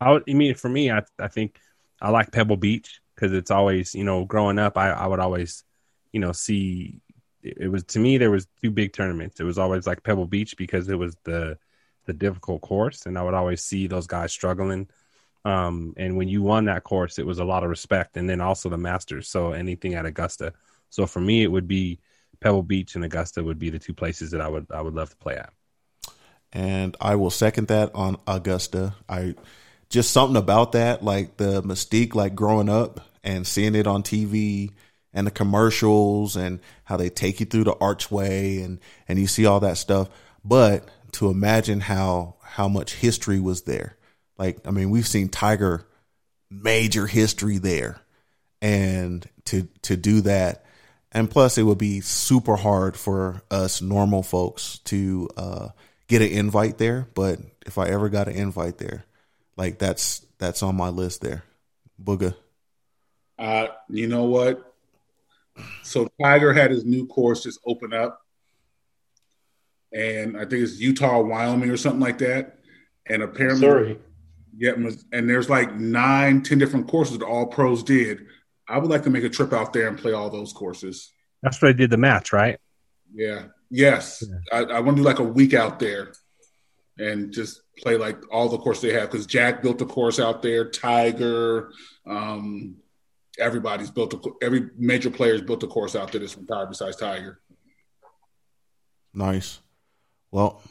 [0.00, 1.58] I, would, I mean, for me, I I think
[2.00, 5.62] I like Pebble Beach because it's always, you know, growing up, I, I would always,
[6.12, 7.00] you know, see.
[7.42, 9.40] It, was to me there was two big tournaments.
[9.40, 11.58] It was always like Pebble Beach because it was the
[12.06, 14.88] the difficult course, and I would always see those guys struggling.
[15.44, 18.40] Um, and when you won that course, it was a lot of respect, and then
[18.40, 19.28] also the Masters.
[19.28, 20.52] So anything at Augusta.
[20.90, 21.98] So for me, it would be
[22.40, 25.10] Pebble Beach and Augusta would be the two places that I would I would love
[25.10, 25.52] to play at.
[26.52, 28.94] and I will second that on Augusta.
[29.08, 29.34] I
[29.88, 34.72] just something about that, like the mystique, like growing up and seeing it on TV
[35.14, 39.46] and the commercials and how they take you through the archway and and you see
[39.46, 40.08] all that stuff.
[40.44, 43.96] But to imagine how how much history was there,
[44.38, 45.86] like I mean, we've seen Tiger
[46.50, 48.00] major history there,
[48.60, 50.64] and to to do that
[51.14, 55.68] and plus it would be super hard for us normal folks to uh,
[56.08, 57.06] get an invite there.
[57.14, 59.04] But if i ever got an invite there
[59.56, 61.44] like that's that's on my list there.
[62.02, 62.34] Booga.
[63.38, 64.71] Uh, you know what?
[65.82, 68.20] So Tiger had his new course just open up,
[69.92, 72.58] and I think it's Utah, Wyoming, or something like that.
[73.08, 73.98] And apparently, Missouri.
[74.56, 74.72] yeah,
[75.12, 78.26] and there's like nine, ten different courses that all pros did.
[78.68, 81.12] I would like to make a trip out there and play all those courses.
[81.42, 82.58] That's what I did the match, right?
[83.12, 86.12] Yeah, yes, I, I want to do like a week out there
[86.98, 90.42] and just play like all the courses they have because Jack built a course out
[90.42, 91.72] there, Tiger,
[92.06, 92.76] um,
[93.38, 97.40] everybody's built a every major player's built a course out there that's retired besides Tiger.
[99.14, 99.60] nice.
[100.30, 100.62] Well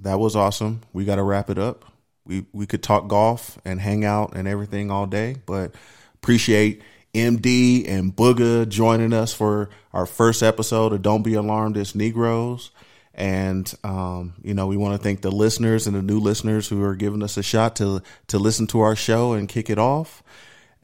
[0.00, 0.82] that was awesome.
[0.92, 1.84] We got to wrap it up.
[2.24, 5.74] We we could talk golf and hang out and everything all day but
[6.14, 6.82] appreciate
[7.14, 12.70] md and booga joining us for our first episode of don't be alarmed it's negroes.
[13.18, 16.82] And um, you know we want to thank the listeners and the new listeners who
[16.82, 20.22] are giving us a shot to to listen to our show and kick it off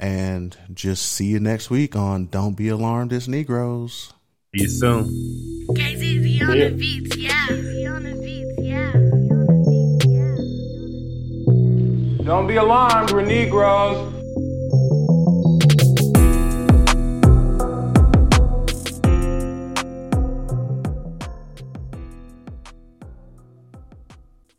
[0.02, 4.12] and just see you next week on don't be alarmed it's negroes
[4.54, 5.04] See you soon.
[5.70, 6.68] KZZ on Yeah.
[6.68, 7.46] the beats, yeah.
[7.94, 8.92] on the beats, yeah.
[12.26, 14.21] Don't be alarmed, we're Negroes.